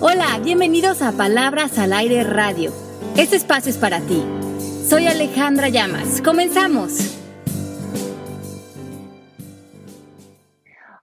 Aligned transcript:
Hola, 0.00 0.38
bienvenidos 0.44 1.02
a 1.02 1.10
Palabras 1.10 1.76
al 1.76 1.92
Aire 1.92 2.22
Radio. 2.22 2.70
Este 3.16 3.34
espacio 3.34 3.68
es 3.68 3.78
para 3.78 3.98
ti. 3.98 4.22
Soy 4.88 5.08
Alejandra 5.08 5.70
Llamas. 5.70 6.22
Comenzamos. 6.22 7.18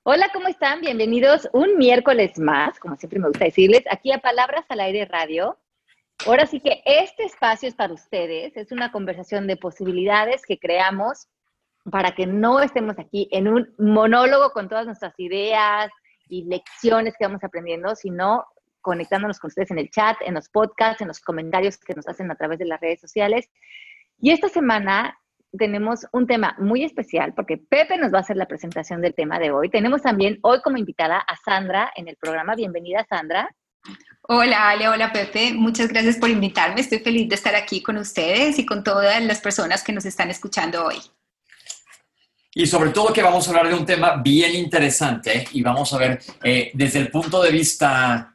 Hola, 0.03 0.29
¿cómo 0.33 0.47
están? 0.47 0.79
Bienvenidos 0.79 1.49
un 1.51 1.77
miércoles 1.77 2.39
más, 2.39 2.79
como 2.79 2.95
siempre 2.95 3.19
me 3.19 3.27
gusta 3.27 3.43
decirles, 3.43 3.83
aquí 3.91 4.13
a 4.13 4.19
Palabras 4.19 4.63
al 4.69 4.79
Aire 4.79 5.03
Radio. 5.03 5.59
Ahora 6.25 6.47
sí 6.47 6.61
que 6.61 6.81
este 6.85 7.25
espacio 7.25 7.67
es 7.67 7.75
para 7.75 7.93
ustedes, 7.93 8.55
es 8.55 8.71
una 8.71 8.93
conversación 8.93 9.45
de 9.45 9.57
posibilidades 9.57 10.43
que 10.45 10.57
creamos 10.57 11.27
para 11.91 12.11
que 12.15 12.27
no 12.27 12.61
estemos 12.61 12.97
aquí 12.97 13.27
en 13.33 13.49
un 13.49 13.75
monólogo 13.77 14.51
con 14.51 14.69
todas 14.69 14.85
nuestras 14.85 15.13
ideas 15.17 15.91
y 16.29 16.45
lecciones 16.45 17.13
que 17.19 17.25
vamos 17.25 17.43
aprendiendo, 17.43 17.93
sino 17.93 18.45
conectándonos 18.85 19.39
con 19.39 19.47
ustedes 19.47 19.71
en 19.71 19.79
el 19.79 19.89
chat, 19.89 20.15
en 20.21 20.35
los 20.35 20.47
podcasts, 20.47 21.01
en 21.01 21.07
los 21.07 21.19
comentarios 21.19 21.77
que 21.77 21.95
nos 21.95 22.07
hacen 22.07 22.29
a 22.29 22.35
través 22.35 22.59
de 22.59 22.65
las 22.65 22.79
redes 22.79 23.01
sociales. 23.01 23.49
Y 24.19 24.29
esta 24.29 24.47
semana 24.47 25.17
tenemos 25.57 26.05
un 26.11 26.27
tema 26.27 26.55
muy 26.59 26.83
especial 26.83 27.33
porque 27.33 27.57
Pepe 27.57 27.97
nos 27.97 28.13
va 28.13 28.19
a 28.19 28.21
hacer 28.21 28.37
la 28.37 28.45
presentación 28.45 29.01
del 29.01 29.15
tema 29.15 29.39
de 29.39 29.49
hoy. 29.49 29.71
Tenemos 29.71 30.03
también 30.03 30.37
hoy 30.43 30.61
como 30.61 30.77
invitada 30.77 31.17
a 31.17 31.35
Sandra 31.35 31.91
en 31.95 32.07
el 32.07 32.15
programa. 32.15 32.53
Bienvenida, 32.53 33.03
Sandra. 33.09 33.49
Hola 34.21 34.69
Ale, 34.69 34.87
hola 34.87 35.11
Pepe, 35.11 35.53
muchas 35.53 35.87
gracias 35.87 36.17
por 36.17 36.29
invitarme. 36.29 36.81
Estoy 36.81 36.99
feliz 36.99 37.27
de 37.27 37.35
estar 37.35 37.55
aquí 37.55 37.81
con 37.81 37.97
ustedes 37.97 38.59
y 38.59 38.65
con 38.67 38.83
todas 38.83 39.23
las 39.23 39.41
personas 39.41 39.83
que 39.83 39.93
nos 39.93 40.05
están 40.05 40.29
escuchando 40.29 40.85
hoy. 40.85 40.97
Y 42.53 42.67
sobre 42.67 42.91
todo 42.91 43.11
que 43.11 43.23
vamos 43.23 43.47
a 43.47 43.49
hablar 43.49 43.67
de 43.67 43.73
un 43.73 43.85
tema 43.85 44.21
bien 44.21 44.53
interesante 44.55 45.47
y 45.51 45.63
vamos 45.63 45.91
a 45.91 45.97
ver 45.97 46.19
eh, 46.43 46.69
desde 46.73 46.99
el 46.99 47.09
punto 47.09 47.41
de 47.41 47.51
vista 47.51 48.34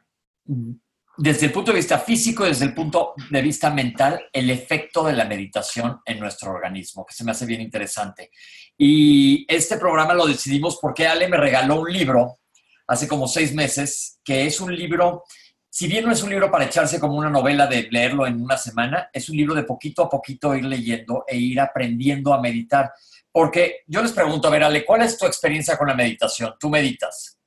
desde 1.17 1.45
el 1.47 1.51
punto 1.51 1.71
de 1.71 1.77
vista 1.77 1.99
físico, 1.99 2.45
desde 2.45 2.65
el 2.65 2.73
punto 2.73 3.13
de 3.29 3.41
vista 3.41 3.69
mental, 3.69 4.23
el 4.31 4.49
efecto 4.49 5.03
de 5.03 5.13
la 5.13 5.25
meditación 5.25 5.99
en 6.05 6.19
nuestro 6.19 6.51
organismo, 6.51 7.05
que 7.05 7.13
se 7.13 7.23
me 7.23 7.31
hace 7.31 7.45
bien 7.45 7.61
interesante. 7.61 8.31
Y 8.77 9.45
este 9.47 9.77
programa 9.77 10.13
lo 10.13 10.25
decidimos 10.25 10.79
porque 10.81 11.07
Ale 11.07 11.27
me 11.27 11.37
regaló 11.37 11.81
un 11.81 11.91
libro 11.91 12.39
hace 12.87 13.07
como 13.07 13.27
seis 13.27 13.53
meses, 13.53 14.19
que 14.23 14.45
es 14.45 14.59
un 14.59 14.75
libro, 14.75 15.23
si 15.69 15.87
bien 15.87 16.05
no 16.05 16.11
es 16.11 16.23
un 16.23 16.29
libro 16.29 16.49
para 16.49 16.65
echarse 16.65 16.99
como 16.99 17.15
una 17.15 17.29
novela 17.29 17.67
de 17.67 17.87
leerlo 17.91 18.25
en 18.25 18.41
una 18.41 18.57
semana, 18.57 19.09
es 19.13 19.29
un 19.29 19.37
libro 19.37 19.53
de 19.53 19.63
poquito 19.63 20.03
a 20.03 20.09
poquito 20.09 20.55
ir 20.55 20.65
leyendo 20.65 21.23
e 21.27 21.37
ir 21.37 21.59
aprendiendo 21.59 22.33
a 22.33 22.41
meditar. 22.41 22.91
Porque 23.31 23.81
yo 23.87 24.01
les 24.01 24.11
pregunto, 24.11 24.47
a 24.47 24.51
ver, 24.51 24.63
Ale, 24.63 24.83
¿cuál 24.83 25.03
es 25.03 25.17
tu 25.17 25.25
experiencia 25.25 25.77
con 25.77 25.87
la 25.87 25.93
meditación? 25.93 26.53
¿Tú 26.59 26.69
meditas? 26.69 27.37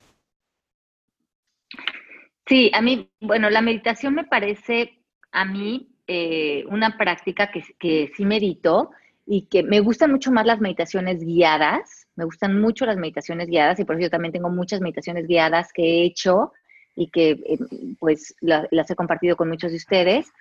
Sí, 2.47 2.71
a 2.73 2.81
mí, 2.81 3.09
bueno, 3.21 3.49
la 3.49 3.61
meditación 3.61 4.13
me 4.13 4.25
parece 4.25 5.01
a 5.31 5.45
mí 5.45 5.95
eh, 6.07 6.63
una 6.69 6.97
práctica 6.97 7.51
que, 7.51 7.63
que 7.79 8.11
sí 8.15 8.25
medito 8.25 8.91
y 9.25 9.47
que 9.47 9.63
me 9.63 9.79
gustan 9.79 10.11
mucho 10.11 10.31
más 10.31 10.45
las 10.45 10.61
meditaciones 10.61 11.23
guiadas, 11.23 12.07
me 12.15 12.25
gustan 12.25 12.61
mucho 12.61 12.85
las 12.85 12.97
meditaciones 12.97 13.47
guiadas 13.47 13.79
y 13.79 13.85
por 13.85 13.95
eso 13.95 14.03
yo 14.03 14.09
también 14.11 14.31
tengo 14.31 14.49
muchas 14.49 14.81
meditaciones 14.81 15.25
guiadas 15.25 15.73
que 15.73 15.81
he 15.81 16.05
hecho 16.05 16.51
y 16.95 17.09
que 17.09 17.31
eh, 17.31 17.57
pues 17.99 18.35
las 18.41 18.89
he 18.89 18.95
compartido 18.95 19.35
con 19.35 19.49
muchos 19.49 19.71
de 19.71 19.77
ustedes, 19.77 20.31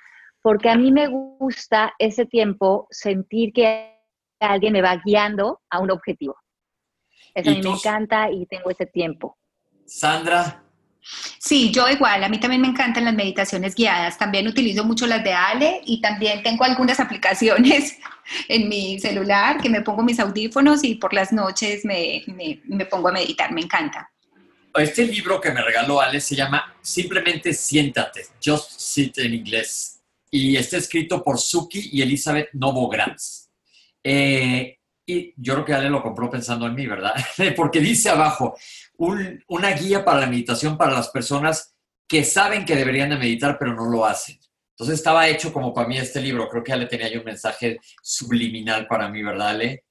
porque 0.43 0.69
a 0.69 0.77
mí 0.77 0.93
me 0.93 1.09
gusta 1.09 1.95
ese 1.99 2.27
tiempo 2.27 2.87
sentir 2.91 3.53
que 3.53 3.95
alguien 4.39 4.75
me 4.75 4.83
va 4.83 5.01
guiando 5.03 5.63
a 5.71 5.81
un 5.81 5.91
objetivo. 5.91 6.37
Eso 7.35 7.51
a 7.51 7.55
mí 7.55 7.63
me 7.63 7.71
encanta 7.71 8.31
y 8.31 8.47
tengo 8.47 8.71
ese 8.71 8.87
tiempo. 8.87 9.39
Sandra, 9.87 10.64
Sí, 11.39 11.71
yo 11.71 11.89
igual, 11.89 12.25
a 12.25 12.29
mí 12.29 12.39
también 12.39 12.63
me 12.63 12.69
encantan 12.69 13.05
las 13.05 13.15
meditaciones 13.15 13.75
guiadas, 13.75 14.17
también 14.17 14.49
utilizo 14.49 14.85
mucho 14.85 15.07
las 15.07 15.23
de 15.23 15.33
Ale 15.33 15.83
y 15.85 16.01
también 16.01 16.43
tengo 16.43 16.65
algunas 16.65 16.99
aplicaciones 17.01 17.99
en 18.49 18.69
mi 18.69 18.99
celular 18.99 19.61
que 19.61 19.69
me 19.69 19.83
pongo 19.83 20.03
mis 20.03 20.19
audífonos 20.19 20.83
y 20.83 20.95
por 20.95 21.13
las 21.13 21.33
noches 21.33 21.85
me, 21.85 22.25
pongo 22.91 23.09
a 23.09 23.13
meditar, 23.13 23.53
me 23.53 23.61
encanta. 23.61 24.11
Este 24.75 25.07
libro 25.07 25.41
que 25.41 25.53
me 25.53 25.63
regaló 25.63 26.01
Ale 26.01 26.21
se 26.21 26.35
llama 26.35 26.75
Simplemente 26.81 27.53
Siéntate, 27.53 28.27
Just 28.45 28.81
Sit 28.81 29.19
en 29.19 29.35
inglés, 29.35 30.01
y 30.31 30.57
está 30.57 30.79
escrito 30.79 31.23
por 31.23 31.39
Suki 31.39 31.91
y 31.93 32.03
Elizabeth 32.03 32.49
Novogratz. 32.55 33.51
Eh, 34.03 34.79
y 35.07 35.35
yo 35.37 35.55
creo 35.55 35.65
que 35.65 35.75
Ale 35.75 35.91
lo 35.91 36.03
compró 36.03 36.31
pensando 36.31 36.67
en 36.67 36.75
mí, 36.75 36.87
¿verdad? 36.87 37.15
Porque 37.57 37.81
dice 37.81 38.11
abajo, 38.11 38.57
una 38.97 39.71
guía 39.73 40.05
para 40.05 40.21
la 40.21 40.27
meditación 40.27 40.79
para 40.79 40.93
las 40.95 41.09
personas 41.09 41.75
que 42.09 42.25
saben 42.25 42.65
que 42.65 42.77
deberían 42.77 43.11
de 43.11 43.17
meditar, 43.17 43.57
pero 43.59 43.75
no 43.75 43.87
lo 43.87 44.05
hacen. 44.05 44.39
Entonces 44.71 44.97
estaba 44.97 45.29
hecho 45.29 45.53
como 45.53 45.73
para 45.73 45.87
mí 45.89 45.99
este 45.99 46.21
libro. 46.21 46.49
Creo 46.49 46.65
que 46.65 46.73
Ale 46.73 46.87
tenía 46.87 47.09
yo 47.09 47.21
un 47.21 47.27
mensaje 47.27 47.79
subliminal 48.03 48.87
para 48.87 49.09
mí, 49.09 49.23
¿verdad, 49.23 49.49
Ale? 49.51 49.85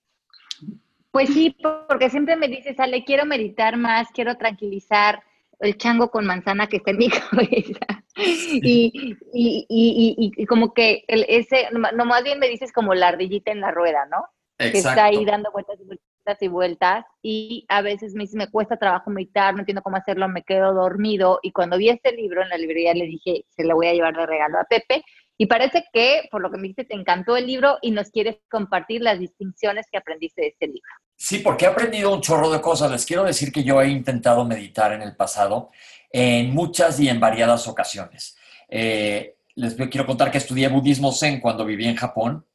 Pues 1.12 1.30
sí, 1.30 1.56
porque 1.88 2.10
siempre 2.10 2.36
me 2.36 2.48
dices, 2.48 2.80
Ale, 2.80 3.04
quiero 3.06 3.26
meditar 3.26 3.78
más, 3.78 4.08
quiero 4.14 4.36
tranquilizar 4.36 5.24
el 5.60 5.78
chango 5.78 6.10
con 6.10 6.26
manzana 6.26 6.68
que 6.68 6.78
está 6.78 6.92
en 6.92 6.98
mi 6.98 7.10
cabeza. 7.32 8.04
Y, 8.16 9.16
y, 9.32 10.46
como 10.46 10.74
que 10.74 11.06
el, 11.08 11.26
ese, 11.30 11.70
no 11.72 12.06
más 12.06 12.24
bien 12.24 12.40
me 12.40 12.50
dices 12.50 12.72
como 12.72 12.94
la 12.94 13.10
ardillita 13.10 13.52
en 13.52 13.62
la 13.62 13.72
rueda, 13.72 14.06
¿no? 14.08 14.26
Que 14.58 14.78
está 14.78 15.06
ahí 15.06 15.26
dando 15.26 15.52
vueltas 15.52 15.80
y 15.80 15.84
vueltas 15.84 16.42
y 16.42 16.48
vueltas 16.48 17.06
y 17.22 17.66
a 17.68 17.82
veces 17.82 18.14
me, 18.14 18.26
me 18.34 18.50
cuesta 18.50 18.78
trabajo 18.78 19.10
meditar, 19.10 19.54
no 19.54 19.62
entiendo 19.62 19.82
cómo 19.82 19.98
hacerlo, 19.98 20.30
me 20.30 20.44
quedo 20.44 20.74
dormido 20.74 21.40
y 21.42 21.52
cuando 21.52 21.78
vi 21.78 21.90
este 21.90 22.14
libro 22.14 22.42
en 22.42 22.50
la 22.50 22.58
librería 22.58 22.94
le 22.94 23.06
dije, 23.06 23.46
se 23.50 23.64
lo 23.64 23.76
voy 23.76 23.88
a 23.88 23.94
llevar 23.94 24.16
de 24.16 24.26
regalo 24.26 24.60
a 24.60 24.64
Pepe 24.64 25.04
y 25.38 25.48
parece 25.48 25.84
que, 25.92 26.28
por 26.32 26.42
lo 26.42 26.52
que 26.52 26.58
me 26.58 26.64
dijiste, 26.64 26.86
te 26.86 26.96
encantó 26.96 27.36
el 27.36 27.48
libro 27.48 27.78
y 27.82 27.92
nos 27.92 28.12
quieres 28.12 28.38
compartir 28.50 29.02
las 29.02 29.20
distinciones 29.20 29.88
que 29.92 29.98
aprendiste 29.98 30.42
de 30.42 30.48
este 30.50 30.68
libro. 30.68 30.90
Sí, 31.16 31.40
porque 31.40 31.66
he 31.66 31.68
aprendido 31.68 32.14
un 32.14 32.22
chorro 32.22 32.52
de 32.52 32.62
cosas. 32.62 32.92
Les 32.92 33.06
quiero 33.06 33.24
decir 33.24 33.52
que 33.52 33.64
yo 33.64 33.82
he 33.82 33.90
intentado 33.90 34.46
meditar 34.46 34.94
en 34.94 35.02
el 35.02 35.16
pasado 35.16 35.72
en 36.12 36.54
muchas 36.54 37.00
y 37.00 37.10
en 37.10 37.20
variadas 37.20 37.68
ocasiones. 37.68 38.38
Eh, 38.70 39.36
les 39.56 39.76
quiero 39.76 40.06
contar 40.06 40.32
que 40.32 40.38
estudié 40.38 40.68
budismo 40.68 41.12
zen 41.12 41.40
cuando 41.40 41.66
viví 41.66 41.88
en 41.88 41.96
Japón 41.96 42.46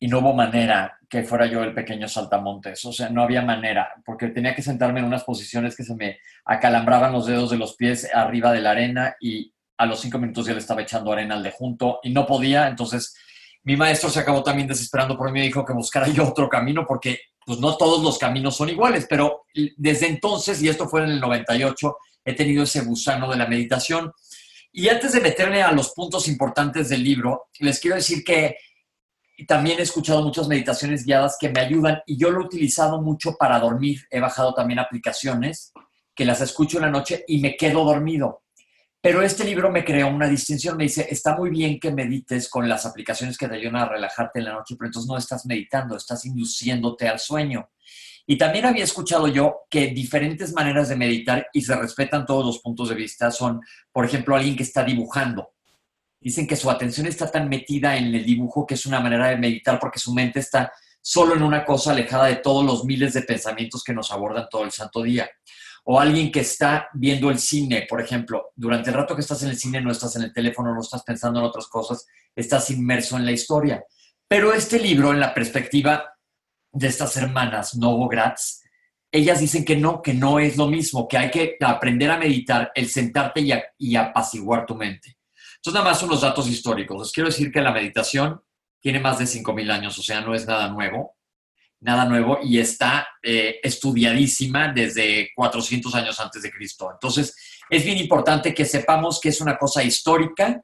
y 0.00 0.08
no 0.08 0.18
hubo 0.20 0.32
manera 0.32 0.98
que 1.08 1.22
fuera 1.22 1.46
yo 1.46 1.62
el 1.62 1.74
pequeño 1.74 2.08
saltamontes, 2.08 2.84
o 2.86 2.92
sea, 2.92 3.10
no 3.10 3.22
había 3.22 3.42
manera, 3.42 3.92
porque 4.04 4.28
tenía 4.28 4.54
que 4.54 4.62
sentarme 4.62 5.00
en 5.00 5.06
unas 5.06 5.24
posiciones 5.24 5.76
que 5.76 5.84
se 5.84 5.94
me 5.94 6.18
acalambraban 6.44 7.12
los 7.12 7.26
dedos 7.26 7.50
de 7.50 7.58
los 7.58 7.76
pies 7.76 8.08
arriba 8.12 8.52
de 8.52 8.62
la 8.62 8.70
arena 8.70 9.16
y 9.20 9.52
a 9.76 9.86
los 9.86 10.00
cinco 10.00 10.18
minutos 10.18 10.46
ya 10.46 10.54
le 10.54 10.60
estaba 10.60 10.82
echando 10.82 11.12
arena 11.12 11.34
al 11.34 11.42
de 11.42 11.50
junto 11.50 12.00
y 12.02 12.10
no 12.10 12.26
podía, 12.26 12.66
entonces 12.66 13.14
mi 13.62 13.76
maestro 13.76 14.08
se 14.08 14.20
acabó 14.20 14.42
también 14.42 14.68
desesperando 14.68 15.18
por 15.18 15.30
mí 15.30 15.40
y 15.40 15.44
dijo 15.44 15.64
que 15.66 15.74
buscara 15.74 16.08
yo 16.08 16.26
otro 16.28 16.48
camino 16.48 16.86
porque 16.86 17.20
pues 17.44 17.58
no 17.58 17.76
todos 17.76 18.02
los 18.02 18.18
caminos 18.18 18.56
son 18.56 18.70
iguales, 18.70 19.06
pero 19.08 19.44
desde 19.76 20.06
entonces, 20.06 20.62
y 20.62 20.68
esto 20.68 20.88
fue 20.88 21.02
en 21.02 21.10
el 21.10 21.20
98, 21.20 21.96
he 22.24 22.34
tenido 22.34 22.62
ese 22.62 22.82
gusano 22.82 23.30
de 23.30 23.36
la 23.36 23.46
meditación. 23.46 24.12
Y 24.72 24.88
antes 24.88 25.12
de 25.12 25.20
meterme 25.20 25.62
a 25.62 25.72
los 25.72 25.90
puntos 25.92 26.28
importantes 26.28 26.88
del 26.88 27.02
libro, 27.02 27.48
les 27.58 27.80
quiero 27.80 27.96
decir 27.96 28.22
que 28.22 28.56
y 29.40 29.46
también 29.46 29.78
he 29.78 29.82
escuchado 29.82 30.22
muchas 30.22 30.48
meditaciones 30.48 31.06
guiadas 31.06 31.38
que 31.40 31.48
me 31.48 31.60
ayudan 31.60 32.02
y 32.04 32.18
yo 32.18 32.30
lo 32.30 32.42
he 32.42 32.44
utilizado 32.44 33.00
mucho 33.00 33.36
para 33.38 33.58
dormir. 33.58 34.06
He 34.10 34.20
bajado 34.20 34.52
también 34.52 34.78
aplicaciones 34.78 35.72
que 36.14 36.26
las 36.26 36.42
escucho 36.42 36.76
en 36.76 36.82
la 36.82 36.90
noche 36.90 37.24
y 37.26 37.40
me 37.40 37.56
quedo 37.56 37.82
dormido. 37.82 38.42
Pero 39.00 39.22
este 39.22 39.44
libro 39.44 39.70
me 39.70 39.82
creó 39.82 40.08
una 40.08 40.28
distinción. 40.28 40.76
Me 40.76 40.82
dice, 40.82 41.06
está 41.08 41.34
muy 41.38 41.48
bien 41.48 41.80
que 41.80 41.90
medites 41.90 42.50
con 42.50 42.68
las 42.68 42.84
aplicaciones 42.84 43.38
que 43.38 43.48
te 43.48 43.54
ayudan 43.54 43.76
a 43.76 43.88
relajarte 43.88 44.40
en 44.40 44.44
la 44.44 44.52
noche, 44.52 44.76
pero 44.78 44.88
entonces 44.88 45.08
no 45.08 45.16
estás 45.16 45.46
meditando, 45.46 45.96
estás 45.96 46.26
induciéndote 46.26 47.08
al 47.08 47.18
sueño. 47.18 47.70
Y 48.26 48.36
también 48.36 48.66
había 48.66 48.84
escuchado 48.84 49.26
yo 49.26 49.60
que 49.70 49.86
diferentes 49.86 50.52
maneras 50.52 50.90
de 50.90 50.96
meditar 50.96 51.46
y 51.54 51.62
se 51.62 51.74
respetan 51.76 52.26
todos 52.26 52.44
los 52.44 52.58
puntos 52.58 52.90
de 52.90 52.94
vista 52.94 53.30
son, 53.30 53.62
por 53.90 54.04
ejemplo, 54.04 54.36
alguien 54.36 54.54
que 54.54 54.64
está 54.64 54.84
dibujando 54.84 55.54
dicen 56.20 56.46
que 56.46 56.56
su 56.56 56.70
atención 56.70 57.06
está 57.06 57.30
tan 57.30 57.48
metida 57.48 57.96
en 57.96 58.14
el 58.14 58.24
dibujo 58.24 58.66
que 58.66 58.74
es 58.74 58.86
una 58.86 59.00
manera 59.00 59.28
de 59.28 59.38
meditar 59.38 59.78
porque 59.80 59.98
su 59.98 60.12
mente 60.12 60.40
está 60.40 60.72
solo 61.00 61.34
en 61.34 61.42
una 61.42 61.64
cosa 61.64 61.92
alejada 61.92 62.26
de 62.26 62.36
todos 62.36 62.64
los 62.64 62.84
miles 62.84 63.14
de 63.14 63.22
pensamientos 63.22 63.82
que 63.82 63.94
nos 63.94 64.12
abordan 64.12 64.48
todo 64.50 64.64
el 64.64 64.70
santo 64.70 65.02
día. 65.02 65.28
O 65.84 65.98
alguien 65.98 66.30
que 66.30 66.40
está 66.40 66.88
viendo 66.92 67.30
el 67.30 67.38
cine, 67.38 67.86
por 67.88 68.02
ejemplo, 68.02 68.50
durante 68.54 68.90
el 68.90 68.96
rato 68.96 69.14
que 69.14 69.22
estás 69.22 69.42
en 69.42 69.48
el 69.48 69.56
cine 69.56 69.80
no 69.80 69.90
estás 69.90 70.14
en 70.16 70.22
el 70.22 70.32
teléfono, 70.32 70.74
no 70.74 70.82
estás 70.82 71.02
pensando 71.02 71.40
en 71.40 71.46
otras 71.46 71.68
cosas, 71.68 72.06
estás 72.36 72.70
inmerso 72.70 73.16
en 73.16 73.24
la 73.24 73.32
historia. 73.32 73.82
Pero 74.28 74.52
este 74.52 74.78
libro, 74.78 75.10
en 75.10 75.20
la 75.20 75.32
perspectiva 75.32 76.04
de 76.70 76.86
estas 76.86 77.16
hermanas 77.16 77.76
Novogratz, 77.76 78.60
ellas 79.10 79.40
dicen 79.40 79.64
que 79.64 79.74
no, 79.74 80.02
que 80.02 80.14
no 80.14 80.38
es 80.38 80.56
lo 80.56 80.68
mismo, 80.68 81.08
que 81.08 81.18
hay 81.18 81.30
que 81.30 81.56
aprender 81.60 82.10
a 82.10 82.18
meditar, 82.18 82.70
el 82.74 82.88
sentarte 82.88 83.40
y, 83.40 83.52
y 83.78 83.96
apaciguar 83.96 84.66
tu 84.66 84.76
mente. 84.76 85.16
Entonces, 85.60 85.78
nada 85.78 85.90
más 85.90 86.02
unos 86.02 86.22
datos 86.22 86.48
históricos. 86.48 87.02
Les 87.02 87.12
quiero 87.12 87.28
decir 87.28 87.52
que 87.52 87.60
la 87.60 87.70
meditación 87.70 88.40
tiene 88.80 88.98
más 88.98 89.18
de 89.18 89.26
5.000 89.26 89.70
años, 89.70 89.98
o 89.98 90.02
sea, 90.02 90.22
no 90.22 90.34
es 90.34 90.46
nada 90.46 90.68
nuevo, 90.68 91.18
nada 91.80 92.06
nuevo, 92.06 92.38
y 92.42 92.58
está 92.58 93.06
eh, 93.22 93.60
estudiadísima 93.62 94.72
desde 94.72 95.30
400 95.34 95.94
años 95.94 96.18
antes 96.18 96.42
de 96.42 96.50
Cristo. 96.50 96.90
Entonces, 96.90 97.36
es 97.68 97.84
bien 97.84 97.98
importante 97.98 98.54
que 98.54 98.64
sepamos 98.64 99.20
que 99.20 99.28
es 99.28 99.40
una 99.42 99.58
cosa 99.58 99.84
histórica, 99.84 100.62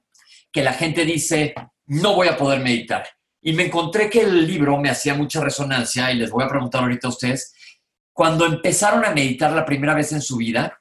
que 0.51 0.63
la 0.63 0.73
gente 0.73 1.05
dice, 1.05 1.55
no 1.85 2.15
voy 2.15 2.29
a 2.29 2.37
poder 2.39 2.61
meditar. 2.61 3.07
Y 3.43 3.53
me 3.53 3.67
encontré 3.67 4.09
que 4.09 4.23
el 4.23 4.47
libro 4.47 4.79
me 4.79 4.89
hacía 4.89 5.13
mucha 5.13 5.43
resonancia 5.43 6.11
y 6.11 6.17
les 6.17 6.31
voy 6.31 6.43
a 6.43 6.49
preguntar 6.49 6.83
ahorita 6.83 7.09
a 7.09 7.11
ustedes, 7.11 7.53
cuando 8.15 8.47
empezaron 8.47 9.05
a 9.05 9.11
meditar 9.11 9.53
la 9.53 9.67
primera 9.67 9.93
vez 9.93 10.11
en 10.13 10.23
su 10.23 10.39
vida, 10.39 10.81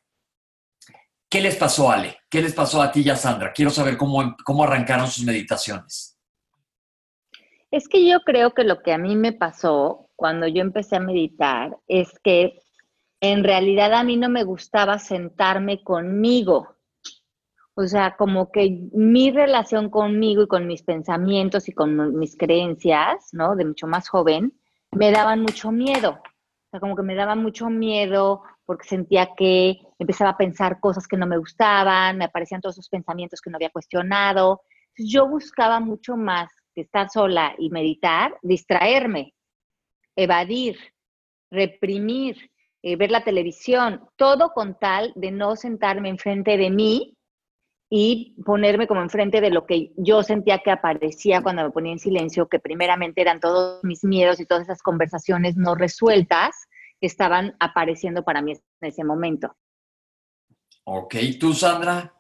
¿qué 1.35 1.41
les 1.41 1.57
pasó, 1.57 1.91
Ale? 1.91 2.15
¿Qué 2.29 2.41
les 2.41 2.53
pasó 2.53 2.81
a 2.81 2.89
ti 2.89 3.01
y 3.01 3.09
a 3.09 3.17
Sandra? 3.17 3.51
Quiero 3.51 3.69
saber 3.69 3.97
cómo, 3.97 4.37
cómo 4.45 4.63
arrancaron 4.63 5.07
sus 5.07 5.25
meditaciones. 5.25 6.17
Es 7.71 7.89
que 7.89 8.07
yo 8.07 8.21
creo 8.21 8.53
que 8.53 8.63
lo 8.63 8.81
que 8.81 8.93
a 8.93 8.97
mí 8.97 9.17
me 9.17 9.33
pasó 9.33 10.07
cuando 10.15 10.47
yo 10.47 10.61
empecé 10.61 10.95
a 10.95 11.01
meditar 11.01 11.75
es 11.89 12.17
que 12.23 12.61
en 13.19 13.43
realidad 13.43 13.91
a 13.91 14.05
mí 14.05 14.15
no 14.15 14.29
me 14.29 14.45
gustaba 14.45 14.97
sentarme 14.97 15.83
conmigo. 15.83 16.77
O 17.73 17.85
sea, 17.85 18.15
como 18.15 18.49
que 18.49 18.87
mi 18.93 19.29
relación 19.29 19.89
conmigo 19.89 20.43
y 20.43 20.47
con 20.47 20.67
mis 20.67 20.83
pensamientos 20.83 21.67
y 21.67 21.73
con 21.73 22.17
mis 22.17 22.37
creencias, 22.37 23.27
¿no? 23.33 23.57
De 23.57 23.65
mucho 23.65 23.87
más 23.87 24.07
joven, 24.07 24.57
me 24.91 25.11
daban 25.11 25.41
mucho 25.41 25.73
miedo. 25.73 26.11
O 26.11 26.67
sea, 26.71 26.79
como 26.79 26.95
que 26.95 27.03
me 27.03 27.15
daba 27.15 27.35
mucho 27.35 27.69
miedo 27.69 28.43
porque 28.65 28.87
sentía 28.87 29.29
que 29.37 29.79
empezaba 29.99 30.31
a 30.31 30.37
pensar 30.37 30.79
cosas 30.79 31.07
que 31.07 31.17
no 31.17 31.27
me 31.27 31.37
gustaban, 31.37 32.17
me 32.17 32.25
aparecían 32.25 32.61
todos 32.61 32.75
esos 32.75 32.89
pensamientos 32.89 33.41
que 33.41 33.49
no 33.49 33.57
había 33.57 33.69
cuestionado. 33.69 34.61
Yo 34.97 35.27
buscaba 35.27 35.79
mucho 35.79 36.17
más 36.17 36.51
que 36.73 36.81
estar 36.81 37.09
sola 37.09 37.53
y 37.57 37.69
meditar, 37.69 38.37
distraerme, 38.41 39.33
evadir, 40.15 40.77
reprimir, 41.51 42.49
eh, 42.81 42.95
ver 42.95 43.11
la 43.11 43.23
televisión, 43.23 44.01
todo 44.15 44.51
con 44.51 44.77
tal 44.79 45.13
de 45.15 45.31
no 45.31 45.55
sentarme 45.55 46.09
enfrente 46.09 46.57
de 46.57 46.69
mí 46.69 47.17
y 47.89 48.35
ponerme 48.43 48.87
como 48.87 49.01
enfrente 49.01 49.41
de 49.41 49.51
lo 49.51 49.65
que 49.65 49.91
yo 49.95 50.23
sentía 50.23 50.59
que 50.59 50.71
aparecía 50.71 51.41
cuando 51.41 51.63
me 51.63 51.71
ponía 51.71 51.93
en 51.93 51.99
silencio, 51.99 52.47
que 52.47 52.59
primeramente 52.59 53.21
eran 53.21 53.39
todos 53.39 53.83
mis 53.83 54.03
miedos 54.03 54.39
y 54.39 54.45
todas 54.45 54.63
esas 54.63 54.81
conversaciones 54.81 55.55
no 55.55 55.75
resueltas 55.75 56.67
que 57.05 57.07
estaban 57.07 57.55
apareciendo 57.59 58.23
para 58.23 58.41
mí 58.41 58.53
en 58.53 58.89
ese 58.89 59.03
momento. 59.03 59.55
Ok, 60.85 61.13
¿tú, 61.39 61.53
Sandra? 61.53 62.11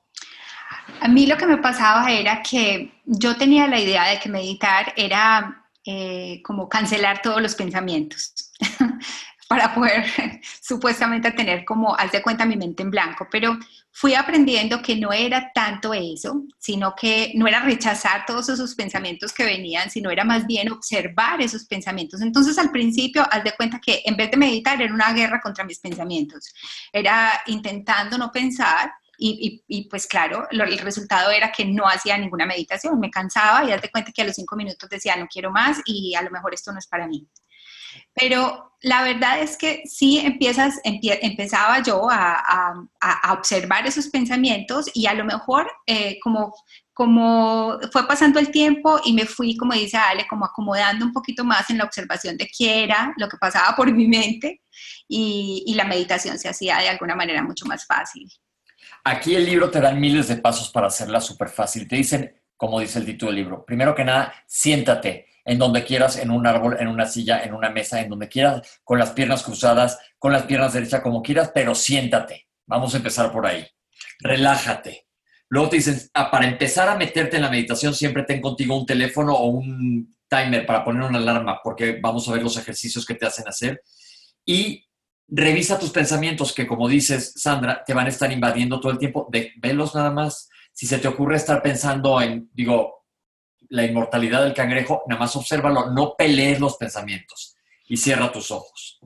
A 1.01 1.07
mí 1.07 1.25
lo 1.25 1.37
que 1.37 1.47
me 1.47 1.57
pasaba 1.57 2.11
era 2.11 2.43
que 2.43 3.01
yo 3.03 3.35
tenía 3.35 3.67
la 3.67 3.79
idea 3.79 4.03
de 4.09 4.19
que 4.19 4.29
meditar 4.29 4.93
era 4.95 5.65
eh, 5.83 6.39
como 6.43 6.69
cancelar 6.69 7.23
todos 7.23 7.41
los 7.41 7.55
pensamientos. 7.55 8.51
para 9.47 9.73
poder 9.73 10.05
supuestamente 10.61 11.31
tener 11.31 11.65
como, 11.65 11.95
haz 11.95 12.11
de 12.11 12.21
cuenta, 12.21 12.45
mi 12.45 12.55
mente 12.55 12.83
en 12.83 12.91
blanco, 12.91 13.27
pero 13.31 13.57
fui 13.97 14.13
aprendiendo 14.13 14.81
que 14.81 14.97
no 14.97 15.13
era 15.13 15.53
tanto 15.53 15.93
eso, 15.93 16.43
sino 16.59 16.93
que 16.93 17.31
no 17.35 17.47
era 17.47 17.61
rechazar 17.61 18.25
todos 18.25 18.49
esos 18.49 18.75
pensamientos 18.75 19.31
que 19.31 19.45
venían, 19.45 19.89
sino 19.89 20.11
era 20.11 20.25
más 20.25 20.45
bien 20.45 20.69
observar 20.69 21.41
esos 21.41 21.63
pensamientos. 21.63 22.19
Entonces 22.19 22.57
al 22.57 22.71
principio, 22.71 23.25
haz 23.31 23.45
de 23.45 23.55
cuenta 23.55 23.79
que 23.79 24.01
en 24.03 24.17
vez 24.17 24.29
de 24.31 24.35
meditar 24.35 24.81
era 24.81 24.93
una 24.93 25.13
guerra 25.13 25.39
contra 25.39 25.63
mis 25.63 25.79
pensamientos, 25.79 26.53
era 26.91 27.41
intentando 27.47 28.17
no 28.17 28.33
pensar. 28.33 28.91
Y, 29.17 29.63
y, 29.65 29.87
pues 29.87 30.07
claro, 30.07 30.45
el 30.51 30.77
resultado 30.79 31.31
era 31.31 31.49
que 31.49 31.63
no 31.63 31.87
hacía 31.87 32.17
ninguna 32.17 32.45
meditación, 32.45 32.99
me 32.99 33.09
cansaba 33.09 33.63
y 33.63 33.67
de 33.67 33.89
cuenta 33.89 34.11
que 34.11 34.21
a 34.23 34.25
los 34.25 34.35
cinco 34.35 34.57
minutos 34.57 34.89
decía, 34.89 35.15
no 35.15 35.25
quiero 35.27 35.51
más 35.51 35.79
y 35.85 36.15
a 36.15 36.21
lo 36.21 36.31
mejor 36.31 36.53
esto 36.53 36.73
no 36.73 36.79
es 36.79 36.87
para 36.87 37.07
mí. 37.07 37.25
Pero 38.13 38.65
la 38.81 39.01
verdad 39.03 39.39
es 39.39 39.57
que 39.57 39.81
sí 39.85 40.19
empiezas, 40.19 40.79
empezaba 40.83 41.81
yo 41.81 42.07
a, 42.09 42.73
observar 43.31 43.87
esos 43.87 44.09
pensamientos 44.09 44.89
y 44.93 45.07
a 45.07 45.13
lo 45.13 45.25
mejor 45.25 45.69
eh, 45.87 46.19
como, 46.21 46.53
como 46.93 47.79
fue 47.91 48.07
pasando 48.07 48.39
el 48.39 48.51
tiempo 48.51 48.99
y 49.03 49.13
me 49.13 49.25
fui, 49.25 49.57
como 49.57 49.73
dice 49.73 49.97
Ale, 49.97 50.27
como 50.27 50.45
acomodando 50.45 51.03
un 51.03 51.11
poquito 51.11 51.43
más 51.43 51.69
en 51.71 51.79
la 51.79 51.83
observación 51.83 52.37
de 52.37 52.47
qué 52.55 52.83
era 52.83 53.13
lo 53.17 53.27
que 53.27 53.37
pasaba 53.37 53.75
por 53.75 53.91
mi 53.91 54.07
mente 54.07 54.61
y, 55.07 55.63
y 55.65 55.73
la 55.73 55.85
meditación 55.85 56.37
se 56.37 56.49
hacía 56.49 56.77
de 56.77 56.89
alguna 56.89 57.15
manera 57.15 57.41
mucho 57.41 57.65
más 57.65 57.85
fácil. 57.87 58.29
Aquí 59.03 59.35
el 59.35 59.45
libro 59.45 59.71
te 59.71 59.81
da 59.81 59.91
miles 59.93 60.27
de 60.27 60.37
pasos 60.37 60.69
para 60.69 60.87
hacerla 60.87 61.21
súper 61.21 61.49
fácil. 61.49 61.87
Te 61.87 61.95
dicen, 61.95 62.39
como 62.55 62.79
dice 62.79 62.99
el 62.99 63.05
título 63.05 63.31
del 63.31 63.41
libro, 63.41 63.65
primero 63.65 63.95
que 63.95 64.03
nada, 64.03 64.33
siéntate 64.47 65.27
en 65.45 65.59
donde 65.59 65.83
quieras, 65.83 66.17
en 66.17 66.31
un 66.31 66.45
árbol, 66.47 66.77
en 66.79 66.87
una 66.87 67.05
silla, 67.05 67.43
en 67.43 67.53
una 67.53 67.69
mesa, 67.69 68.01
en 68.01 68.09
donde 68.09 68.27
quieras, 68.27 68.79
con 68.83 68.97
las 68.97 69.11
piernas 69.11 69.43
cruzadas, 69.43 69.99
con 70.17 70.33
las 70.33 70.43
piernas 70.43 70.73
derechas, 70.73 71.01
como 71.01 71.21
quieras, 71.21 71.51
pero 71.53 71.75
siéntate. 71.75 72.47
Vamos 72.65 72.93
a 72.93 72.97
empezar 72.97 73.31
por 73.31 73.45
ahí. 73.45 73.65
Relájate. 74.19 75.05
Luego 75.49 75.69
te 75.69 75.75
dicen, 75.77 76.01
ah, 76.15 76.31
para 76.31 76.47
empezar 76.47 76.89
a 76.89 76.95
meterte 76.95 77.35
en 77.35 77.43
la 77.43 77.51
meditación, 77.51 77.93
siempre 77.93 78.23
ten 78.23 78.41
contigo 78.41 78.75
un 78.75 78.87
teléfono 78.87 79.35
o 79.35 79.45
un 79.45 80.15
timer 80.27 80.65
para 80.65 80.83
poner 80.83 81.03
una 81.03 81.19
alarma, 81.19 81.61
porque 81.63 81.99
vamos 82.01 82.27
a 82.27 82.33
ver 82.33 82.41
los 82.41 82.57
ejercicios 82.57 83.05
que 83.05 83.13
te 83.13 83.27
hacen 83.27 83.47
hacer. 83.47 83.81
Y 84.43 84.83
revisa 85.27 85.77
tus 85.77 85.91
pensamientos, 85.91 86.53
que 86.53 86.65
como 86.65 86.87
dices, 86.87 87.33
Sandra, 87.35 87.83
te 87.85 87.93
van 87.93 88.07
a 88.07 88.09
estar 88.09 88.31
invadiendo 88.31 88.79
todo 88.79 88.91
el 88.91 88.97
tiempo. 88.97 89.27
De, 89.31 89.53
velos 89.57 89.93
nada 89.93 90.09
más. 90.09 90.49
Si 90.73 90.87
se 90.87 90.97
te 90.97 91.07
ocurre 91.07 91.37
estar 91.37 91.61
pensando 91.61 92.19
en, 92.19 92.49
digo, 92.53 93.04
la 93.69 93.85
inmortalidad 93.85 94.43
del 94.43 94.53
cangrejo, 94.53 95.03
nada 95.07 95.19
más 95.19 95.35
obsérvalo, 95.35 95.91
no 95.91 96.15
pelees 96.17 96.59
los 96.59 96.77
pensamientos 96.77 97.55
y 97.87 97.97
cierra 97.97 98.31
tus 98.31 98.51
ojos. 98.51 98.99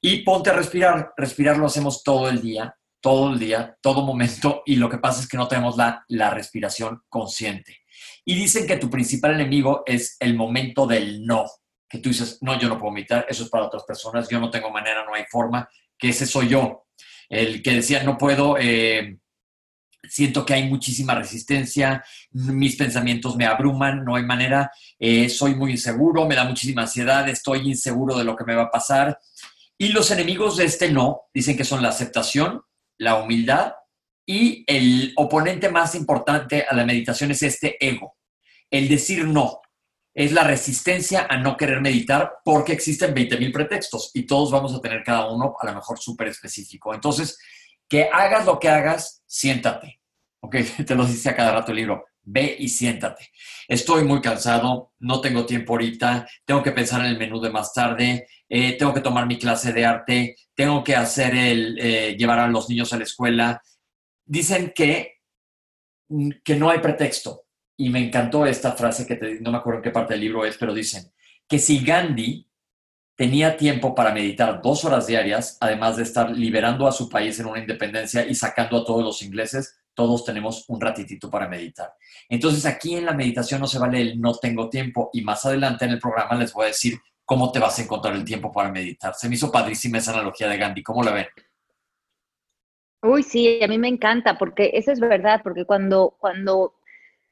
Y 0.00 0.22
ponte 0.22 0.50
a 0.50 0.54
respirar. 0.54 1.12
Respirar 1.16 1.56
lo 1.56 1.66
hacemos 1.66 2.02
todo 2.02 2.28
el 2.28 2.42
día, 2.42 2.76
todo 3.00 3.32
el 3.32 3.38
día, 3.38 3.76
todo 3.80 4.02
momento, 4.02 4.62
y 4.66 4.76
lo 4.76 4.88
que 4.88 4.98
pasa 4.98 5.20
es 5.20 5.28
que 5.28 5.36
no 5.36 5.48
tenemos 5.48 5.76
la, 5.76 6.04
la 6.08 6.30
respiración 6.30 7.02
consciente. 7.08 7.78
Y 8.24 8.34
dicen 8.34 8.66
que 8.66 8.76
tu 8.76 8.90
principal 8.90 9.32
enemigo 9.32 9.82
es 9.86 10.16
el 10.20 10.34
momento 10.34 10.86
del 10.86 11.24
no, 11.24 11.46
que 11.88 11.98
tú 11.98 12.08
dices, 12.08 12.38
no, 12.40 12.58
yo 12.58 12.68
no 12.68 12.78
puedo 12.78 12.92
meditar, 12.92 13.26
eso 13.28 13.44
es 13.44 13.50
para 13.50 13.66
otras 13.66 13.84
personas, 13.84 14.28
yo 14.28 14.40
no 14.40 14.50
tengo 14.50 14.70
manera, 14.70 15.04
no 15.04 15.14
hay 15.14 15.24
forma, 15.30 15.68
que 15.98 16.08
ese 16.08 16.26
soy 16.26 16.48
yo. 16.48 16.86
El 17.28 17.62
que 17.62 17.72
decía, 17.72 18.02
no 18.02 18.18
puedo, 18.18 18.56
eh, 18.58 19.18
siento 20.08 20.44
que 20.44 20.54
hay 20.54 20.68
muchísima 20.68 21.14
resistencia, 21.14 22.04
mis 22.32 22.76
pensamientos 22.76 23.36
me 23.36 23.46
abruman, 23.46 24.04
no 24.04 24.16
hay 24.16 24.24
manera, 24.24 24.70
eh, 24.98 25.28
soy 25.28 25.54
muy 25.54 25.72
inseguro, 25.72 26.26
me 26.26 26.34
da 26.34 26.44
muchísima 26.44 26.82
ansiedad, 26.82 27.28
estoy 27.28 27.60
inseguro 27.68 28.16
de 28.16 28.24
lo 28.24 28.36
que 28.36 28.44
me 28.44 28.54
va 28.54 28.64
a 28.64 28.70
pasar. 28.70 29.18
Y 29.78 29.88
los 29.88 30.10
enemigos 30.10 30.56
de 30.56 30.64
este 30.64 30.90
no 30.90 31.22
dicen 31.32 31.56
que 31.56 31.64
son 31.64 31.82
la 31.82 31.88
aceptación, 31.88 32.62
la 32.98 33.16
humildad 33.16 33.74
y 34.26 34.64
el 34.66 35.12
oponente 35.16 35.68
más 35.68 35.94
importante 35.94 36.64
a 36.68 36.74
la 36.74 36.86
meditación 36.86 37.30
es 37.30 37.42
este 37.42 37.76
ego, 37.84 38.16
el 38.70 38.88
decir 38.88 39.26
no. 39.26 39.60
Es 40.16 40.30
la 40.30 40.44
resistencia 40.44 41.26
a 41.28 41.38
no 41.38 41.56
querer 41.56 41.80
meditar 41.80 42.34
porque 42.44 42.72
existen 42.72 43.12
20.000 43.12 43.52
pretextos 43.52 44.12
y 44.14 44.22
todos 44.26 44.52
vamos 44.52 44.72
a 44.72 44.80
tener 44.80 45.02
cada 45.02 45.28
uno 45.28 45.56
a 45.58 45.66
lo 45.66 45.74
mejor 45.74 45.98
súper 45.98 46.28
específico. 46.28 46.94
Entonces, 46.94 47.36
que 47.88 48.08
hagas 48.12 48.46
lo 48.46 48.58
que 48.58 48.68
hagas, 48.68 49.22
siéntate. 49.26 50.00
Ok, 50.40 50.56
te 50.86 50.94
lo 50.94 51.04
dice 51.06 51.30
a 51.30 51.36
cada 51.36 51.52
rato 51.52 51.72
el 51.72 51.78
libro. 51.78 52.04
Ve 52.22 52.56
y 52.58 52.68
siéntate. 52.68 53.30
Estoy 53.68 54.04
muy 54.04 54.20
cansado, 54.20 54.92
no 55.00 55.20
tengo 55.20 55.44
tiempo 55.44 55.74
ahorita, 55.74 56.26
tengo 56.44 56.62
que 56.62 56.72
pensar 56.72 57.00
en 57.00 57.08
el 57.08 57.18
menú 57.18 57.40
de 57.40 57.50
más 57.50 57.74
tarde, 57.74 58.26
eh, 58.48 58.78
tengo 58.78 58.94
que 58.94 59.02
tomar 59.02 59.26
mi 59.26 59.38
clase 59.38 59.72
de 59.72 59.84
arte, 59.84 60.36
tengo 60.54 60.82
que 60.82 60.96
hacer 60.96 61.34
el, 61.34 61.78
eh, 61.78 62.16
llevar 62.16 62.38
a 62.38 62.48
los 62.48 62.68
niños 62.68 62.92
a 62.92 62.96
la 62.98 63.04
escuela. 63.04 63.62
Dicen 64.24 64.72
que, 64.74 65.20
mm, 66.08 66.30
que 66.42 66.56
no 66.56 66.70
hay 66.70 66.78
pretexto. 66.78 67.42
Y 67.76 67.90
me 67.90 67.98
encantó 67.98 68.46
esta 68.46 68.72
frase 68.72 69.06
que 69.06 69.38
no 69.40 69.50
me 69.50 69.58
acuerdo 69.58 69.80
en 69.80 69.84
qué 69.84 69.90
parte 69.90 70.14
del 70.14 70.20
libro 70.20 70.44
es, 70.46 70.56
pero 70.56 70.72
dicen 70.72 71.12
que 71.48 71.58
si 71.58 71.84
Gandhi 71.84 72.46
tenía 73.16 73.56
tiempo 73.56 73.94
para 73.94 74.12
meditar 74.12 74.60
dos 74.60 74.84
horas 74.84 75.06
diarias, 75.06 75.56
además 75.60 75.96
de 75.96 76.02
estar 76.02 76.30
liberando 76.30 76.86
a 76.86 76.92
su 76.92 77.08
país 77.08 77.38
en 77.38 77.46
una 77.46 77.60
independencia 77.60 78.26
y 78.26 78.34
sacando 78.34 78.78
a 78.78 78.84
todos 78.84 79.04
los 79.04 79.22
ingleses, 79.22 79.78
todos 79.94 80.24
tenemos 80.24 80.64
un 80.68 80.80
ratitito 80.80 81.30
para 81.30 81.48
meditar. 81.48 81.94
Entonces 82.28 82.66
aquí 82.66 82.96
en 82.96 83.06
la 83.06 83.12
meditación 83.12 83.60
no 83.60 83.66
se 83.66 83.78
vale 83.78 84.00
el 84.00 84.20
no 84.20 84.34
tengo 84.34 84.68
tiempo 84.68 85.10
y 85.12 85.22
más 85.22 85.44
adelante 85.44 85.84
en 85.84 85.92
el 85.92 86.00
programa 86.00 86.34
les 86.34 86.52
voy 86.52 86.64
a 86.64 86.68
decir 86.68 86.98
cómo 87.24 87.52
te 87.52 87.60
vas 87.60 87.78
a 87.78 87.82
encontrar 87.82 88.14
el 88.14 88.24
tiempo 88.24 88.50
para 88.50 88.70
meditar. 88.70 89.14
Se 89.14 89.28
me 89.28 89.36
hizo 89.36 89.52
padrísima 89.52 89.98
esa 89.98 90.12
analogía 90.12 90.48
de 90.48 90.58
Gandhi. 90.58 90.82
¿Cómo 90.82 91.02
la 91.02 91.12
ven? 91.12 91.26
Uy, 93.02 93.22
sí, 93.22 93.62
a 93.62 93.68
mí 93.68 93.78
me 93.78 93.88
encanta 93.88 94.38
porque 94.38 94.70
eso 94.74 94.90
es 94.90 94.98
verdad, 94.98 95.40
porque 95.44 95.64
cuando, 95.64 96.16
cuando 96.18 96.74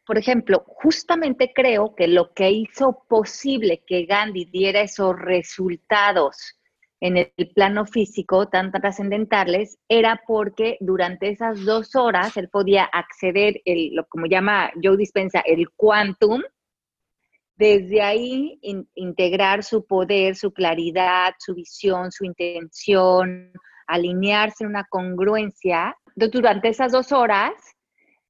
por 0.04 0.18
ejemplo, 0.18 0.64
justamente 0.66 1.52
creo 1.54 1.94
que 1.94 2.08
lo 2.08 2.32
que 2.32 2.50
hizo 2.50 3.04
posible 3.08 3.84
que 3.86 4.04
Gandhi 4.04 4.46
diera 4.46 4.80
esos 4.80 5.16
resultados 5.16 6.58
en 7.00 7.16
el 7.16 7.50
plano 7.54 7.84
físico 7.84 8.48
tan 8.48 8.70
trascendentales 8.70 9.78
era 9.88 10.22
porque 10.26 10.76
durante 10.80 11.30
esas 11.30 11.64
dos 11.64 11.96
horas 11.96 12.36
él 12.36 12.48
podía 12.48 12.84
acceder, 12.84 13.60
el, 13.64 13.94
lo 13.94 14.06
como 14.06 14.26
llama 14.26 14.70
Joe 14.80 14.96
Dispensa, 14.96 15.40
el 15.40 15.70
quantum, 15.70 16.42
desde 17.56 18.02
ahí 18.02 18.58
integrar 18.94 19.62
su 19.62 19.84
poder, 19.84 20.36
su 20.36 20.52
claridad, 20.52 21.34
su 21.38 21.54
visión, 21.54 22.10
su 22.10 22.24
intención, 22.24 23.52
alinearse 23.86 24.64
en 24.64 24.70
una 24.70 24.84
congruencia. 24.84 25.96
Durante 26.14 26.68
esas 26.68 26.92
dos 26.92 27.12
horas 27.12 27.52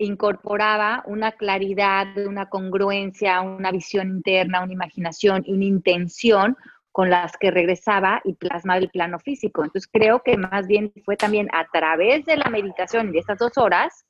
incorporaba 0.05 1.03
una 1.07 1.33
claridad, 1.33 2.07
una 2.27 2.49
congruencia, 2.49 3.41
una 3.41 3.71
visión 3.71 4.09
interna, 4.09 4.63
una 4.63 4.73
imaginación 4.73 5.45
una 5.47 5.65
intención 5.65 6.57
con 6.91 7.09
las 7.09 7.37
que 7.39 7.51
regresaba 7.51 8.21
y 8.25 8.35
plasmaba 8.35 8.79
el 8.79 8.91
plano 8.91 9.19
físico. 9.19 9.65
Entonces 9.65 9.89
creo 9.91 10.23
que 10.23 10.37
más 10.37 10.67
bien 10.67 10.93
fue 11.05 11.17
también 11.17 11.49
a 11.53 11.67
través 11.73 12.25
de 12.27 12.37
la 12.37 12.51
meditación 12.51 13.09
y 13.09 13.13
de 13.13 13.19
estas 13.21 13.39
dos 13.39 13.57
horas, 13.57 14.05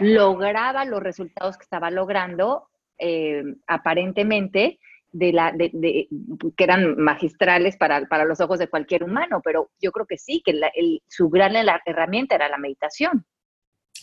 lograba 0.00 0.84
los 0.84 1.02
resultados 1.02 1.56
que 1.56 1.62
estaba 1.62 1.90
logrando 1.90 2.68
eh, 2.98 3.44
aparentemente 3.66 4.78
de 5.12 5.32
la, 5.32 5.52
de, 5.52 6.08
que 6.56 6.64
eran 6.64 6.96
magistrales 6.96 7.76
para, 7.76 8.24
los 8.24 8.40
ojos 8.40 8.58
de 8.58 8.68
cualquier 8.68 9.04
humano, 9.04 9.40
pero 9.42 9.70
yo 9.80 9.92
creo 9.92 10.06
que 10.06 10.18
sí, 10.18 10.42
que 10.44 10.50
el, 10.50 11.02
su 11.08 11.30
gran 11.30 11.54
herramienta 11.86 12.34
era 12.34 12.48
la 12.48 12.58
meditación. 12.58 13.24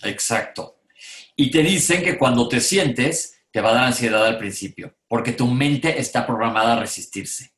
Exacto. 0.03 0.77
Y 1.35 1.51
te 1.51 1.63
dicen 1.63 2.03
que 2.03 2.17
cuando 2.17 2.47
te 2.47 2.59
sientes, 2.59 3.41
te 3.51 3.61
va 3.61 3.69
a 3.69 3.73
dar 3.73 3.83
ansiedad 3.85 4.25
al 4.25 4.37
principio, 4.37 4.95
porque 5.07 5.31
tu 5.31 5.47
mente 5.47 5.99
está 5.99 6.25
programada 6.25 6.73
a 6.73 6.79
resistirse. 6.79 7.53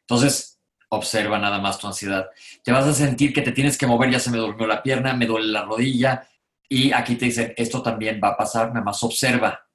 Entonces, 0.00 0.60
observa 0.90 1.38
nada 1.38 1.58
más 1.58 1.78
tu 1.78 1.86
ansiedad. 1.86 2.28
Te 2.62 2.72
vas 2.72 2.86
a 2.86 2.94
sentir 2.94 3.32
que 3.32 3.42
te 3.42 3.52
tienes 3.52 3.78
que 3.78 3.86
mover, 3.86 4.10
ya 4.10 4.20
se 4.20 4.30
me 4.30 4.38
durmió 4.38 4.66
la 4.66 4.82
pierna, 4.82 5.14
me 5.14 5.26
duele 5.26 5.48
la 5.48 5.62
rodilla, 5.62 6.28
y 6.68 6.92
aquí 6.92 7.16
te 7.16 7.26
dicen, 7.26 7.54
esto 7.56 7.82
también 7.82 8.20
va 8.22 8.28
a 8.28 8.36
pasar, 8.36 8.68
nada 8.68 8.84
más 8.84 9.02
observa. 9.02 9.66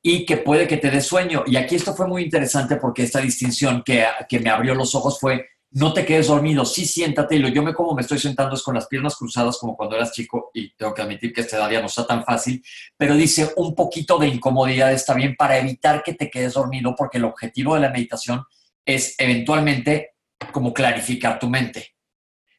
Y 0.00 0.24
que 0.24 0.38
puede 0.38 0.66
que 0.66 0.76
te 0.76 0.90
dé 0.90 1.00
sueño. 1.00 1.44
Y 1.46 1.56
aquí 1.56 1.74
esto 1.74 1.94
fue 1.94 2.06
muy 2.06 2.22
interesante 2.22 2.76
porque 2.76 3.02
esta 3.02 3.20
distinción 3.20 3.82
que, 3.82 4.06
que 4.28 4.38
me 4.38 4.50
abrió 4.50 4.74
los 4.74 4.94
ojos 4.94 5.18
fue, 5.18 5.46
no 5.70 5.92
te 5.92 6.04
quedes 6.04 6.28
dormido, 6.28 6.64
sí 6.64 6.86
siéntate. 6.86 7.36
Y 7.36 7.38
lo, 7.40 7.48
yo 7.48 7.62
me 7.62 7.74
como 7.74 7.94
me 7.94 8.02
estoy 8.02 8.18
sentando 8.18 8.54
es 8.54 8.62
con 8.62 8.74
las 8.74 8.86
piernas 8.86 9.16
cruzadas 9.16 9.58
como 9.58 9.76
cuando 9.76 9.96
eras 9.96 10.12
chico 10.12 10.50
y 10.54 10.74
tengo 10.74 10.94
que 10.94 11.02
admitir 11.02 11.32
que 11.32 11.42
esta 11.42 11.56
edad 11.56 11.70
ya 11.70 11.80
no 11.80 11.86
está 11.86 12.06
tan 12.06 12.24
fácil, 12.24 12.62
pero 12.96 13.14
dice 13.14 13.52
un 13.56 13.74
poquito 13.74 14.18
de 14.18 14.28
incomodidad 14.28 14.92
está 14.92 15.14
bien 15.14 15.34
para 15.36 15.58
evitar 15.58 16.02
que 16.02 16.14
te 16.14 16.30
quedes 16.30 16.54
dormido 16.54 16.94
porque 16.96 17.18
el 17.18 17.24
objetivo 17.24 17.74
de 17.74 17.80
la 17.80 17.90
meditación 17.90 18.44
es 18.84 19.14
eventualmente 19.18 20.14
como 20.52 20.72
clarificar 20.72 21.38
tu 21.38 21.48
mente. 21.48 21.94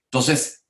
Entonces, 0.06 0.66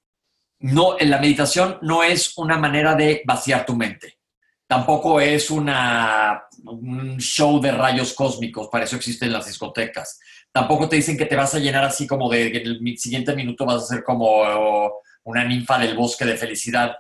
no, 0.60 1.00
en 1.00 1.10
la 1.10 1.19
meditación 1.19 1.77
no 1.81 2.03
es 2.03 2.38
una 2.38 2.58
manera 2.58 2.96
de 2.96 3.22
vaciar 3.25 3.65
tu 3.65 3.75
mente. 3.75 4.19
Tampoco 4.67 5.19
es 5.19 5.50
una, 5.50 6.43
un 6.63 7.17
show 7.17 7.60
de 7.60 7.72
rayos 7.72 8.13
cósmicos, 8.13 8.67
para 8.67 8.86
eso 8.86 8.98
existen 8.98 9.31
las 9.31 9.48
discotecas. 9.48 10.19
Tampoco 10.51 10.89
te 10.89 10.96
dicen 10.98 11.18
que 11.18 11.25
te 11.25 11.36
vas 11.36 11.53
a 11.56 11.60
llenar 11.60 11.84
así 11.84 12.08
como 12.08 12.29
de 12.29 12.51
que 12.51 12.62
en 12.62 12.88
el 12.88 12.98
siguiente 12.98 13.36
minuto 13.36 13.65
vas 13.65 13.84
a 13.84 13.88
ser 13.88 14.03
como 14.03 14.41
una 15.24 15.44
ninfa 15.44 15.77
del 15.77 15.96
bosque 15.96 16.25
de 16.25 16.38
felicidad. 16.38 16.96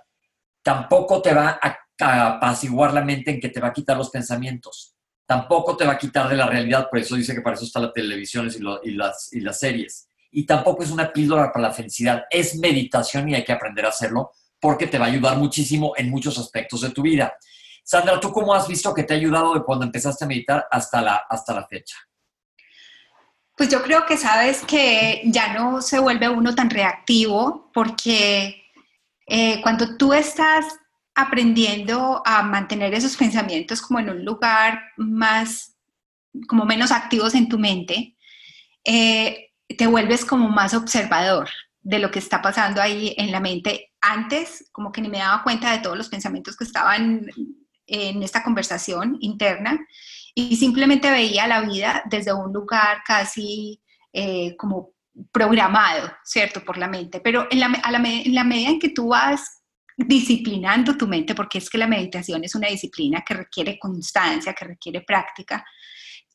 Tampoco 0.61 1.21
te 1.21 1.33
va 1.33 1.59
a 1.61 2.35
apaciguar 2.35 2.93
la 2.93 3.03
mente 3.03 3.31
en 3.31 3.39
que 3.39 3.49
te 3.49 3.59
va 3.59 3.69
a 3.69 3.73
quitar 3.73 3.97
los 3.97 4.09
pensamientos 4.09 4.95
tampoco 5.29 5.77
te 5.77 5.85
va 5.85 5.93
a 5.93 5.97
quitar 5.99 6.27
de 6.27 6.35
la 6.35 6.47
realidad, 6.47 6.89
por 6.89 6.97
eso 6.97 7.15
dice 7.15 7.35
que 7.35 7.41
para 7.41 7.55
eso 7.55 7.63
está 7.63 7.79
la 7.79 7.93
televisión 7.93 8.49
y, 8.81 8.91
las, 8.93 9.31
y 9.31 9.41
las 9.41 9.59
series. 9.59 10.07
Y 10.31 10.43
tampoco 10.43 10.81
es 10.81 10.89
una 10.89 11.13
píldora 11.13 11.53
para 11.53 11.67
la 11.67 11.71
felicidad, 11.71 12.23
es 12.31 12.55
meditación 12.55 13.29
y 13.29 13.35
hay 13.35 13.43
que 13.43 13.51
aprender 13.51 13.85
a 13.85 13.89
hacerlo 13.89 14.31
porque 14.59 14.87
te 14.87 14.97
va 14.97 15.05
a 15.05 15.09
ayudar 15.09 15.37
muchísimo 15.37 15.93
en 15.95 16.09
muchos 16.09 16.39
aspectos 16.39 16.81
de 16.81 16.89
tu 16.89 17.03
vida. 17.03 17.31
Sandra, 17.83 18.19
¿tú 18.19 18.31
cómo 18.31 18.55
has 18.55 18.67
visto 18.67 18.91
que 18.91 19.03
te 19.03 19.13
ha 19.13 19.17
ayudado 19.17 19.53
de 19.53 19.63
cuando 19.63 19.85
empezaste 19.85 20.25
a 20.25 20.27
meditar 20.27 20.65
hasta 20.71 20.99
la, 20.99 21.21
hasta 21.29 21.53
la 21.53 21.67
fecha? 21.67 21.95
Pues 23.59 23.67
yo 23.67 23.83
creo 23.83 24.05
que 24.05 24.15
sabes 24.15 24.63
que 24.65 25.21
ya 25.25 25.51
no 25.51 25.81
se 25.81 25.99
vuelve 25.99 26.29
uno 26.29 26.55
tan 26.55 26.69
reactivo 26.69 27.69
porque 27.73 28.63
eh, 29.27 29.59
cuando 29.61 29.97
tú 29.97 30.13
estás 30.13 30.65
aprendiendo 31.13 32.23
a 32.25 32.41
mantener 32.41 32.93
esos 32.93 33.17
pensamientos 33.17 33.81
como 33.81 33.99
en 33.99 34.11
un 34.11 34.23
lugar 34.23 34.81
más, 34.95 35.75
como 36.47 36.63
menos 36.63 36.91
activos 36.91 37.35
en 37.35 37.49
tu 37.49 37.59
mente, 37.59 38.15
eh, 38.85 39.49
te 39.77 39.87
vuelves 39.87 40.23
como 40.23 40.47
más 40.47 40.73
observador 40.73 41.49
de 41.81 41.99
lo 41.99 42.11
que 42.11 42.19
está 42.19 42.41
pasando 42.41 42.81
ahí 42.81 43.13
en 43.17 43.29
la 43.29 43.41
mente. 43.41 43.91
Antes, 43.99 44.69
como 44.71 44.93
que 44.93 45.01
ni 45.01 45.09
me 45.09 45.17
daba 45.17 45.43
cuenta 45.43 45.73
de 45.73 45.79
todos 45.79 45.97
los 45.97 46.07
pensamientos 46.07 46.55
que 46.55 46.63
estaban 46.63 47.27
en 47.87 48.23
esta 48.23 48.41
conversación 48.41 49.17
interna 49.19 49.85
y 50.35 50.55
simplemente 50.55 51.11
veía 51.11 51.47
la 51.47 51.61
vida 51.61 52.03
desde 52.09 52.33
un 52.33 52.51
lugar 52.53 52.99
casi 53.05 53.81
eh, 54.13 54.55
como 54.57 54.91
programado, 55.31 56.11
¿cierto? 56.23 56.63
Por 56.63 56.77
la 56.77 56.87
mente. 56.87 57.19
Pero 57.19 57.47
en 57.49 57.59
la, 57.59 57.65
en 57.65 58.33
la 58.35 58.43
medida 58.43 58.69
en 58.69 58.79
que 58.79 58.89
tú 58.89 59.09
vas 59.09 59.63
disciplinando 59.97 60.95
tu 60.97 61.07
mente, 61.07 61.35
porque 61.35 61.57
es 61.57 61.69
que 61.69 61.77
la 61.77 61.87
meditación 61.87 62.43
es 62.43 62.55
una 62.55 62.69
disciplina 62.69 63.23
que 63.25 63.33
requiere 63.33 63.77
constancia, 63.77 64.53
que 64.53 64.65
requiere 64.65 65.01
práctica, 65.01 65.65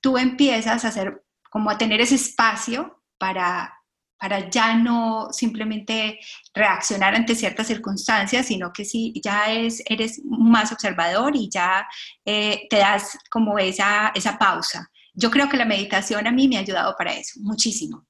tú 0.01 0.19
empiezas 0.19 0.85
a 0.85 0.89
hacer, 0.89 1.25
como 1.51 1.71
a 1.71 1.79
tener 1.79 2.01
ese 2.01 2.17
espacio 2.17 3.03
para, 3.17 3.73
para 4.19 4.49
ya 4.49 4.77
no 4.77 5.29
simplemente 5.33 6.19
reaccionar 6.55 7.15
ante 7.15 7.35
ciertas 7.35 7.67
circunstancias, 7.67 8.47
sino 8.47 8.73
que 8.73 8.85
sí, 8.85 9.13
ya 9.23 9.53
es, 9.53 9.83
eres 9.87 10.23
más 10.25 10.73
observador 10.73 11.37
y 11.37 11.49
ya 11.49 11.87
eh, 12.25 12.67
te 12.71 12.79
das 12.79 13.19
como 13.31 13.59
esa, 13.59 14.13
esa 14.15 14.39
pausa. 14.39 14.91
Yo 15.13 15.31
creo 15.31 15.49
que 15.49 15.57
la 15.57 15.65
meditación 15.65 16.27
a 16.27 16.33
mí 16.33 16.49
me 16.49 16.57
ha 16.57 16.61
ayudado 16.61 16.95
para 16.97 17.15
eso, 17.15 17.41
muchísimo. 17.41 18.07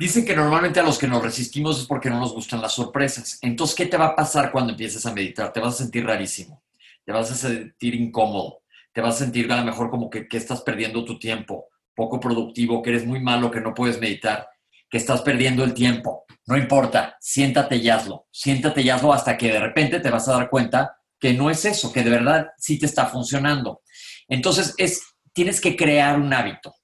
Dicen 0.00 0.24
que 0.24 0.34
normalmente 0.34 0.80
a 0.80 0.82
los 0.82 0.98
que 0.98 1.06
nos 1.06 1.22
resistimos 1.22 1.78
es 1.78 1.86
porque 1.86 2.08
no 2.08 2.18
nos 2.18 2.32
gustan 2.32 2.62
las 2.62 2.72
sorpresas. 2.72 3.38
Entonces, 3.42 3.76
¿qué 3.76 3.84
te 3.84 3.98
va 3.98 4.06
a 4.06 4.16
pasar 4.16 4.50
cuando 4.50 4.72
empieces 4.72 5.04
a 5.04 5.12
meditar? 5.12 5.52
Te 5.52 5.60
vas 5.60 5.74
a 5.74 5.78
sentir 5.78 6.06
rarísimo, 6.06 6.62
te 7.04 7.12
vas 7.12 7.30
a 7.30 7.34
sentir 7.34 7.94
incómodo, 7.94 8.62
te 8.94 9.02
vas 9.02 9.16
a 9.16 9.24
sentir 9.24 9.52
a 9.52 9.58
lo 9.58 9.64
mejor 9.64 9.90
como 9.90 10.08
que, 10.08 10.26
estás 10.30 10.62
perdiendo 10.62 11.04
tu 11.04 11.18
tiempo, 11.18 11.66
poco 11.94 12.18
productivo, 12.18 12.80
que 12.80 12.88
eres 12.88 13.04
muy 13.04 13.20
malo, 13.20 13.50
que 13.50 13.60
no 13.60 13.74
puedes 13.74 14.00
meditar, 14.00 14.48
que 14.90 14.98
estás 14.98 15.22
perdiendo 15.22 15.64
el 15.64 15.72
tiempo. 15.72 16.24
No 16.46 16.56
importa, 16.56 17.16
siéntate 17.20 17.76
y 17.76 17.88
hazlo, 17.88 18.26
siéntate 18.32 18.82
y 18.82 18.90
hazlo 18.90 19.12
hasta 19.12 19.38
que 19.38 19.52
de 19.52 19.60
repente 19.60 20.00
te 20.00 20.10
vas 20.10 20.26
a 20.28 20.32
dar 20.32 20.50
cuenta 20.50 20.96
que 21.18 21.32
no 21.32 21.50
es 21.50 21.64
eso, 21.64 21.92
que 21.92 22.02
de 22.02 22.10
verdad 22.10 22.48
sí 22.58 22.78
te 22.78 22.86
está 22.86 23.06
funcionando. 23.06 23.82
Entonces, 24.26 24.74
es, 24.78 25.02
tienes 25.32 25.60
que 25.60 25.76
crear 25.76 26.18
un 26.18 26.32
hábito. 26.32 26.74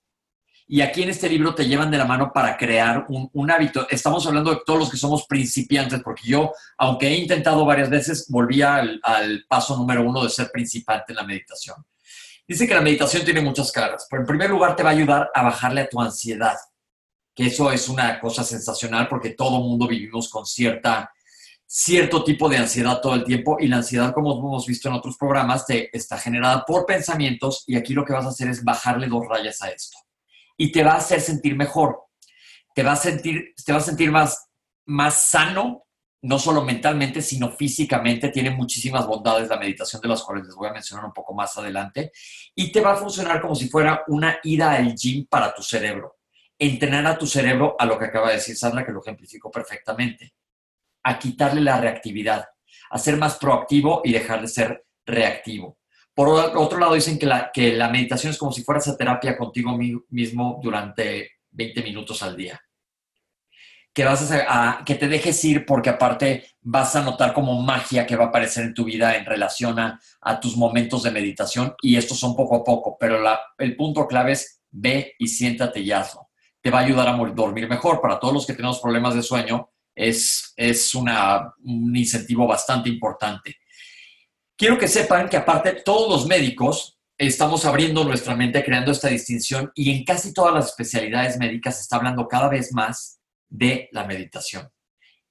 Y 0.69 0.81
aquí 0.81 1.05
en 1.05 1.11
este 1.11 1.29
libro 1.29 1.55
te 1.55 1.67
llevan 1.67 1.93
de 1.93 1.99
la 1.99 2.05
mano 2.05 2.33
para 2.35 2.57
crear 2.57 3.07
un, 3.09 3.51
hábito. 3.51 3.87
Estamos 3.89 4.27
hablando 4.27 4.51
de 4.51 4.61
todos 4.67 4.81
los 4.81 4.91
que 4.91 4.97
somos 4.97 5.25
principiantes, 5.27 6.01
porque 6.03 6.23
yo, 6.27 6.53
aunque 6.77 7.07
he 7.07 7.17
intentado 7.17 7.65
varias 7.65 7.89
veces, 7.89 8.27
volví 8.29 8.63
al, 8.63 9.01
paso 9.49 9.77
número 9.77 10.03
uno 10.03 10.25
de 10.25 10.29
ser 10.29 10.51
principiante 10.51 11.13
en 11.13 11.17
la 11.17 11.23
meditación. 11.23 11.77
Dice 12.49 12.67
que 12.67 12.75
la 12.75 12.81
meditación 12.81 13.25
tiene 13.25 13.41
muchas 13.41 13.71
caras, 13.71 14.07
pero 14.11 14.23
en 14.23 14.27
primer 14.27 14.51
lugar 14.51 14.75
te 14.75 14.83
va 14.83 14.91
a 14.91 14.93
ayudar 14.93 15.31
a 15.33 15.43
bajarle 15.43 15.83
a 15.83 15.89
tu 15.89 16.01
ansiedad, 16.01 16.57
que 17.37 17.47
eso 17.47 17.71
es 17.71 17.89
una 17.89 18.19
cosa 18.19 18.43
sensacional 18.43 19.07
porque 19.07 19.31
todo 19.31 19.61
mundo 19.61 19.87
vivimos 19.87 20.29
con 20.29 20.45
cierta, 20.47 21.13
cierto 21.67 22.25
tipo 22.25 22.49
de 22.49 22.57
ansiedad 22.57 23.01
todo 23.01 23.15
el 23.15 23.25
tiempo 23.25 23.59
y 23.61 23.69
la 23.69 23.77
ansiedad, 23.77 24.13
como 24.13 24.37
hemos 24.37 24.67
visto 24.67 24.89
en 24.89 24.95
otros 24.95 25.17
programas, 25.17 25.65
está 25.69 26.19
generada 26.19 26.65
por 26.65 26.87
pensamientos 26.87 27.63
y 27.67 27.77
aquí 27.77 27.93
lo 27.93 28.05
que 28.05 28.15
vas 28.15 28.25
a 28.25 28.31
hacer 28.31 28.49
es 28.49 28.65
bajarle 28.65 29.07
dos 29.07 29.29
rayas 29.29 29.63
a 29.63 29.69
esto 29.69 29.99
y 30.57 30.73
te 30.73 30.83
va 30.83 30.93
a 30.93 30.99
hacer 30.99 31.21
sentir 31.21 31.57
mejor. 31.57 32.05
Te 32.75 32.83
va 32.83 32.93
a 32.93 32.97
sentir, 32.97 33.55
te 33.65 33.73
a 33.73 33.81
sentir 33.81 34.11
más, 34.11 34.49
más 34.87 35.29
sano, 35.29 35.85
no 36.23 36.39
solo 36.39 36.63
mentalmente, 36.63 37.23
sino 37.23 37.51
físicamente. 37.51 38.31
Tiene 38.31 38.51
muchísimas 38.51 39.07
bondades 39.07 39.49
la 39.49 39.59
meditación 39.59 40.03
de 40.03 40.09
las 40.09 40.23
cuales 40.23 40.47
les 40.47 40.55
voy 40.55 40.69
a 40.69 40.73
mencionar 40.73 41.05
un 41.05 41.13
poco 41.13 41.35
más 41.35 41.57
adelante. 41.57 42.13
Y 42.55 42.73
te 42.73 42.81
va 42.81 42.93
a 42.93 42.97
funcionar 42.97 43.41
como 43.41 43.55
si 43.55 43.69
fuera 43.69 44.03
una 44.09 44.39
ida 44.43 44.73
al 44.73 44.95
gym 44.95 45.27
para 45.27 45.55
tu 45.55 45.63
cerebro. 45.63 46.16
Entrenar 46.59 47.07
a 47.07 47.19
tu 47.19 47.27
cerebro 47.27 47.77
a 47.79 47.85
lo 47.87 47.99
que 47.99 48.07
acaba 48.07 48.29
de 48.29 48.37
decir 48.37 48.57
Sandra, 48.57 48.85
que 48.85 48.93
lo 48.93 49.01
ejemplificó 49.01 49.51
perfectamente. 49.51 50.35
A 51.05 51.19
quitarle 51.19 51.61
la 51.61 51.81
reactividad, 51.81 52.47
a 52.91 52.99
ser 52.99 53.17
más 53.17 53.37
proactivo 53.37 54.01
y 54.05 54.13
dejar 54.13 54.41
de 54.41 54.49
ser 54.49 54.87
reactivo. 55.05 55.79
Por 56.17 56.29
otro 56.29 56.79
lado, 56.79 56.95
dicen 56.95 57.19
que 57.19 57.27
la, 57.27 57.51
que 57.53 57.75
la 57.75 57.91
meditación 57.91 58.31
es 58.31 58.39
como 58.39 58.51
si 58.51 58.65
fueras 58.65 58.89
a 58.89 58.97
terapia 58.97 59.37
contigo 59.37 59.77
mismo 60.09 60.59
durante 60.63 61.33
20 61.51 61.83
minutos 61.83 62.23
al 62.23 62.35
día. 62.35 62.59
Que, 63.93 64.05
vas 64.05 64.31
a, 64.31 64.83
que 64.85 64.95
te 64.95 65.09
dejes 65.09 65.43
ir 65.45 65.67
porque 65.67 65.91
aparte 65.91 66.47
vas 66.63 66.97
a 66.97 67.03
notar 67.03 67.35
como 67.35 67.61
magia 67.61 68.07
que 68.07 68.17
va 68.17 68.25
a 68.25 68.29
aparecer 68.29 68.65
en 68.65 68.75
tu 68.75 68.85
vida 68.85 69.17
en 69.17 69.27
relación 69.27 69.79
a, 69.79 70.01
tus 70.41 70.57
momentos 70.57 71.03
de 71.03 71.11
meditación 71.11 71.75
y 71.83 71.97
estos 71.97 72.19
son 72.19 72.35
poco 72.35 72.57
a 72.57 72.65
poco, 72.65 72.97
pero 72.99 73.23
el 73.59 73.77
punto 73.77 74.07
clave 74.07 74.33
es 74.33 74.63
ve 74.71 75.15
y 75.19 75.29
siéntate 75.29 75.81
y 75.81 75.93
hazlo. 75.93 76.26
Te 76.67 76.73
va 76.73 76.81
a 76.81 76.83
ayudar 76.83 77.07
a 77.07 77.17
dormir 77.17 77.69
mejor. 77.69 78.01
Para 78.01 78.19
todos 78.19 78.35
los 78.35 78.45
que 78.45 78.53
tenemos 78.53 78.81
problemas 78.81 79.15
de 79.15 79.23
sueño, 79.23 79.71
es, 79.95 80.53
es 80.57 80.97
una, 80.97 81.55
un 81.63 81.97
incentivo 81.97 82.45
bastante 82.45 82.89
importante. 82.89 83.55
Quiero 84.57 84.77
que 84.77 84.89
sepan 84.89 85.29
que 85.29 85.37
aparte 85.37 85.83
todos 85.85 86.11
los 86.11 86.27
médicos 86.27 86.99
estamos 87.17 87.65
abriendo 87.67 88.03
nuestra 88.03 88.35
mente, 88.35 88.65
creando 88.65 88.91
esta 88.91 89.07
distinción 89.07 89.71
y 89.77 89.97
en 89.97 90.03
casi 90.03 90.35
todas 90.35 90.53
las 90.53 90.67
especialidades 90.67 91.39
médicas 91.39 91.77
se 91.77 91.83
está 91.83 91.99
hablando 91.99 92.27
cada 92.27 92.49
vez 92.49 92.73
más 92.73 93.21
de 93.49 93.89
la 93.93 94.03
meditación. 94.03 94.69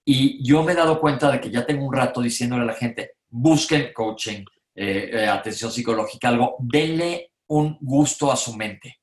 Y 0.05 0.41
yo 0.41 0.63
me 0.63 0.71
he 0.71 0.75
dado 0.75 1.01
cuenta 1.01 1.29
de 1.29 1.41
que 1.41 1.51
ya 1.51 1.65
tengo 1.65 1.85
un 1.85 1.93
rato 1.93 2.21
diciéndole 2.21 2.63
a 2.63 2.67
la 2.67 2.75
gente, 2.75 3.15
busquen 3.27 3.91
coaching, 3.91 4.45
eh, 4.73 5.09
eh, 5.11 5.27
atención 5.27 5.69
psicológica, 5.69 6.29
algo, 6.29 6.55
denle 6.59 7.33
un 7.47 7.77
gusto 7.81 8.31
a 8.31 8.37
su 8.37 8.55
mente. 8.55 9.01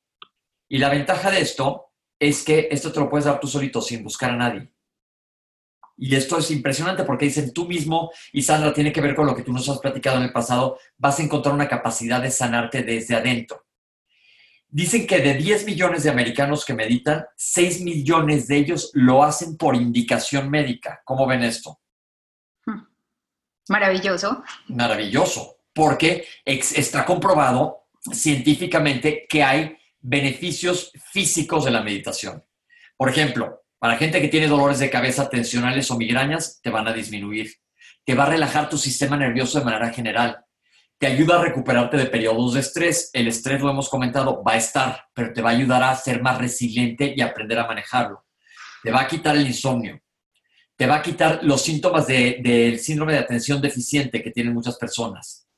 Y 0.70 0.78
la 0.78 0.88
ventaja 0.88 1.30
de 1.30 1.42
esto 1.42 1.91
es 2.22 2.44
que 2.44 2.68
esto 2.70 2.92
te 2.92 3.00
lo 3.00 3.10
puedes 3.10 3.24
dar 3.24 3.40
tú 3.40 3.48
solito 3.48 3.82
sin 3.82 4.04
buscar 4.04 4.30
a 4.30 4.36
nadie. 4.36 4.72
Y 5.96 6.14
esto 6.14 6.38
es 6.38 6.52
impresionante 6.52 7.02
porque 7.02 7.24
dicen 7.24 7.52
tú 7.52 7.66
mismo, 7.66 8.12
y 8.32 8.42
Sandra 8.42 8.72
tiene 8.72 8.92
que 8.92 9.00
ver 9.00 9.16
con 9.16 9.26
lo 9.26 9.34
que 9.34 9.42
tú 9.42 9.52
nos 9.52 9.68
has 9.68 9.80
platicado 9.80 10.18
en 10.18 10.22
el 10.22 10.32
pasado, 10.32 10.78
vas 10.96 11.18
a 11.18 11.22
encontrar 11.24 11.52
una 11.52 11.68
capacidad 11.68 12.22
de 12.22 12.30
sanarte 12.30 12.84
desde 12.84 13.16
adentro. 13.16 13.66
Dicen 14.68 15.04
que 15.04 15.18
de 15.18 15.34
10 15.34 15.66
millones 15.66 16.04
de 16.04 16.10
americanos 16.10 16.64
que 16.64 16.74
meditan, 16.74 17.26
6 17.36 17.80
millones 17.80 18.46
de 18.46 18.56
ellos 18.56 18.92
lo 18.94 19.24
hacen 19.24 19.56
por 19.56 19.74
indicación 19.74 20.48
médica. 20.48 21.02
¿Cómo 21.04 21.26
ven 21.26 21.42
esto? 21.42 21.80
Maravilloso. 23.68 24.44
Maravilloso, 24.68 25.56
porque 25.74 26.24
está 26.44 27.04
comprobado 27.04 27.88
científicamente 28.12 29.26
que 29.28 29.42
hay 29.42 29.76
beneficios 30.02 30.92
físicos 31.12 31.64
de 31.64 31.70
la 31.70 31.82
meditación. 31.82 32.44
Por 32.96 33.08
ejemplo, 33.08 33.62
para 33.78 33.96
gente 33.96 34.20
que 34.20 34.28
tiene 34.28 34.48
dolores 34.48 34.78
de 34.78 34.90
cabeza 34.90 35.28
tensionales 35.28 35.90
o 35.90 35.96
migrañas, 35.96 36.60
te 36.62 36.70
van 36.70 36.86
a 36.86 36.92
disminuir. 36.92 37.52
Te 38.04 38.14
va 38.14 38.24
a 38.24 38.30
relajar 38.30 38.68
tu 38.68 38.76
sistema 38.76 39.16
nervioso 39.16 39.58
de 39.58 39.64
manera 39.64 39.90
general. 39.90 40.44
Te 40.98 41.06
ayuda 41.06 41.40
a 41.40 41.42
recuperarte 41.42 41.96
de 41.96 42.06
periodos 42.06 42.54
de 42.54 42.60
estrés. 42.60 43.10
El 43.12 43.28
estrés, 43.28 43.60
lo 43.60 43.70
hemos 43.70 43.88
comentado, 43.88 44.42
va 44.44 44.52
a 44.52 44.56
estar, 44.56 45.06
pero 45.14 45.32
te 45.32 45.42
va 45.42 45.50
a 45.50 45.54
ayudar 45.54 45.82
a 45.82 45.96
ser 45.96 46.22
más 46.22 46.38
resiliente 46.38 47.12
y 47.16 47.20
aprender 47.20 47.58
a 47.58 47.66
manejarlo. 47.66 48.24
Te 48.82 48.90
va 48.90 49.00
a 49.00 49.08
quitar 49.08 49.36
el 49.36 49.46
insomnio. 49.46 50.00
Te 50.76 50.86
va 50.86 50.96
a 50.96 51.02
quitar 51.02 51.40
los 51.42 51.62
síntomas 51.62 52.06
del 52.06 52.78
síndrome 52.78 53.14
de 53.14 53.18
atención 53.18 53.60
deficiente 53.60 54.22
que 54.22 54.30
tienen 54.30 54.54
muchas 54.54 54.76
personas. 54.76 55.48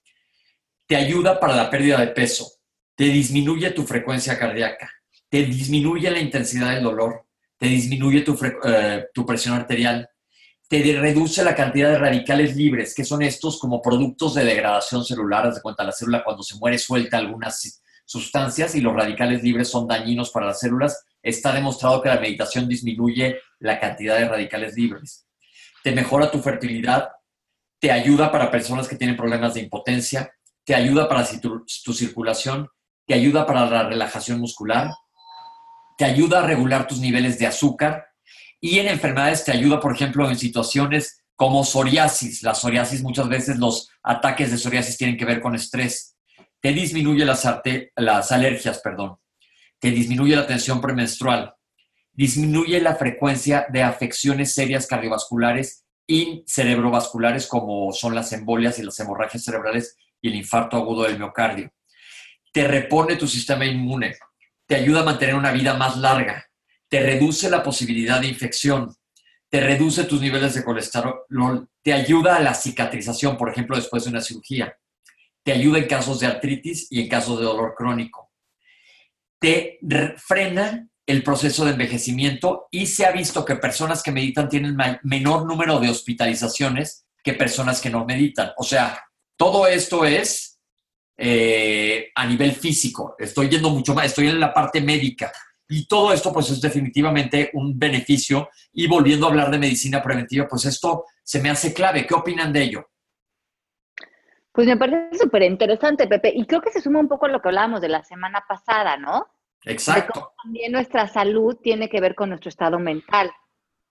Te 0.86 0.96
ayuda 0.96 1.38
para 1.38 1.56
la 1.56 1.70
pérdida 1.70 1.98
de 1.98 2.08
peso. 2.08 2.53
Te 2.94 3.04
disminuye 3.04 3.70
tu 3.70 3.84
frecuencia 3.84 4.38
cardíaca. 4.38 4.90
Te 5.28 5.44
disminuye 5.44 6.10
la 6.10 6.20
intensidad 6.20 6.70
del 6.70 6.84
dolor 6.84 7.24
te 7.58 7.66
disminuye 7.66 8.24
eh, 8.64 9.06
tu, 9.14 9.24
presión 9.24 9.54
arterial, 9.54 10.08
te 10.68 10.82
reduce 11.00 11.44
la 11.44 11.54
cantidad 11.54 11.90
de 11.90 11.98
radicales 11.98 12.56
libres, 12.56 12.94
que 12.94 13.04
son 13.04 13.22
estos 13.22 13.58
como 13.58 13.80
productos 13.80 14.34
de 14.34 14.44
degradación 14.44 15.04
celular. 15.04 15.52
de 15.52 15.62
cuenta, 15.62 15.84
la 15.84 15.92
célula 15.92 16.24
cuando 16.24 16.42
se 16.42 16.56
muere 16.56 16.78
suelta 16.78 17.16
algunas 17.16 17.82
sustancias 18.04 18.74
y 18.74 18.80
los 18.80 18.94
radicales 18.94 19.42
libres 19.42 19.68
son 19.68 19.86
dañinos 19.86 20.30
para 20.30 20.46
las 20.46 20.60
células. 20.60 21.06
Está 21.22 21.54
demostrado 21.54 22.02
que 22.02 22.10
la 22.10 22.20
meditación 22.20 22.68
disminuye 22.68 23.38
la 23.60 23.80
cantidad 23.80 24.18
de 24.18 24.28
radicales 24.28 24.76
libres. 24.76 25.26
Te 25.82 25.92
mejora 25.92 26.30
tu 26.30 26.40
fertilidad, 26.40 27.08
te 27.78 27.90
ayuda 27.90 28.30
para 28.30 28.50
personas 28.50 28.88
que 28.88 28.96
tienen 28.96 29.16
problemas 29.16 29.54
de 29.54 29.60
impotencia, 29.60 30.30
te 30.64 30.74
ayuda 30.74 31.08
para 31.08 31.26
tu 31.40 31.92
circulación, 31.94 32.68
te 33.06 33.14
ayuda 33.14 33.46
para 33.46 33.66
la 33.66 33.88
relajación 33.88 34.40
muscular, 34.40 34.90
te 35.96 36.04
ayuda 36.04 36.40
a 36.40 36.46
regular 36.46 36.86
tus 36.86 37.00
niveles 37.00 37.38
de 37.38 37.46
azúcar 37.46 38.06
y 38.60 38.78
en 38.78 38.88
enfermedades 38.88 39.44
te 39.44 39.52
ayuda, 39.52 39.80
por 39.80 39.94
ejemplo, 39.94 40.28
en 40.28 40.38
situaciones 40.38 41.22
como 41.36 41.64
psoriasis. 41.64 42.42
La 42.42 42.54
psoriasis, 42.54 43.02
muchas 43.02 43.28
veces 43.28 43.58
los 43.58 43.90
ataques 44.02 44.50
de 44.50 44.58
psoriasis 44.58 44.96
tienen 44.96 45.16
que 45.16 45.24
ver 45.24 45.40
con 45.40 45.54
estrés. 45.54 46.16
Te 46.60 46.72
disminuye 46.72 47.24
las, 47.24 47.44
alergias, 48.32 48.78
perdón. 48.78 49.16
Te 49.78 49.90
disminuye 49.90 50.34
la 50.34 50.46
tensión 50.46 50.80
premenstrual. 50.80 51.54
Disminuye 52.12 52.80
la 52.80 52.94
frecuencia 52.94 53.66
de 53.68 53.82
afecciones 53.82 54.54
serias 54.54 54.86
cardiovasculares 54.86 55.84
y 56.06 56.44
cerebrovasculares 56.46 57.46
como 57.46 57.92
son 57.92 58.14
las 58.14 58.32
embolias 58.32 58.78
y 58.78 58.82
las 58.82 58.98
hemorragias 59.00 59.44
cerebrales 59.44 59.96
y 60.20 60.28
el 60.28 60.36
infarto 60.36 60.76
agudo 60.76 61.02
del 61.02 61.18
miocardio. 61.18 61.70
Te 62.54 62.66
repone 62.66 63.16
tu 63.16 63.26
sistema 63.26 63.66
inmune 63.66 64.16
te 64.66 64.76
ayuda 64.76 65.00
a 65.00 65.04
mantener 65.04 65.34
una 65.34 65.52
vida 65.52 65.74
más 65.74 65.96
larga, 65.96 66.46
te 66.88 67.00
reduce 67.00 67.50
la 67.50 67.62
posibilidad 67.62 68.20
de 68.20 68.28
infección, 68.28 68.94
te 69.50 69.60
reduce 69.60 70.04
tus 70.04 70.20
niveles 70.20 70.54
de 70.54 70.64
colesterol, 70.64 71.68
te 71.82 71.92
ayuda 71.92 72.36
a 72.36 72.40
la 72.40 72.54
cicatrización, 72.54 73.36
por 73.36 73.50
ejemplo, 73.50 73.76
después 73.76 74.04
de 74.04 74.10
una 74.10 74.20
cirugía, 74.20 74.76
te 75.42 75.52
ayuda 75.52 75.78
en 75.78 75.86
casos 75.86 76.20
de 76.20 76.26
artritis 76.26 76.86
y 76.90 77.02
en 77.02 77.08
casos 77.08 77.38
de 77.38 77.44
dolor 77.44 77.74
crónico, 77.76 78.32
te 79.38 79.78
frena 80.16 80.88
el 81.06 81.22
proceso 81.22 81.66
de 81.66 81.72
envejecimiento 81.72 82.66
y 82.70 82.86
se 82.86 83.04
ha 83.04 83.12
visto 83.12 83.44
que 83.44 83.56
personas 83.56 84.02
que 84.02 84.10
meditan 84.10 84.48
tienen 84.48 84.76
menor 85.02 85.44
número 85.44 85.78
de 85.78 85.90
hospitalizaciones 85.90 87.04
que 87.22 87.34
personas 87.34 87.82
que 87.82 87.90
no 87.90 88.06
meditan. 88.06 88.52
O 88.56 88.64
sea, 88.64 89.04
todo 89.36 89.66
esto 89.66 90.06
es 90.06 90.53
eh, 91.16 92.10
a 92.14 92.26
nivel 92.26 92.52
físico, 92.52 93.14
estoy 93.18 93.48
yendo 93.48 93.70
mucho 93.70 93.94
más, 93.94 94.06
estoy 94.06 94.28
en 94.28 94.40
la 94.40 94.52
parte 94.52 94.80
médica. 94.80 95.32
Y 95.68 95.86
todo 95.86 96.12
esto, 96.12 96.32
pues, 96.32 96.50
es 96.50 96.60
definitivamente 96.60 97.50
un 97.54 97.78
beneficio. 97.78 98.50
Y 98.72 98.86
volviendo 98.86 99.26
a 99.26 99.30
hablar 99.30 99.50
de 99.50 99.58
medicina 99.58 100.02
preventiva, 100.02 100.46
pues 100.46 100.66
esto 100.66 101.04
se 101.22 101.40
me 101.40 101.50
hace 101.50 101.72
clave. 101.72 102.06
¿Qué 102.06 102.14
opinan 102.14 102.52
de 102.52 102.62
ello? 102.62 102.90
Pues 104.52 104.66
me 104.66 104.76
parece 104.76 105.18
súper 105.18 105.42
interesante, 105.42 106.06
Pepe. 106.06 106.32
Y 106.34 106.46
creo 106.46 106.60
que 106.60 106.70
se 106.70 106.80
suma 106.80 107.00
un 107.00 107.08
poco 107.08 107.26
a 107.26 107.28
lo 107.28 107.40
que 107.40 107.48
hablábamos 107.48 107.80
de 107.80 107.88
la 107.88 108.04
semana 108.04 108.44
pasada, 108.46 108.96
¿no? 108.96 109.26
Exacto. 109.64 110.34
también 110.42 110.72
nuestra 110.72 111.08
salud 111.08 111.56
tiene 111.62 111.88
que 111.88 112.00
ver 112.00 112.14
con 112.14 112.28
nuestro 112.28 112.50
estado 112.50 112.78
mental. 112.78 113.30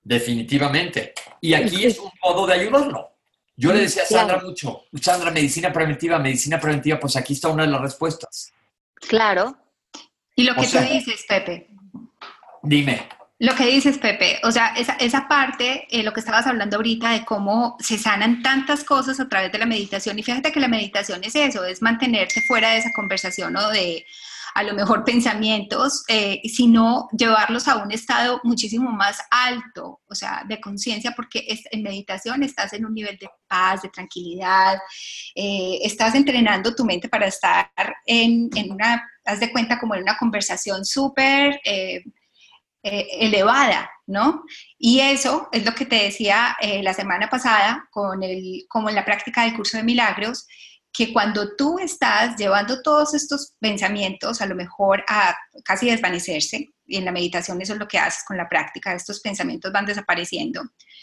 Definitivamente. 0.04 1.14
Y 1.42 1.56
aquí 1.56 1.86
es 1.86 2.00
un 2.00 2.12
modo 2.24 2.46
de 2.46 2.54
ayudarlo. 2.54 3.13
Yo 3.56 3.72
le 3.72 3.82
decía 3.82 4.04
a 4.04 4.06
Sandra 4.06 4.40
mucho, 4.40 4.86
Sandra, 5.00 5.32
medicina 5.32 5.72
preventiva, 5.72 6.18
medicina 6.18 6.60
preventiva, 6.60 7.00
pues 7.00 7.16
aquí 7.16 7.34
está 7.34 7.50
una 7.50 7.64
de 7.64 7.70
las 7.70 7.82
respuestas. 7.82 8.52
Claro. 8.96 9.56
Y 10.36 10.44
lo 10.44 10.56
que 10.56 10.68
tú 10.68 10.80
dices, 10.80 11.26
Pepe. 11.28 11.70
Dime. 12.64 13.08
Lo 13.40 13.56
que 13.56 13.66
dices, 13.66 13.98
Pepe, 13.98 14.40
o 14.44 14.52
sea, 14.52 14.74
esa, 14.78 14.94
esa 14.94 15.28
parte, 15.28 15.86
eh, 15.92 16.02
lo 16.02 16.14
que 16.14 16.22
estabas 16.22 16.48
hablando 16.48 16.78
ahorita 16.78 17.12
de 17.12 17.26
cómo 17.26 17.76
se 17.80 17.98
sanan 17.98 18.42
tantas 18.42 18.84
cosas 18.84 19.20
a 19.20 19.28
través 19.28 19.52
de 19.52 19.58
la 19.58 19.66
meditación, 19.66 20.18
y 20.18 20.24
fíjate 20.24 20.52
que 20.52 20.60
la 20.60 20.68
meditación 20.70 21.22
es 21.24 21.36
eso, 21.36 21.66
es 21.66 21.82
mantenerte 21.82 22.42
fuera 22.48 22.70
de 22.70 22.78
esa 22.78 22.92
conversación 22.96 23.56
o 23.58 23.70
de, 23.70 24.06
a 24.54 24.64
lo 24.64 24.74
mejor 24.74 25.04
pensamientos, 25.04 26.04
eh, 26.08 26.42
sino 26.46 27.08
llevarlos 27.18 27.68
a 27.68 27.78
un 27.78 27.92
estado 27.92 28.40
muchísimo 28.44 28.92
más 28.92 29.20
alto, 29.32 30.02
o 30.06 30.16
sea, 30.16 30.44
de 30.48 30.62
conciencia, 30.62 31.14
porque 31.16 31.46
en 31.72 31.84
meditación 31.84 32.44
estás 32.44 32.74
en 32.74 32.86
un 32.86 32.94
nivel 32.94 33.18
de 33.18 33.30
paz, 33.48 33.82
de 33.82 33.90
tranquilidad, 33.90 34.78
eh, 35.36 35.80
estás 35.82 36.14
entrenando 36.16 36.76
tu 36.76 36.86
mente 36.86 37.10
para 37.10 37.28
estar 37.28 37.72
en, 38.06 38.50
una, 38.70 39.04
haz 39.26 39.40
de 39.40 39.52
cuenta, 39.52 39.80
como 39.80 39.96
en 39.96 40.04
una 40.04 40.18
conversación 40.18 40.86
súper... 40.86 41.60
Eh, 41.66 42.04
elevada, 42.86 43.90
¿no? 44.08 44.44
Y 44.78 45.00
eso 45.00 45.48
es 45.54 45.64
lo 45.64 45.74
que 45.74 45.86
te 45.86 46.04
decía 46.04 46.54
la 46.82 46.94
semana 46.94 47.30
pasada 47.30 47.88
con 47.92 48.22
el, 48.24 48.66
como 48.68 48.90
en 48.90 48.96
la 48.96 49.06
práctica 49.06 49.44
del 49.44 49.56
curso 49.56 49.78
de 49.78 49.84
milagros, 49.84 50.46
que 50.94 51.12
cuando 51.12 51.56
tú 51.56 51.80
estás 51.80 52.38
llevando 52.38 52.84
todos 52.84 53.16
estos 53.16 53.56
pensamientos 53.60 54.42
a 54.42 54.46
lo 54.46 54.56
mejor 54.56 55.04
a 55.10 55.36
casi 55.66 55.90
desvanecerse, 55.90 56.70
y 56.86 56.98
en 56.98 57.06
la 57.06 57.12
meditación 57.12 57.60
eso 57.62 57.74
es 57.74 57.80
lo 57.80 57.88
que 57.88 57.98
haces 57.98 58.24
con 58.24 58.38
la 58.38 58.48
práctica, 58.48 58.94
estos 58.94 59.20
pensamientos 59.20 59.72
van 59.72 59.88
desapareciendo 59.88 60.62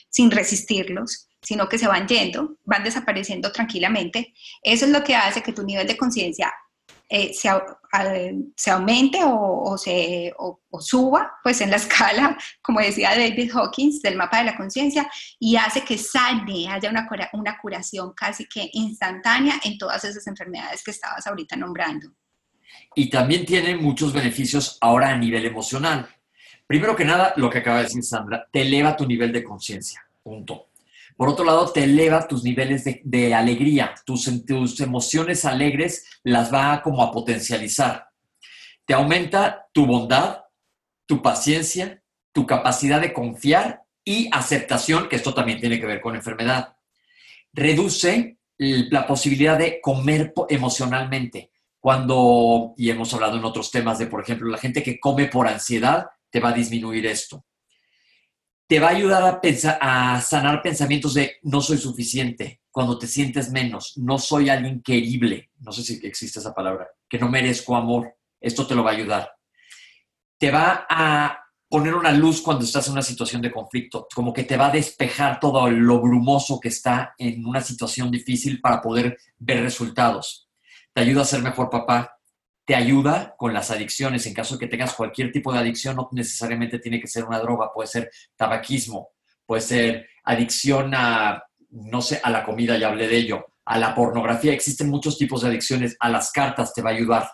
sin 0.09 0.31
resistirlos, 0.31 1.29
sino 1.43 1.69
que 1.69 1.79
se 1.79 1.89
van 1.89 2.07
yendo, 2.07 2.57
van 2.65 2.85
desapareciendo 2.85 3.51
tranquilamente, 3.51 4.33
eso 4.63 4.85
es 4.85 4.93
lo 4.93 5.03
que 5.03 5.17
hace 5.17 5.43
que 5.43 5.53
tu 5.53 5.65
nivel 5.65 5.89
de 5.89 5.97
conciencia 5.97 6.53
eh, 7.13 7.35
se, 7.35 7.49
aumente 8.71 9.19
o, 9.25 9.77
se, 9.77 10.33
suba 10.79 11.33
pues 11.43 11.61
en 11.61 11.71
la 11.71 11.77
escala, 11.79 12.39
como 12.63 12.79
decía 12.79 13.11
David 13.11 13.51
Hawkins, 13.53 14.01
del 14.01 14.17
mapa 14.17 14.39
de 14.39 14.45
la 14.45 14.57
conciencia, 14.57 15.11
y 15.41 15.57
hace 15.57 15.83
que 15.83 15.99
sane, 15.99 16.69
haya 16.69 16.89
una, 16.89 17.09
una 17.33 17.59
curación 17.59 18.13
casi 18.15 18.47
que 18.47 18.71
instantánea 18.73 19.57
en 19.65 19.77
todas 19.77 20.05
esas 20.05 20.25
enfermedades 20.29 20.85
que 20.85 20.93
estabas 20.93 21.27
ahorita 21.27 21.57
nombrando. 21.57 22.13
Y 22.95 23.11
también 23.11 23.45
tiene 23.45 23.77
muchos 23.77 24.13
beneficios 24.13 24.79
ahora 24.81 25.11
a 25.11 25.19
nivel 25.19 25.45
emocional. 25.45 26.09
Primero 26.65 26.95
que 26.95 27.05
nada, 27.05 27.35
lo 27.37 27.51
que 27.51 27.59
acaba 27.59 27.79
de 27.79 27.85
decir 27.85 28.05
Sandra, 28.05 28.47
te 28.53 28.63
eleva 28.63 28.97
tu 28.97 29.05
nivel 29.05 29.33
de 29.33 29.43
conciencia. 29.43 30.07
Punto. 30.23 30.70
Por 31.21 31.29
otro 31.29 31.45
lado, 31.45 31.71
te 31.71 31.85
eleva 31.85 32.27
tus 32.27 32.45
niveles 32.45 32.83
de, 33.05 33.35
alegría, 33.35 33.95
tus, 34.07 34.27
tus, 34.47 34.81
emociones 34.81 35.45
alegres 35.45 36.07
las 36.23 36.51
va 36.51 36.81
como 36.83 37.03
a 37.03 37.13
potencializar. 37.13 38.09
Te 38.87 38.95
aumenta 38.95 39.67
tu 39.75 39.85
bondad, 39.85 40.45
tu 41.05 41.21
paciencia, 41.21 42.03
tu 42.33 42.47
capacidad 42.47 43.03
de 43.03 43.13
confiar 43.13 43.83
y 44.03 44.31
aceptación, 44.33 45.11
que 45.11 45.17
esto 45.17 45.35
también 45.35 45.61
tiene 45.61 45.79
que 45.79 45.85
ver 45.85 46.01
con 46.01 46.17
enfermedad. 46.17 46.75
Reduce 47.53 48.39
la 48.57 49.07
posibilidad 49.07 49.59
de 49.59 49.79
comer 49.83 50.33
emocionalmente. 50.49 51.51
Cuando, 51.79 52.73
y 52.79 52.89
hemos 52.89 53.13
hablado 53.13 53.37
en 53.37 53.45
otros 53.45 53.71
temas 53.71 53.99
de, 53.99 54.07
por 54.07 54.23
ejemplo, 54.23 54.49
la 54.49 54.57
gente 54.57 54.83
que 54.83 54.99
come 54.99 55.27
por 55.27 55.47
ansiedad, 55.47 56.07
te 56.31 56.41
va 56.41 56.49
a 56.49 56.55
disminuir 56.55 57.05
esto 57.05 57.45
te 58.71 58.79
va 58.79 58.87
a 58.87 58.91
ayudar 58.91 59.25
a, 59.25 59.41
pensar, 59.41 59.79
a 59.81 60.21
sanar 60.21 60.63
pensamientos 60.63 61.15
de 61.15 61.39
no 61.43 61.61
soy 61.61 61.77
suficiente, 61.77 62.61
cuando 62.71 62.97
te 62.97 63.09
sientes 63.09 63.51
menos, 63.51 63.95
no 63.97 64.17
soy 64.17 64.49
alguien 64.49 64.81
querible, 64.81 65.51
no 65.59 65.73
sé 65.73 65.83
si 65.83 65.99
existe 66.07 66.39
esa 66.39 66.55
palabra, 66.55 66.89
que 67.09 67.19
no 67.19 67.29
merezco 67.29 67.75
amor. 67.75 68.15
Esto 68.41 68.69
te 68.69 68.77
lo 68.77 68.85
va 68.85 68.93
a 68.93 68.95
ayudar. 68.95 69.33
Te 70.39 70.53
va 70.53 70.87
a 70.89 71.37
poner 71.69 71.97
una 71.97 72.13
luz 72.13 72.41
cuando 72.43 72.65
estás 72.65 72.87
en 72.87 72.93
una 72.93 73.03
situación 73.03 73.43
de 73.43 73.51
conflicto, 73.51 74.07
como 74.15 74.33
que 74.33 74.45
te 74.45 74.57
va 74.57 74.69
a 74.69 74.73
despejar 74.73 75.41
todo 75.41 75.69
lo 75.69 76.01
brumoso 76.01 76.61
que 76.61 76.69
está 76.69 77.17
en 77.19 77.45
una 77.45 77.63
situación 77.63 78.09
difícil 78.09 78.61
para 78.61 78.81
poder 78.81 79.19
ver 79.37 79.63
resultados. 79.65 80.49
Te 80.95 81.01
ayuda 81.01 81.23
a 81.23 81.25
ser 81.25 81.43
mejor 81.43 81.71
papá, 81.71 82.20
te 82.71 82.77
ayuda 82.77 83.35
con 83.37 83.53
las 83.53 83.73
adicciones. 83.73 84.25
En 84.27 84.33
caso 84.33 84.55
de 84.55 84.61
que 84.61 84.69
tengas 84.69 84.95
cualquier 84.95 85.33
tipo 85.33 85.53
de 85.53 85.59
adicción, 85.59 85.97
no 85.97 86.09
necesariamente 86.13 86.79
tiene 86.79 87.01
que 87.01 87.09
ser 87.09 87.25
una 87.25 87.41
droga, 87.41 87.73
puede 87.75 87.89
ser 87.89 88.13
tabaquismo, 88.37 89.09
puede 89.45 89.61
ser 89.61 90.07
adicción 90.23 90.95
a, 90.95 91.43
no 91.71 92.01
sé, 92.01 92.21
a 92.23 92.31
la 92.31 92.45
comida, 92.45 92.79
ya 92.79 92.87
hablé 92.87 93.09
de 93.09 93.17
ello, 93.17 93.45
a 93.65 93.77
la 93.77 93.93
pornografía. 93.93 94.53
Existen 94.53 94.89
muchos 94.89 95.19
tipos 95.19 95.43
de 95.43 95.49
adicciones, 95.49 95.97
a 95.99 96.11
las 96.11 96.31
cartas 96.31 96.73
te 96.73 96.81
va 96.81 96.91
a 96.91 96.93
ayudar. 96.93 97.29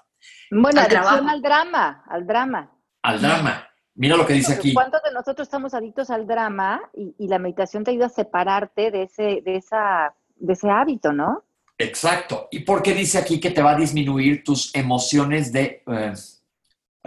Bueno, 0.51 0.81
adicción 0.81 1.29
al 1.29 1.43
drama, 1.43 2.03
al 2.09 2.27
drama. 2.27 2.71
Al 3.03 3.21
drama. 3.21 3.69
Mira 3.95 4.17
lo 4.17 4.27
que 4.27 4.33
dice 4.33 4.55
aquí. 4.55 4.73
¿Cuántos 4.73 5.03
de 5.03 5.13
nosotros 5.13 5.45
estamos 5.45 5.75
adictos 5.75 6.09
al 6.09 6.27
drama 6.27 6.81
y, 6.95 7.29
la 7.29 7.39
meditación 7.39 7.85
te 7.85 7.91
ayuda 7.91 8.07
a 8.07 8.09
separarte 8.09 8.91
de 8.91 9.03
ese, 9.03 9.43
de, 9.45 9.57
esa, 9.57 10.15
de 10.37 10.55
ese 10.55 10.71
hábito, 10.71 11.13
¿no? 11.13 11.45
Exacto. 11.79 12.49
¿Y 12.51 12.61
por 12.61 12.83
qué 12.83 12.95
dice 12.95 13.19
aquí 13.19 13.39
que 13.39 13.51
te 13.51 13.63
va 13.63 13.73
a 13.73 13.77
disminuir 13.77 14.43
tus 14.43 14.75
emociones 14.75 15.53
de, 15.53 15.83
eh, 15.87 16.13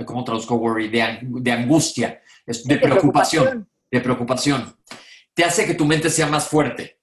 ¿cómo 0.06 0.24
traduzco 0.24 0.56
worry? 0.56 0.90
De, 0.90 1.52
angustia, 1.52 2.22
de, 2.46 2.78
preocupación, 2.78 3.68
de 3.90 4.02
preocupación. 4.02 4.76
Te 5.34 5.44
hace 5.44 5.66
que 5.66 5.74
tu 5.74 5.86
mente 5.86 6.10
sea 6.10 6.28
más 6.28 6.48
fuerte. 6.48 7.00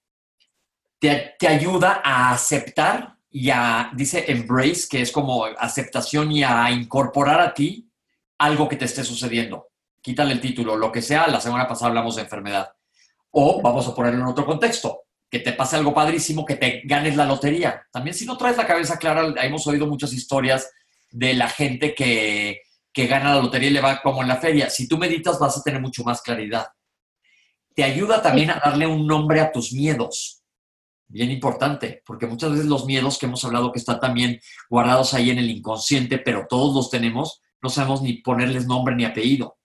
Te, 0.98 1.35
te 1.38 1.48
ayuda 1.48 2.00
a 2.05 2.33
aceptar 2.33 3.16
y 3.31 3.50
a, 3.50 3.90
dice 3.94 4.24
embrace, 4.29 4.87
que 4.88 5.02
es 5.02 5.12
como 5.12 5.44
aceptación 5.44 6.33
y 6.33 6.42
a 6.42 6.70
incorporar 6.70 7.40
a 7.40 7.52
ti 7.52 7.90
algo 8.38 8.68
que 8.68 8.76
te 8.76 8.85
esté 8.85 9.05
sucediendo 9.05 9.68
quítale 10.07 10.35
el 10.35 10.40
título, 10.40 10.76
lo 10.76 10.92
que 10.92 11.02
sea, 11.02 11.26
la 11.26 11.40
semana 11.40 11.66
pasada 11.66 11.88
hablamos 11.88 12.14
de 12.14 12.22
enfermedad. 12.22 12.72
O 13.33 13.61
vamos 13.61 13.88
a 13.88 13.92
ponerlo 13.92 14.20
en 14.20 14.26
otro 14.29 14.46
contexto, 14.46 15.06
que 15.31 15.41
te 15.41 15.53
pase 15.53 15.77
algo 15.77 15.93
padrísimo, 15.93 16.45
que 16.45 16.57
te 16.57 16.83
ganes 16.85 17.17
la 17.17 17.25
lotería. 17.25 17.87
También 17.93 18.15
si 18.15 18.27
no 18.27 18.37
traes 18.37 18.57
la 18.57 18.67
cabeza 18.67 18.99
clara, 18.99 19.35
hemos 19.43 19.67
oído 19.67 19.87
muchas 19.87 20.12
historias 20.12 20.71
de 21.11 21.35
la 21.35 21.49
gente 21.49 21.95
que, 21.95 22.61
que 22.93 23.07
gana 23.07 23.35
la 23.35 23.43
lotería 23.43 23.71
y 23.71 23.73
le 23.73 23.81
va 23.81 24.01
como 24.03 24.23
en 24.23 24.29
la 24.29 24.37
feria. 24.37 24.71
Si 24.71 24.89
tú 24.89 24.99
meditas 24.99 25.39
vas 25.39 25.59
a 25.59 25.62
tener 25.62 25.81
mucho 25.81 26.05
más 26.05 26.23
claridad. 26.23 26.67
Te 27.75 27.85
ayuda 27.85 28.23
también 28.23 28.51
a 28.51 28.61
darle 28.65 28.87
un 28.87 29.07
nombre 29.07 29.41
a 29.41 29.53
tus 29.53 29.73
miedos. 29.73 30.43
Bien 31.09 31.31
importante, 31.31 32.03
porque 32.07 32.27
muchas 32.27 32.53
veces 32.53 32.67
los 32.67 32.87
miedos 32.87 33.19
que 33.19 33.27
hemos 33.27 33.45
hablado 33.45 33.71
que 33.71 33.79
están 33.79 34.01
también 34.01 34.41
guardados 34.71 35.15
ahí 35.15 35.31
en 35.31 35.39
el 35.39 35.51
inconsciente, 35.51 36.19
pero 36.19 36.47
todos 36.49 36.75
los 36.75 36.91
tenemos, 36.91 37.43
no 37.62 37.69
sabemos 37.69 38.03
ni 38.03 38.15
ponerles 38.23 38.67
nombre 38.67 38.97
ni 38.97 39.05
apellido 39.05 39.57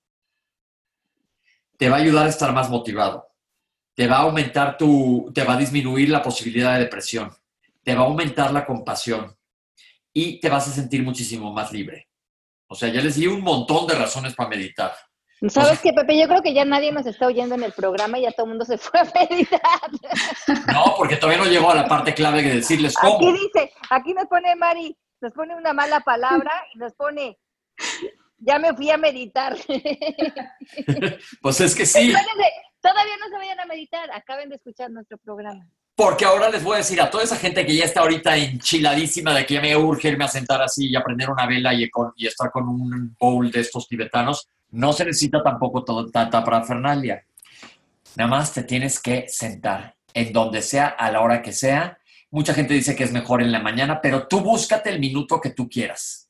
te 1.82 1.90
va 1.90 1.98
a 1.98 2.00
ayudar 2.00 2.28
a 2.28 2.30
estar 2.30 2.54
más 2.54 2.70
motivado. 2.70 3.31
Te 4.02 4.08
va 4.08 4.18
a 4.18 4.22
aumentar 4.22 4.78
tu, 4.78 5.32
te 5.32 5.44
va 5.44 5.54
a 5.54 5.58
disminuir 5.58 6.10
la 6.10 6.24
posibilidad 6.24 6.74
de 6.74 6.86
depresión. 6.86 7.30
Te 7.84 7.94
va 7.94 8.02
a 8.02 8.06
aumentar 8.06 8.52
la 8.52 8.66
compasión 8.66 9.38
y 10.12 10.40
te 10.40 10.50
vas 10.50 10.68
a 10.68 10.72
sentir 10.72 11.04
muchísimo 11.04 11.54
más 11.54 11.72
libre. 11.72 12.10
O 12.66 12.74
sea, 12.74 12.90
ya 12.90 13.00
les 13.00 13.18
di 13.18 13.28
un 13.28 13.42
montón 13.42 13.86
de 13.86 13.94
razones 13.94 14.34
para 14.34 14.50
meditar. 14.50 14.92
¿Sabes 15.50 15.82
qué, 15.82 15.94
Pepe? 15.94 16.20
Yo 16.20 16.28
creo 16.28 16.42
que 16.42 16.52
ya 16.52 16.66
nadie 16.66 16.92
nos 16.92 17.06
está 17.06 17.28
oyendo 17.28 17.54
en 17.54 17.62
el 17.62 17.74
programa 17.74 18.18
y 18.18 18.24
ya 18.24 18.32
todo 18.32 18.48
el 18.48 18.50
mundo 18.50 18.66
se 18.66 18.80
fue 18.80 19.02
a 19.02 19.04
meditar. 19.04 19.62
No, 20.74 20.96
porque 20.98 21.18
todavía 21.18 21.44
no 21.44 21.52
llegó 21.52 21.70
a 21.70 21.76
la 21.76 21.88
parte 21.88 22.16
clave 22.16 22.42
de 22.42 22.56
decirles 22.56 22.96
cómo. 22.96 23.18
Aquí 23.18 23.34
dice, 23.34 23.72
aquí 23.92 24.16
nos 24.16 24.26
pone 24.26 24.56
Mari, 24.56 24.98
nos 25.22 25.32
pone 25.34 25.56
una 25.56 25.74
mala 25.74 26.00
palabra 26.00 26.52
y 26.74 26.80
nos 26.80 26.94
pone 26.94 27.38
ya 28.42 28.58
me 28.58 28.74
fui 28.74 28.90
a 28.90 28.98
meditar. 28.98 29.56
pues 31.42 31.62
es 31.62 31.76
que 31.76 31.86
sí. 31.86 32.14
Todavía 32.82 33.16
no 33.20 33.30
se 33.30 33.36
vayan 33.36 33.60
a 33.60 33.66
meditar, 33.66 34.10
acaben 34.12 34.50
de 34.50 34.56
escuchar 34.56 34.90
nuestro 34.90 35.18
programa. 35.18 35.68
Porque 35.96 36.26
ahora 36.26 36.50
les 36.50 36.64
voy 36.64 36.76
a 36.76 36.78
decir 36.78 37.00
a 37.00 37.12
toda 37.12 37.24
esa 37.24 37.36
gente 37.36 37.66
que 37.66 37.76
ya 37.76 37.86
está 37.86 38.02
ahorita 38.02 38.36
enchiladísima 38.38 39.36
de 39.36 39.46
que 39.46 39.62
me 39.62 39.76
urge 39.76 40.10
irme 40.10 40.26
a 40.26 40.30
sentar 40.30 40.62
así 40.62 40.90
y 40.90 40.96
a 40.96 41.04
prender 41.04 41.30
una 41.30 41.46
vela 41.46 41.74
y, 41.74 41.90
estar 42.26 42.50
con 42.52 42.68
un 42.68 43.16
bowl 43.20 43.52
de 43.52 43.60
estos 43.60 43.88
tibetanos, 43.88 44.48
no 44.72 44.94
se 44.94 45.06
necesita 45.06 45.44
tampoco 45.44 45.84
toda 45.84 46.10
tanta 46.10 46.44
parafernalia. 46.44 47.24
Nada 48.16 48.30
más 48.30 48.54
te 48.54 48.64
tienes 48.64 49.00
que 49.00 49.26
sentar 49.28 49.96
en 50.14 50.34
donde 50.34 50.62
sea, 50.62 50.88
a 50.88 51.12
la 51.12 51.22
hora 51.22 51.42
que 51.42 51.54
sea. 51.54 52.00
Mucha 52.32 52.54
gente 52.54 52.74
dice 52.74 52.96
que 52.96 53.04
es 53.04 53.12
mejor 53.12 53.42
en 53.42 53.52
la 53.52 53.60
mañana, 53.60 54.02
pero 54.02 54.28
tú 54.28 54.40
búscate 54.40 54.90
el 54.90 55.00
minuto 55.00 55.40
que 55.40 55.52
tú 55.52 55.70
quieras 55.70 56.30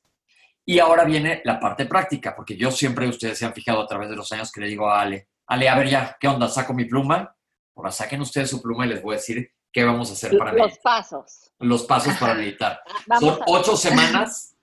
y 0.66 0.80
ahora 0.80 1.06
viene 1.06 1.42
la 1.44 1.60
parte 1.60 1.86
práctica, 1.86 2.36
porque 2.36 2.56
yo 2.56 2.72
siempre, 2.72 3.08
ustedes 3.08 3.38
se 3.38 3.46
han 3.46 3.54
fijado 3.54 3.82
a 3.82 3.88
través 3.88 4.10
de 4.10 4.16
los 4.16 4.32
años 4.32 4.52
que 4.52 4.62
le 4.62 4.68
digo 4.68 4.90
a 4.90 5.02
Ale, 5.02 5.28
Ale, 5.48 5.70
a 5.70 5.76
ver 5.76 5.90
ya, 5.90 6.18
¿qué 6.20 6.28
onda? 6.28 6.48
¿Saco 6.48 6.74
mi 6.74 6.86
pluma? 6.86 7.36
Ahora 7.76 7.92
saquen 7.92 8.22
ustedes 8.22 8.50
su 8.50 8.62
pluma 8.62 8.86
y 8.86 8.90
les 8.90 9.02
voy 9.02 9.16
a 9.16 9.18
decir 9.18 9.52
qué 9.72 9.84
vamos 9.84 10.10
a 10.10 10.14
hacer 10.14 10.38
para 10.38 10.52
meditar. 10.52 10.70
Los 10.70 10.80
pasos. 10.80 11.52
Los 11.60 11.84
pasos 11.84 12.16
para 12.18 12.34
meditar. 12.36 12.82
Son 13.20 13.40
ocho 13.48 13.76
semanas 13.76 14.56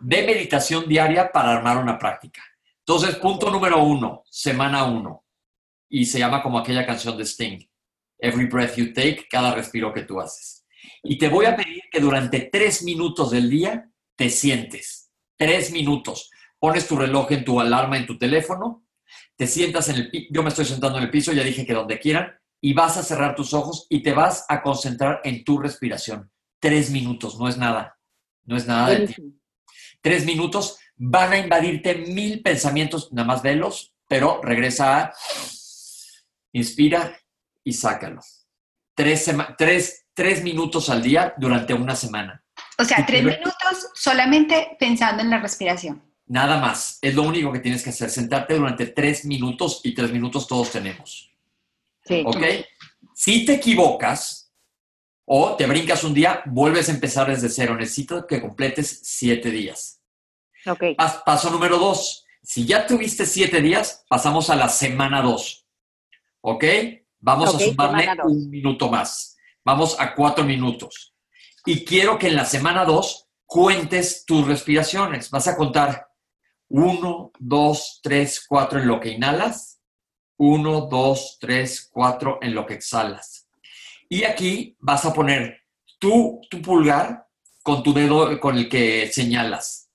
de 0.00 0.26
meditación 0.26 0.88
diaria 0.88 1.30
para 1.32 1.52
armar 1.52 1.78
una 1.78 1.98
práctica. 1.98 2.42
Entonces, 2.80 3.16
punto 3.16 3.50
número 3.50 3.82
uno, 3.82 4.22
semana 4.30 4.84
uno. 4.84 5.24
Y 5.88 6.04
se 6.04 6.18
llama 6.18 6.42
como 6.42 6.58
aquella 6.58 6.86
canción 6.86 7.16
de 7.16 7.24
Sting. 7.24 7.66
Every 8.18 8.46
breath 8.46 8.76
you 8.76 8.92
take, 8.92 9.26
cada 9.30 9.54
respiro 9.54 9.92
que 9.92 10.02
tú 10.02 10.20
haces. 10.20 10.64
Y 11.02 11.18
te 11.18 11.28
voy 11.28 11.46
a 11.46 11.56
pedir 11.56 11.82
que 11.90 12.00
durante 12.00 12.48
tres 12.52 12.82
minutos 12.82 13.30
del 13.30 13.50
día 13.50 13.90
te 14.16 14.30
sientes 14.30 15.06
tres 15.36 15.70
minutos. 15.70 16.30
Pones 16.58 16.88
tu 16.88 16.96
reloj 16.96 17.30
en 17.32 17.44
tu 17.44 17.60
alarma 17.60 17.96
en 17.96 18.06
tu 18.06 18.18
teléfono, 18.18 18.85
te 19.36 19.46
sientas 19.46 19.88
en 19.88 19.96
el 19.96 20.10
piso, 20.10 20.26
yo 20.30 20.42
me 20.42 20.48
estoy 20.48 20.64
sentando 20.64 20.98
en 20.98 21.04
el 21.04 21.10
piso, 21.10 21.32
ya 21.32 21.42
dije 21.42 21.66
que 21.66 21.74
donde 21.74 21.98
quieran, 21.98 22.34
y 22.60 22.72
vas 22.72 22.96
a 22.96 23.02
cerrar 23.02 23.34
tus 23.34 23.52
ojos 23.54 23.86
y 23.90 24.02
te 24.02 24.12
vas 24.12 24.44
a 24.48 24.62
concentrar 24.62 25.20
en 25.24 25.44
tu 25.44 25.58
respiración. 25.58 26.30
Tres 26.58 26.90
minutos, 26.90 27.38
no 27.38 27.48
es 27.48 27.56
nada, 27.56 27.98
no 28.44 28.56
es 28.56 28.66
nada 28.66 28.88
de 28.90 29.08
ti. 29.08 29.14
Tres 30.00 30.24
minutos 30.24 30.78
van 30.96 31.32
a 31.32 31.38
invadirte 31.38 31.94
mil 31.94 32.42
pensamientos, 32.42 33.12
nada 33.12 33.28
más 33.28 33.42
velos, 33.42 33.94
pero 34.08 34.40
regresa 34.42 34.98
a 34.98 35.12
inspira 36.52 37.18
y 37.62 37.72
sácalo. 37.72 38.20
Tres, 38.94 39.30
tres, 39.58 40.06
tres 40.14 40.42
minutos 40.42 40.88
al 40.88 41.02
día 41.02 41.34
durante 41.36 41.74
una 41.74 41.94
semana. 41.94 42.42
O 42.78 42.84
sea, 42.84 43.04
tres 43.04 43.22
minutos 43.22 43.90
solamente 43.94 44.76
pensando 44.80 45.22
en 45.22 45.30
la 45.30 45.38
respiración. 45.38 46.02
Nada 46.26 46.60
más. 46.60 46.98
Es 47.00 47.14
lo 47.14 47.22
único 47.22 47.52
que 47.52 47.60
tienes 47.60 47.82
que 47.82 47.90
hacer. 47.90 48.10
Sentarte 48.10 48.54
durante 48.54 48.86
tres 48.86 49.24
minutos 49.24 49.80
y 49.84 49.94
tres 49.94 50.10
minutos 50.12 50.46
todos 50.46 50.70
tenemos. 50.70 51.32
Sí. 52.04 52.22
¿Ok? 52.26 52.42
Si 53.14 53.44
te 53.44 53.54
equivocas 53.54 54.52
o 55.24 55.56
te 55.56 55.66
brincas 55.66 56.04
un 56.04 56.14
día, 56.14 56.42
vuelves 56.46 56.88
a 56.88 56.92
empezar 56.92 57.28
desde 57.28 57.48
cero. 57.48 57.76
Necesito 57.76 58.26
que 58.26 58.40
completes 58.40 59.00
siete 59.02 59.50
días. 59.50 60.00
Ok. 60.66 60.84
Paso 61.24 61.50
número 61.50 61.78
dos. 61.78 62.24
Si 62.42 62.64
ya 62.64 62.86
tuviste 62.86 63.26
siete 63.26 63.60
días, 63.60 64.04
pasamos 64.08 64.50
a 64.50 64.56
la 64.56 64.68
semana 64.68 65.22
dos. 65.22 65.66
¿Ok? 66.40 66.64
Vamos 67.18 67.54
a 67.54 67.58
sumarle 67.58 68.08
un 68.24 68.50
minuto 68.50 68.88
más. 68.88 69.36
Vamos 69.64 69.96
a 69.98 70.14
cuatro 70.14 70.44
minutos 70.44 71.16
y 71.66 71.84
quiero 71.84 72.18
que 72.18 72.28
en 72.28 72.36
la 72.36 72.44
semana 72.44 72.84
2 72.84 73.26
cuentes 73.44 74.24
tus 74.24 74.46
respiraciones. 74.46 75.30
Vas 75.30 75.48
a 75.48 75.56
contar 75.56 76.05
1, 76.68 77.32
2, 77.38 78.00
3, 78.02 78.46
4 78.48 78.80
en 78.80 78.88
lo 78.88 79.00
que 79.00 79.10
inhalas, 79.10 79.80
1, 80.38 80.80
2, 80.90 81.38
3, 81.40 81.90
4 81.92 82.38
en 82.42 82.54
lo 82.54 82.66
que 82.66 82.74
exhalas. 82.74 83.48
Y 84.08 84.24
aquí 84.24 84.76
vas 84.80 85.04
a 85.04 85.12
poner 85.12 85.62
tu, 85.98 86.40
tu 86.50 86.60
pulgar 86.60 87.26
con 87.62 87.82
tu 87.82 87.92
dedo 87.92 88.38
con 88.38 88.56
el 88.56 88.68
que 88.68 89.08
señalas. 89.12 89.90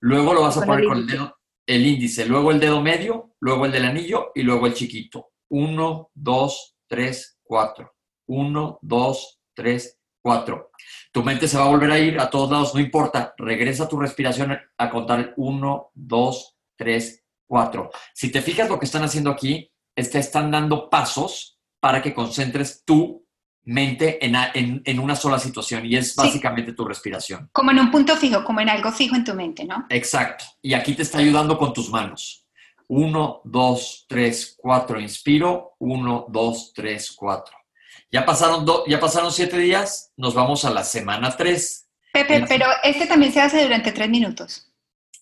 Luego 0.00 0.34
lo 0.34 0.42
vas 0.42 0.56
a 0.56 0.66
poner 0.66 0.86
con 0.86 0.98
el 0.98 1.06
dedo, 1.06 1.36
el 1.66 1.86
índice, 1.86 2.26
luego 2.26 2.50
el 2.50 2.60
dedo 2.60 2.80
medio, 2.80 3.34
luego 3.40 3.66
el 3.66 3.72
del 3.72 3.84
anillo 3.84 4.32
y 4.34 4.42
luego 4.42 4.66
el 4.66 4.74
chiquito. 4.74 5.32
1, 5.48 6.10
2, 6.14 6.76
3, 6.88 7.38
4. 7.42 7.94
1, 8.26 8.78
2, 8.82 9.40
3, 9.54 9.98
4. 10.22 10.70
Tu 11.12 11.22
mente 11.22 11.48
se 11.48 11.58
va 11.58 11.64
a 11.64 11.68
volver 11.68 11.90
a 11.90 11.98
ir 11.98 12.18
a 12.18 12.30
todos 12.30 12.50
lados, 12.50 12.74
no 12.74 12.80
importa. 12.80 13.34
Regresa 13.36 13.88
tu 13.88 13.98
respiración 13.98 14.56
a 14.78 14.90
contar 14.90 15.34
1, 15.36 15.90
2, 15.94 16.56
3, 16.76 17.24
4. 17.46 17.90
Si 18.14 18.30
te 18.30 18.40
fijas 18.40 18.68
lo 18.68 18.78
que 18.78 18.86
están 18.86 19.04
haciendo 19.04 19.30
aquí, 19.30 19.70
es 19.94 20.08
que 20.08 20.18
están 20.18 20.50
dando 20.50 20.88
pasos 20.88 21.58
para 21.80 22.00
que 22.00 22.14
concentres 22.14 22.84
tu 22.84 23.26
mente 23.64 24.18
en, 24.24 24.98
una 24.98 25.14
sola 25.14 25.38
situación 25.38 25.86
y 25.86 25.96
es 25.96 26.16
básicamente 26.16 26.72
tu 26.72 26.84
respiración. 26.84 27.48
Como 27.52 27.70
en 27.70 27.78
un 27.78 27.90
punto 27.90 28.16
fijo, 28.16 28.42
como 28.44 28.60
en 28.60 28.68
algo 28.68 28.90
fijo 28.90 29.14
en 29.14 29.24
tu 29.24 29.34
mente, 29.34 29.64
¿no? 29.64 29.86
Exacto. 29.88 30.44
Y 30.62 30.74
aquí 30.74 30.94
te 30.94 31.02
está 31.02 31.18
ayudando 31.18 31.58
con 31.58 31.72
tus 31.72 31.90
manos. 31.90 32.46
1, 32.88 33.42
2, 33.44 34.06
3, 34.08 34.56
4. 34.58 35.00
Inspiro. 35.00 35.76
1, 35.78 36.26
2, 36.28 36.72
3, 36.74 37.12
4. 37.12 37.56
Ya 38.12 38.26
pasaron, 38.26 38.66
ya 38.86 39.00
pasaron 39.00 39.32
siete 39.32 39.56
días, 39.56 40.12
nos 40.16 40.34
vamos 40.34 40.66
a 40.66 40.70
la 40.70 40.84
semana 40.84 41.34
3. 41.34 41.88
Pepe, 42.12 42.44
pero 42.46 42.66
este 42.84 43.06
también 43.06 43.32
se 43.32 43.40
hace 43.40 43.62
durante 43.62 43.90
tres 43.90 44.10
minutos. 44.10 44.70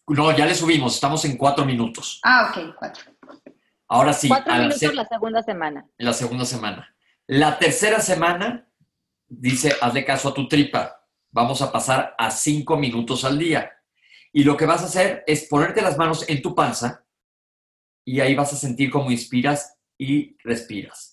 No, 0.08 0.36
ya 0.36 0.44
le 0.44 0.56
subimos, 0.56 0.96
estamos 0.96 1.24
en 1.24 1.36
cuatro 1.36 1.64
minutos. 1.64 2.18
Ah, 2.24 2.50
ok, 2.50 2.74
cuatro. 2.76 3.04
Ahora 3.88 4.12
sí. 4.12 4.26
Cuatro 4.26 4.52
minutos 4.54 4.94
la 4.94 5.06
segunda 5.06 5.42
semana. 5.42 5.86
La 5.98 6.12
segunda 6.12 6.44
semana. 6.44 6.92
La 7.28 7.60
tercera 7.60 8.00
semana, 8.00 8.68
dice, 9.28 9.72
hazle 9.80 10.04
caso 10.04 10.30
a 10.30 10.34
tu 10.34 10.48
tripa. 10.48 11.06
Vamos 11.30 11.62
a 11.62 11.70
pasar 11.70 12.16
a 12.18 12.32
cinco 12.32 12.76
minutos 12.76 13.24
al 13.24 13.38
día. 13.38 13.70
Y 14.32 14.42
lo 14.42 14.56
que 14.56 14.66
vas 14.66 14.82
a 14.82 14.86
hacer 14.86 15.22
es 15.28 15.44
ponerte 15.44 15.80
las 15.80 15.96
manos 15.96 16.28
en 16.28 16.42
tu 16.42 16.56
panza 16.56 17.04
y 18.04 18.20
ahí 18.20 18.34
vas 18.34 18.52
a 18.52 18.56
sentir 18.56 18.90
cómo 18.90 19.10
inspiras 19.10 19.76
y 19.96 20.36
respiras. 20.42 21.09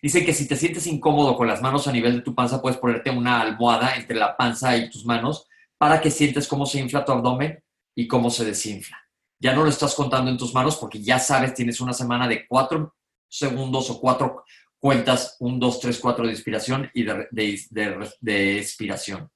Dice 0.00 0.24
que 0.24 0.34
si 0.34 0.48
te 0.48 0.56
sientes 0.56 0.86
incómodo 0.86 1.36
con 1.36 1.46
las 1.46 1.62
manos 1.62 1.86
a 1.86 1.92
nivel 1.92 2.16
de 2.16 2.22
tu 2.22 2.34
panza, 2.34 2.60
puedes 2.60 2.78
ponerte 2.78 3.10
una 3.10 3.40
almohada 3.40 3.94
entre 3.94 4.16
la 4.16 4.36
panza 4.36 4.76
y 4.76 4.90
tus 4.90 5.04
manos 5.04 5.46
para 5.78 6.00
que 6.00 6.10
sientes 6.10 6.46
cómo 6.46 6.66
se 6.66 6.80
infla 6.80 7.04
tu 7.04 7.12
abdomen 7.12 7.62
y 7.94 8.06
cómo 8.06 8.30
se 8.30 8.44
desinfla. 8.44 8.98
Ya 9.40 9.54
no 9.54 9.64
lo 9.64 9.70
estás 9.70 9.94
contando 9.94 10.30
en 10.30 10.38
tus 10.38 10.54
manos 10.54 10.76
porque 10.76 11.02
ya 11.02 11.18
sabes, 11.18 11.54
tienes 11.54 11.80
una 11.80 11.92
semana 11.92 12.28
de 12.28 12.46
cuatro 12.46 12.94
segundos 13.28 13.90
o 13.90 14.00
cuatro 14.00 14.44
cuentas, 14.78 15.36
un, 15.40 15.58
dos, 15.58 15.80
tres, 15.80 15.98
cuatro 15.98 16.24
de 16.24 16.32
inspiración 16.32 16.90
y 16.94 17.04
de, 17.04 17.28
de, 18.20 18.58
expiración. 18.58 19.30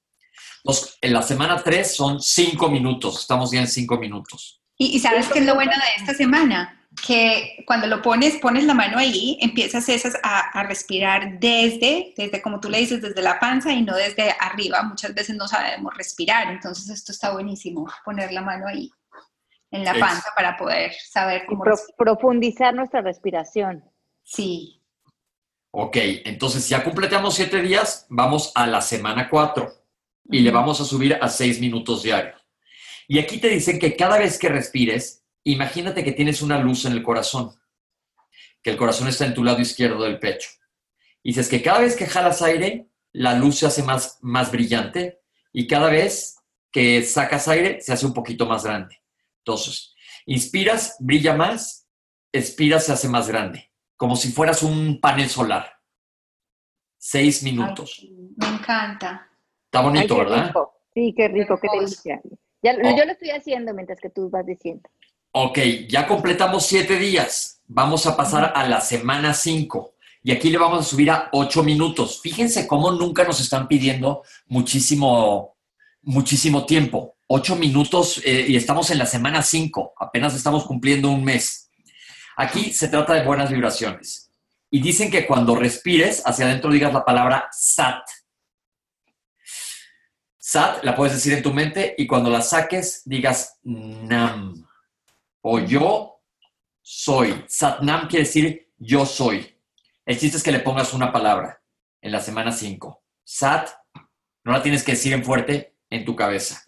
en 1.01 1.13
la 1.13 1.21
semana 1.21 1.63
tres 1.63 1.95
son 1.95 2.21
cinco 2.21 2.69
minutos, 2.69 3.19
estamos 3.21 3.51
ya 3.51 3.61
en 3.61 3.67
cinco 3.67 3.97
minutos. 3.97 4.61
¿Y, 4.77 4.95
y 4.95 4.99
sabes 4.99 5.27
qué 5.29 5.39
es 5.39 5.45
lo 5.45 5.55
bueno 5.55 5.71
de 5.71 6.01
esta 6.01 6.13
semana? 6.13 6.86
Que 7.05 7.63
cuando 7.65 7.87
lo 7.87 8.01
pones, 8.01 8.37
pones 8.37 8.63
la 8.65 8.73
mano 8.73 8.97
ahí, 8.97 9.37
empiezas 9.41 9.87
esas 9.89 10.17
a, 10.23 10.63
respirar 10.63 11.39
desde, 11.39 12.13
desde, 12.17 12.41
como 12.41 12.59
tú 12.59 12.69
le 12.69 12.79
dices, 12.79 13.01
desde 13.01 13.21
la 13.21 13.39
panza 13.39 13.71
y 13.71 13.83
no 13.83 13.95
desde 13.95 14.35
arriba. 14.39 14.83
Muchas 14.83 15.13
veces 15.13 15.35
no 15.35 15.47
sabemos 15.47 15.95
respirar, 15.95 16.49
entonces 16.49 16.89
esto 16.89 17.11
está 17.11 17.31
buenísimo, 17.31 17.87
poner 18.03 18.31
la 18.31 18.41
mano 18.41 18.67
ahí 18.67 18.89
en 19.71 19.83
la 19.83 19.93
panza 19.99 20.29
para 20.35 20.55
poder 20.55 20.93
saber 20.93 21.45
cómo... 21.45 21.63
profundizar 21.97 22.73
nuestra 22.73 23.01
respiración. 23.01 23.83
Sí. 24.23 24.81
Ok, 25.71 25.97
entonces 26.25 26.67
ya 26.67 26.83
completamos 26.83 27.35
siete 27.35 27.61
días, 27.61 28.05
vamos 28.09 28.51
a 28.55 28.65
la 28.65 28.81
semana 28.81 29.29
cuatro 29.29 29.71
y 30.25 30.39
le 30.39 30.51
vamos 30.51 30.81
a 30.81 30.85
subir 30.85 31.17
a 31.21 31.29
seis 31.29 31.59
minutos 31.59 32.03
diarios. 32.03 32.41
Y 33.07 33.19
aquí 33.19 33.39
te 33.39 33.49
dicen 33.49 33.79
que 33.79 33.95
cada 33.95 34.17
vez 34.17 34.37
que 34.37 34.49
respires, 34.49 35.23
imagínate 35.51 36.03
que 36.03 36.11
tienes 36.11 36.41
una 36.41 36.59
luz 36.59 36.85
en 36.85 36.93
el 36.93 37.03
corazón, 37.03 37.51
que 38.61 38.71
el 38.71 38.77
corazón 38.77 39.07
está 39.07 39.25
en 39.25 39.33
tu 39.33 39.43
lado 39.43 39.61
izquierdo 39.61 40.03
del 40.03 40.19
pecho. 40.19 40.49
Y 41.23 41.29
dices 41.29 41.49
que 41.49 41.61
cada 41.61 41.79
vez 41.79 41.95
que 41.95 42.05
jalas 42.05 42.41
aire, 42.41 42.89
la 43.13 43.33
luz 43.35 43.59
se 43.59 43.65
hace 43.65 43.83
más, 43.83 44.19
más 44.21 44.51
brillante 44.51 45.21
y 45.51 45.67
cada 45.67 45.89
vez 45.89 46.37
que 46.71 47.03
sacas 47.03 47.47
aire, 47.47 47.81
se 47.81 47.93
hace 47.93 48.05
un 48.05 48.13
poquito 48.13 48.45
más 48.45 48.63
grande. 48.63 49.01
Entonces, 49.39 49.95
inspiras, 50.25 50.97
brilla 50.99 51.33
más, 51.33 51.87
expiras, 52.31 52.85
se 52.85 52.93
hace 52.93 53.07
más 53.07 53.27
grande, 53.27 53.71
como 53.95 54.15
si 54.15 54.31
fueras 54.31 54.63
un 54.63 54.99
panel 54.99 55.29
solar. 55.29 55.71
Seis 56.97 57.43
minutos. 57.43 58.05
me 58.35 58.47
encanta. 58.47 59.29
Está 59.65 59.81
bonito, 59.81 60.17
¿verdad? 60.17 60.53
Sí, 60.93 61.13
qué 61.15 61.27
rico, 61.27 61.59
qué 61.59 61.67
delicia. 61.73 62.21
Ya, 62.61 62.73
Yo 62.73 63.05
lo 63.05 63.11
estoy 63.11 63.29
haciendo 63.29 63.73
mientras 63.73 63.99
que 63.99 64.09
tú 64.09 64.29
vas 64.29 64.45
diciendo. 64.45 64.89
Ok, 65.39 65.59
ya 65.87 66.07
completamos 66.07 66.65
siete 66.65 66.97
días. 66.97 67.61
Vamos 67.67 68.07
a 68.07 68.17
pasar 68.17 68.53
a 68.55 68.67
la 68.67 68.81
semana 68.81 69.35
cinco. 69.35 69.93
Y 70.23 70.31
aquí 70.31 70.49
le 70.49 70.57
vamos 70.57 70.79
a 70.79 70.89
subir 70.89 71.11
a 71.11 71.29
ocho 71.31 71.61
minutos. 71.61 72.21
Fíjense 72.23 72.65
cómo 72.65 72.91
nunca 72.91 73.23
nos 73.23 73.39
están 73.39 73.67
pidiendo 73.67 74.23
muchísimo, 74.47 75.55
muchísimo 76.01 76.65
tiempo. 76.65 77.17
Ocho 77.27 77.55
minutos 77.55 78.19
eh, 78.25 78.47
y 78.47 78.55
estamos 78.55 78.89
en 78.89 78.97
la 78.97 79.05
semana 79.05 79.43
cinco. 79.43 79.93
Apenas 79.99 80.33
estamos 80.33 80.65
cumpliendo 80.65 81.11
un 81.11 81.23
mes. 81.23 81.69
Aquí 82.35 82.73
se 82.73 82.87
trata 82.87 83.13
de 83.13 83.23
buenas 83.23 83.51
vibraciones. 83.51 84.31
Y 84.71 84.81
dicen 84.81 85.11
que 85.11 85.27
cuando 85.27 85.55
respires, 85.55 86.23
hacia 86.25 86.45
adentro 86.45 86.71
digas 86.71 86.91
la 86.91 87.05
palabra 87.05 87.47
SAT. 87.51 88.01
SAT 90.39 90.83
la 90.83 90.95
puedes 90.95 91.13
decir 91.13 91.33
en 91.33 91.43
tu 91.43 91.53
mente 91.53 91.93
y 91.95 92.07
cuando 92.07 92.31
la 92.31 92.41
saques 92.41 93.03
digas 93.05 93.59
NAM 93.61 94.66
o 95.49 95.59
yo 95.59 96.21
soy. 96.81 97.45
Satnam 97.47 98.09
quiere 98.09 98.25
decir 98.25 98.73
yo 98.77 99.05
soy. 99.05 99.57
El 100.05 100.19
chiste 100.19 100.37
es 100.37 100.43
que 100.43 100.51
le 100.51 100.59
pongas 100.59 100.93
una 100.93 101.11
palabra 101.11 101.61
en 102.01 102.11
la 102.11 102.19
semana 102.19 102.51
5. 102.51 103.03
Sat, 103.23 103.69
no 104.43 104.51
la 104.51 104.61
tienes 104.61 104.83
que 104.83 104.91
decir 104.91 105.13
en 105.13 105.23
fuerte 105.23 105.77
en 105.89 106.03
tu 106.03 106.15
cabeza. 106.17 106.63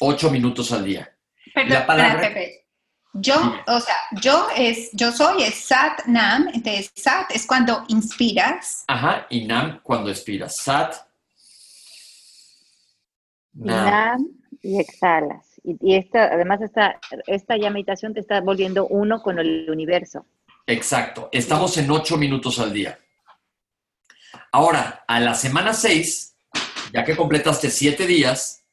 Ocho 0.00 0.28
minutos 0.28 0.72
al 0.72 0.84
día. 0.84 1.16
Perdón, 1.54 1.72
la 1.72 1.86
palabra, 1.86 2.20
Pepe. 2.20 2.66
Yo, 3.12 3.34
o 3.66 3.80
sea, 3.80 3.96
yo 4.20 4.48
es, 4.56 4.90
yo 4.92 5.12
soy 5.12 5.44
es 5.44 5.54
Sat 5.66 6.06
Nam, 6.06 6.48
entonces 6.52 6.92
Sat 6.96 7.30
es 7.30 7.46
cuando 7.46 7.84
inspiras. 7.88 8.84
Ajá, 8.88 9.26
y 9.30 9.46
Nam 9.46 9.80
cuando 9.84 10.10
expiras. 10.10 10.56
Sat. 10.56 10.96
nam 13.52 14.26
y 14.62 14.80
exhalas. 14.80 15.49
Y, 15.64 15.94
esta, 15.94 16.24
además 16.24 16.60
esta, 16.62 17.00
esta 17.26 17.56
ya 17.56 17.70
meditación 17.70 18.14
te 18.14 18.20
está 18.20 18.40
volviendo 18.40 18.86
uno 18.86 19.22
con 19.22 19.38
el 19.38 19.68
universo. 19.70 20.26
Exacto. 20.66 21.28
Estamos 21.32 21.76
en 21.78 21.90
ocho 21.90 22.16
minutos 22.16 22.58
al 22.58 22.72
día. 22.72 22.98
Ahora, 24.52 25.04
a 25.06 25.20
la 25.20 25.34
semana 25.34 25.72
seis, 25.72 26.36
ya 26.92 27.04
que 27.04 27.16
completaste 27.16 27.70
siete 27.70 28.06
días, 28.06 28.64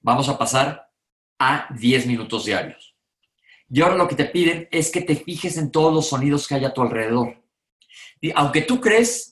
vamos 0.00 0.28
a 0.28 0.38
pasar 0.38 0.90
a 1.38 1.66
diez 1.70 2.06
minutos 2.06 2.44
diarios. 2.44 2.94
Y 3.70 3.80
ahora 3.80 3.96
lo 3.96 4.06
que 4.06 4.16
te 4.16 4.26
piden 4.26 4.68
es 4.70 4.90
que 4.90 5.00
te 5.00 5.16
fijes 5.16 5.56
en 5.56 5.70
todos 5.70 5.94
los 5.94 6.08
sonidos 6.08 6.46
que 6.46 6.56
hay 6.56 6.64
a 6.64 6.74
tu 6.74 6.82
alrededor. 6.82 7.42
Y 8.20 8.30
aunque 8.34 8.62
tú 8.62 8.80
crees 8.80 9.31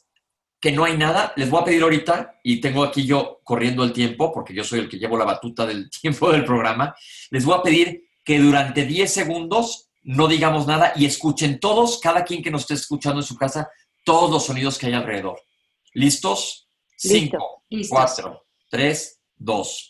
que 0.60 0.72
no 0.72 0.84
hay 0.84 0.96
nada, 0.96 1.32
les 1.36 1.48
voy 1.48 1.62
a 1.62 1.64
pedir 1.64 1.82
ahorita, 1.82 2.40
y 2.44 2.60
tengo 2.60 2.84
aquí 2.84 3.06
yo 3.06 3.40
corriendo 3.42 3.82
el 3.82 3.92
tiempo, 3.92 4.30
porque 4.32 4.52
yo 4.52 4.62
soy 4.62 4.80
el 4.80 4.88
que 4.88 4.98
llevo 4.98 5.16
la 5.16 5.24
batuta 5.24 5.66
del 5.66 5.88
tiempo 6.02 6.30
del 6.30 6.44
programa, 6.44 6.94
les 7.30 7.44
voy 7.44 7.58
a 7.58 7.62
pedir 7.62 8.04
que 8.22 8.38
durante 8.38 8.84
10 8.84 9.12
segundos 9.12 9.90
no 10.02 10.28
digamos 10.28 10.66
nada 10.66 10.92
y 10.96 11.06
escuchen 11.06 11.58
todos, 11.58 11.98
cada 11.98 12.24
quien 12.24 12.42
que 12.42 12.50
nos 12.50 12.62
esté 12.62 12.74
escuchando 12.74 13.20
en 13.20 13.26
su 13.26 13.36
casa, 13.36 13.70
todos 14.04 14.30
los 14.30 14.46
sonidos 14.46 14.78
que 14.78 14.86
hay 14.86 14.92
alrededor. 14.92 15.40
¿Listos? 15.94 16.68
5, 16.96 17.64
4, 17.88 18.46
3, 18.68 19.20
2. 19.36 19.89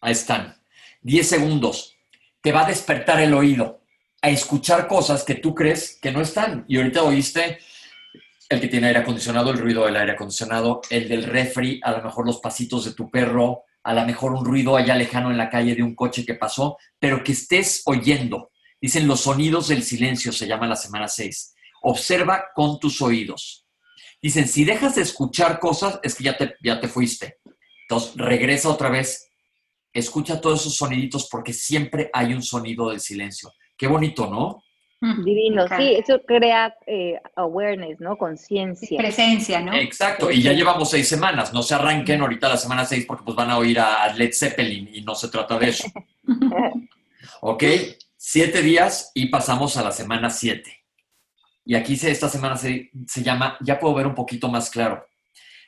Ahí 0.00 0.12
están. 0.12 0.56
10 1.02 1.28
segundos. 1.28 1.94
Te 2.40 2.52
va 2.52 2.64
a 2.64 2.68
despertar 2.68 3.20
el 3.20 3.34
oído 3.34 3.80
a 4.22 4.30
escuchar 4.30 4.88
cosas 4.88 5.24
que 5.24 5.34
tú 5.34 5.54
crees 5.54 5.98
que 6.00 6.10
no 6.10 6.20
están. 6.20 6.64
Y 6.68 6.76
ahorita 6.78 7.02
oíste 7.02 7.58
el 8.48 8.60
que 8.60 8.68
tiene 8.68 8.88
aire 8.88 9.00
acondicionado, 9.00 9.50
el 9.50 9.58
ruido 9.58 9.84
del 9.84 9.96
aire 9.96 10.12
acondicionado, 10.12 10.80
el 10.90 11.08
del 11.08 11.24
refri, 11.24 11.80
a 11.82 11.92
lo 11.92 12.02
mejor 12.02 12.26
los 12.26 12.38
pasitos 12.38 12.84
de 12.84 12.92
tu 12.92 13.10
perro, 13.10 13.64
a 13.82 13.94
lo 13.94 14.04
mejor 14.04 14.32
un 14.32 14.44
ruido 14.44 14.76
allá 14.76 14.94
lejano 14.94 15.30
en 15.30 15.36
la 15.36 15.50
calle 15.50 15.74
de 15.74 15.82
un 15.82 15.94
coche 15.94 16.24
que 16.24 16.34
pasó, 16.34 16.76
pero 16.98 17.22
que 17.22 17.32
estés 17.32 17.82
oyendo. 17.86 18.50
Dicen 18.80 19.06
los 19.06 19.20
sonidos 19.20 19.68
del 19.68 19.82
silencio, 19.82 20.32
se 20.32 20.46
llama 20.46 20.66
la 20.66 20.76
semana 20.76 21.08
6. 21.08 21.54
Observa 21.82 22.46
con 22.54 22.78
tus 22.78 23.00
oídos. 23.00 23.66
Dicen, 24.20 24.48
si 24.48 24.64
dejas 24.64 24.96
de 24.96 25.02
escuchar 25.02 25.58
cosas, 25.58 26.00
es 26.02 26.14
que 26.14 26.24
ya 26.24 26.36
te, 26.36 26.56
ya 26.62 26.80
te 26.80 26.88
fuiste. 26.88 27.38
Entonces, 27.82 28.12
regresa 28.16 28.70
otra 28.70 28.88
vez 28.88 29.25
escucha 29.98 30.40
todos 30.40 30.60
esos 30.60 30.76
soniditos 30.76 31.28
porque 31.30 31.52
siempre 31.52 32.10
hay 32.12 32.34
un 32.34 32.42
sonido 32.42 32.90
del 32.90 33.00
silencio. 33.00 33.52
Qué 33.76 33.86
bonito, 33.86 34.28
¿no? 34.28 34.62
Divino, 35.00 35.66
sí, 35.76 35.94
eso 35.94 36.20
crea 36.26 36.74
eh, 36.86 37.20
awareness, 37.36 38.00
¿no? 38.00 38.16
Conciencia. 38.16 38.96
Presencia, 38.96 39.60
¿no? 39.60 39.74
Exacto, 39.74 40.30
y 40.30 40.40
ya 40.40 40.52
llevamos 40.52 40.90
seis 40.90 41.06
semanas, 41.06 41.52
no 41.52 41.62
se 41.62 41.74
arranquen 41.74 42.22
ahorita 42.22 42.48
la 42.48 42.56
semana 42.56 42.84
seis 42.86 43.04
porque 43.06 43.22
pues 43.22 43.36
van 43.36 43.50
a 43.50 43.58
oír 43.58 43.78
a 43.78 44.10
Led 44.14 44.32
Zeppelin 44.32 44.88
y 44.92 45.02
no 45.02 45.14
se 45.14 45.28
trata 45.28 45.58
de 45.58 45.68
eso. 45.68 45.86
ok, 47.42 47.62
siete 48.16 48.62
días 48.62 49.12
y 49.14 49.26
pasamos 49.26 49.76
a 49.76 49.82
la 49.82 49.92
semana 49.92 50.30
siete. 50.30 50.84
Y 51.64 51.74
aquí 51.74 51.92
esta 51.94 52.28
semana 52.28 52.56
se, 52.56 52.90
se 53.06 53.22
llama, 53.22 53.58
ya 53.60 53.78
puedo 53.78 53.94
ver 53.94 54.06
un 54.06 54.14
poquito 54.14 54.48
más 54.48 54.70
claro, 54.70 55.06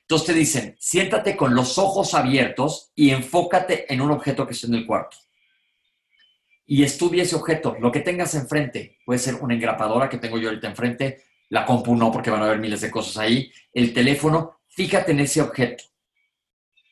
entonces 0.08 0.26
te 0.26 0.32
dicen, 0.32 0.74
siéntate 0.78 1.36
con 1.36 1.54
los 1.54 1.76
ojos 1.76 2.14
abiertos 2.14 2.92
y 2.94 3.10
enfócate 3.10 3.92
en 3.92 4.00
un 4.00 4.10
objeto 4.10 4.46
que 4.46 4.54
esté 4.54 4.66
en 4.66 4.76
el 4.76 4.86
cuarto. 4.86 5.18
Y 6.64 6.82
estudia 6.82 7.24
ese 7.24 7.36
objeto, 7.36 7.76
lo 7.78 7.92
que 7.92 8.00
tengas 8.00 8.34
enfrente. 8.34 8.96
Puede 9.04 9.18
ser 9.18 9.34
una 9.34 9.52
engrapadora 9.52 10.08
que 10.08 10.16
tengo 10.16 10.38
yo 10.38 10.48
ahorita 10.48 10.66
enfrente, 10.66 11.24
La 11.50 11.66
compu 11.66 11.94
no, 11.94 12.10
porque 12.10 12.30
van 12.30 12.40
a 12.40 12.46
haber 12.46 12.58
miles 12.58 12.80
de 12.80 12.90
cosas 12.90 13.18
ahí. 13.18 13.52
El 13.70 13.92
teléfono, 13.92 14.60
fíjate 14.68 15.12
en 15.12 15.20
ese 15.20 15.42
objeto 15.42 15.84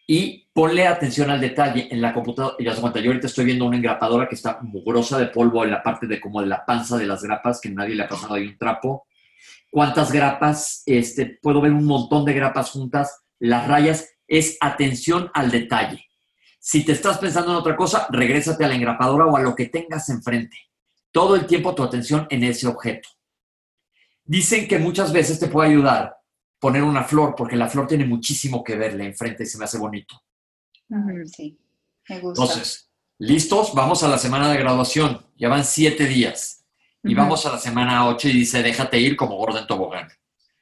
y 0.06 0.46
ponle 0.52 0.86
atención 0.86 1.30
al 1.30 1.40
detalle 1.40 1.88
en 1.90 2.02
la 2.02 2.12
computadora. 2.12 2.56
Ya 2.58 2.74
se 2.74 2.82
cuenta, 2.82 3.00
yo 3.00 3.08
ahorita 3.12 3.28
estoy 3.28 3.46
viendo 3.46 3.64
una 3.64 3.78
engrapadora 3.78 4.28
que 4.28 4.34
está 4.34 4.58
mugrosa 4.60 5.18
de 5.18 5.28
polvo 5.28 5.64
en 5.64 5.70
la 5.70 5.82
parte 5.82 6.06
de 6.06 6.20
como 6.20 6.42
de 6.42 6.48
la 6.48 6.66
panza 6.66 6.98
de 6.98 7.06
las 7.06 7.22
grapas, 7.22 7.62
que 7.62 7.70
nadie 7.70 7.94
le 7.94 8.02
ha 8.02 8.08
pasado 8.08 8.34
ahí 8.34 8.46
un 8.46 8.58
trapo. 8.58 9.06
¿Cuántas 9.76 10.10
grapas? 10.10 10.82
Este, 10.86 11.38
puedo 11.42 11.60
ver 11.60 11.70
un 11.70 11.84
montón 11.84 12.24
de 12.24 12.32
grapas 12.32 12.70
juntas. 12.70 13.24
Las 13.38 13.68
rayas 13.68 14.08
es 14.26 14.56
atención 14.62 15.30
al 15.34 15.50
detalle. 15.50 16.02
Si 16.58 16.82
te 16.82 16.92
estás 16.92 17.18
pensando 17.18 17.50
en 17.50 17.58
otra 17.58 17.76
cosa, 17.76 18.06
regrésate 18.08 18.64
a 18.64 18.68
la 18.68 18.74
engrapadora 18.74 19.26
o 19.26 19.36
a 19.36 19.42
lo 19.42 19.54
que 19.54 19.66
tengas 19.66 20.08
enfrente. 20.08 20.56
Todo 21.10 21.36
el 21.36 21.44
tiempo 21.44 21.74
tu 21.74 21.82
atención 21.82 22.26
en 22.30 22.44
ese 22.44 22.66
objeto. 22.66 23.10
Dicen 24.24 24.66
que 24.66 24.78
muchas 24.78 25.12
veces 25.12 25.38
te 25.38 25.48
puede 25.48 25.68
ayudar 25.68 26.16
poner 26.58 26.82
una 26.82 27.04
flor, 27.04 27.34
porque 27.36 27.56
la 27.56 27.68
flor 27.68 27.86
tiene 27.86 28.06
muchísimo 28.06 28.64
que 28.64 28.76
verle 28.76 29.04
enfrente 29.04 29.42
y 29.42 29.46
se 29.46 29.58
me 29.58 29.66
hace 29.66 29.76
bonito. 29.76 30.22
Sí, 31.26 31.58
me 32.08 32.20
gusta. 32.20 32.42
Entonces, 32.42 32.90
¿listos? 33.18 33.74
Vamos 33.74 34.02
a 34.02 34.08
la 34.08 34.16
semana 34.16 34.50
de 34.50 34.56
graduación. 34.56 35.26
Ya 35.36 35.50
van 35.50 35.66
siete 35.66 36.06
días. 36.06 36.65
Y 37.02 37.14
vamos 37.14 37.46
a 37.46 37.52
la 37.52 37.58
semana 37.58 38.06
ocho 38.08 38.28
y 38.28 38.32
dice, 38.32 38.62
déjate 38.62 38.98
ir 38.98 39.16
como 39.16 39.36
Gordon 39.36 39.66
Tobogán. 39.66 40.08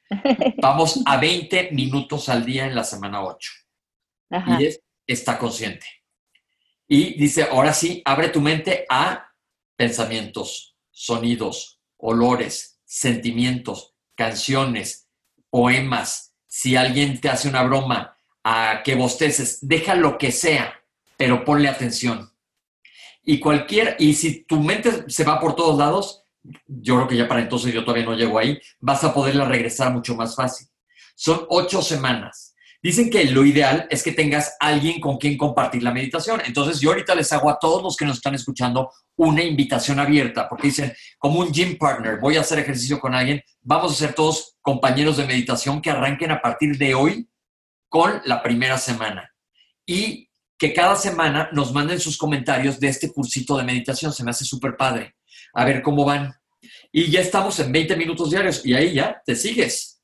vamos 0.61 1.01
a 1.05 1.17
20 1.17 1.71
minutos 1.71 2.29
al 2.29 2.45
día 2.45 2.65
en 2.65 2.75
la 2.75 2.83
semana 2.83 3.23
8. 3.23 3.51
Y 4.59 4.69
está 5.07 5.37
consciente. 5.37 5.85
Y 6.87 7.17
dice, 7.17 7.43
ahora 7.43 7.73
sí, 7.73 8.01
abre 8.05 8.29
tu 8.29 8.41
mente 8.41 8.85
a 8.89 9.31
pensamientos, 9.75 10.77
sonidos, 10.91 11.81
olores, 11.97 12.79
sentimientos, 12.85 13.95
canciones, 14.15 15.09
poemas. 15.49 16.35
Si 16.47 16.75
alguien 16.75 17.19
te 17.19 17.29
hace 17.29 17.49
una 17.49 17.63
broma, 17.63 18.15
a 18.43 18.83
que 18.83 18.93
bosteces, 18.93 19.57
deja 19.67 19.95
lo 19.95 20.19
que 20.19 20.31
sea, 20.31 20.79
pero 21.17 21.43
ponle 21.43 21.67
atención. 21.67 22.31
Y 23.23 23.39
cualquier, 23.39 23.95
y 23.97 24.13
si 24.13 24.43
tu 24.43 24.59
mente 24.59 25.09
se 25.09 25.23
va 25.23 25.39
por 25.39 25.55
todos 25.55 25.79
lados, 25.79 26.24
yo 26.67 26.95
creo 26.95 27.07
que 27.07 27.17
ya 27.17 27.27
para 27.27 27.41
entonces 27.41 27.73
yo 27.73 27.83
todavía 27.83 28.05
no 28.05 28.15
llego 28.15 28.37
ahí, 28.37 28.59
vas 28.79 29.03
a 29.03 29.13
poderla 29.13 29.45
regresar 29.45 29.91
mucho 29.91 30.15
más 30.15 30.35
fácil. 30.35 30.67
Son 31.15 31.45
ocho 31.49 31.81
semanas. 31.81 32.55
Dicen 32.81 33.09
que 33.09 33.23
lo 33.25 33.43
ideal 33.43 33.87
es 33.89 34.03
que 34.03 34.11
tengas 34.11 34.55
alguien 34.59 35.01
con 35.01 35.17
quien 35.17 35.37
compartir 35.37 35.81
la 35.81 35.91
meditación. 35.91 36.39
Entonces 36.45 36.79
yo 36.79 36.89
ahorita 36.89 37.15
les 37.15 37.33
hago 37.33 37.49
a 37.49 37.57
todos 37.57 37.81
los 37.81 37.95
que 37.97 38.05
nos 38.05 38.17
están 38.17 38.35
escuchando 38.35 38.91
una 39.15 39.41
invitación 39.41 39.99
abierta, 39.99 40.47
porque 40.47 40.67
dicen, 40.67 40.93
como 41.17 41.39
un 41.39 41.51
gym 41.51 41.79
partner, 41.79 42.19
voy 42.19 42.37
a 42.37 42.41
hacer 42.41 42.59
ejercicio 42.59 42.99
con 42.99 43.15
alguien, 43.15 43.41
vamos 43.61 43.93
a 43.93 43.95
ser 43.95 44.13
todos 44.13 44.57
compañeros 44.61 45.17
de 45.17 45.25
meditación 45.25 45.81
que 45.81 45.89
arranquen 45.89 46.29
a 46.29 46.41
partir 46.41 46.77
de 46.77 46.93
hoy 46.93 47.27
con 47.89 48.21
la 48.25 48.43
primera 48.43 48.77
semana. 48.77 49.31
Y 49.83 50.29
que 50.57 50.73
cada 50.73 50.95
semana 50.95 51.49
nos 51.53 51.73
manden 51.73 51.99
sus 51.99 52.17
comentarios 52.17 52.79
de 52.79 52.87
este 52.89 53.11
cursito 53.11 53.57
de 53.57 53.63
meditación. 53.63 54.13
Se 54.13 54.23
me 54.23 54.31
hace 54.31 54.45
súper 54.45 54.77
padre. 54.77 55.15
A 55.55 55.65
ver 55.65 55.81
cómo 55.81 56.05
van. 56.05 56.35
Y 56.91 57.09
ya 57.09 57.21
estamos 57.21 57.59
en 57.59 57.71
20 57.71 57.95
minutos 57.95 58.29
diarios 58.29 58.65
y 58.65 58.73
ahí 58.73 58.93
ya 58.93 59.21
te 59.25 59.35
sigues. 59.35 60.03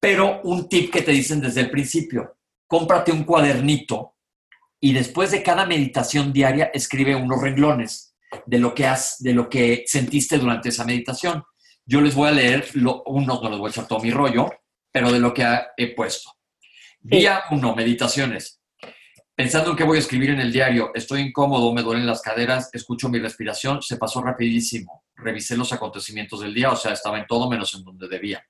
Pero 0.00 0.40
un 0.44 0.68
tip 0.68 0.90
que 0.90 1.02
te 1.02 1.12
dicen 1.12 1.40
desde 1.40 1.60
el 1.60 1.70
principio, 1.70 2.38
cómprate 2.66 3.12
un 3.12 3.24
cuadernito 3.24 4.16
y 4.80 4.92
después 4.92 5.30
de 5.30 5.42
cada 5.42 5.66
meditación 5.66 6.32
diaria 6.32 6.70
escribe 6.72 7.14
unos 7.14 7.40
renglones 7.40 8.16
de 8.46 8.58
lo 8.58 8.74
que 8.74 8.86
has, 8.86 9.16
de 9.20 9.34
lo 9.34 9.48
que 9.48 9.84
sentiste 9.86 10.38
durante 10.38 10.70
esa 10.70 10.84
meditación. 10.84 11.44
Yo 11.84 12.00
les 12.00 12.14
voy 12.14 12.28
a 12.28 12.32
leer 12.32 12.68
lo, 12.74 13.02
unos, 13.04 13.42
no 13.42 13.50
les 13.50 13.58
voy 13.58 13.68
a 13.68 13.70
echar 13.70 13.86
todo 13.86 14.00
mi 14.00 14.10
rollo, 14.10 14.50
pero 14.90 15.12
de 15.12 15.20
lo 15.20 15.34
que 15.34 15.44
he 15.76 15.94
puesto. 15.94 16.32
Día 17.00 17.42
uno, 17.50 17.74
meditaciones. 17.74 18.61
Pensando 19.34 19.70
en 19.70 19.76
qué 19.76 19.84
voy 19.84 19.96
a 19.96 20.00
escribir 20.00 20.30
en 20.30 20.40
el 20.40 20.52
diario, 20.52 20.90
estoy 20.94 21.22
incómodo, 21.22 21.72
me 21.72 21.82
duelen 21.82 22.04
las 22.04 22.20
caderas, 22.20 22.68
escucho 22.74 23.08
mi 23.08 23.18
respiración, 23.18 23.80
se 23.80 23.96
pasó 23.96 24.22
rapidísimo. 24.22 25.04
Revisé 25.16 25.56
los 25.56 25.72
acontecimientos 25.72 26.40
del 26.40 26.52
día, 26.52 26.70
o 26.70 26.76
sea, 26.76 26.92
estaba 26.92 27.18
en 27.18 27.26
todo 27.26 27.48
menos 27.48 27.74
en 27.74 27.82
donde 27.82 28.08
debía. 28.08 28.44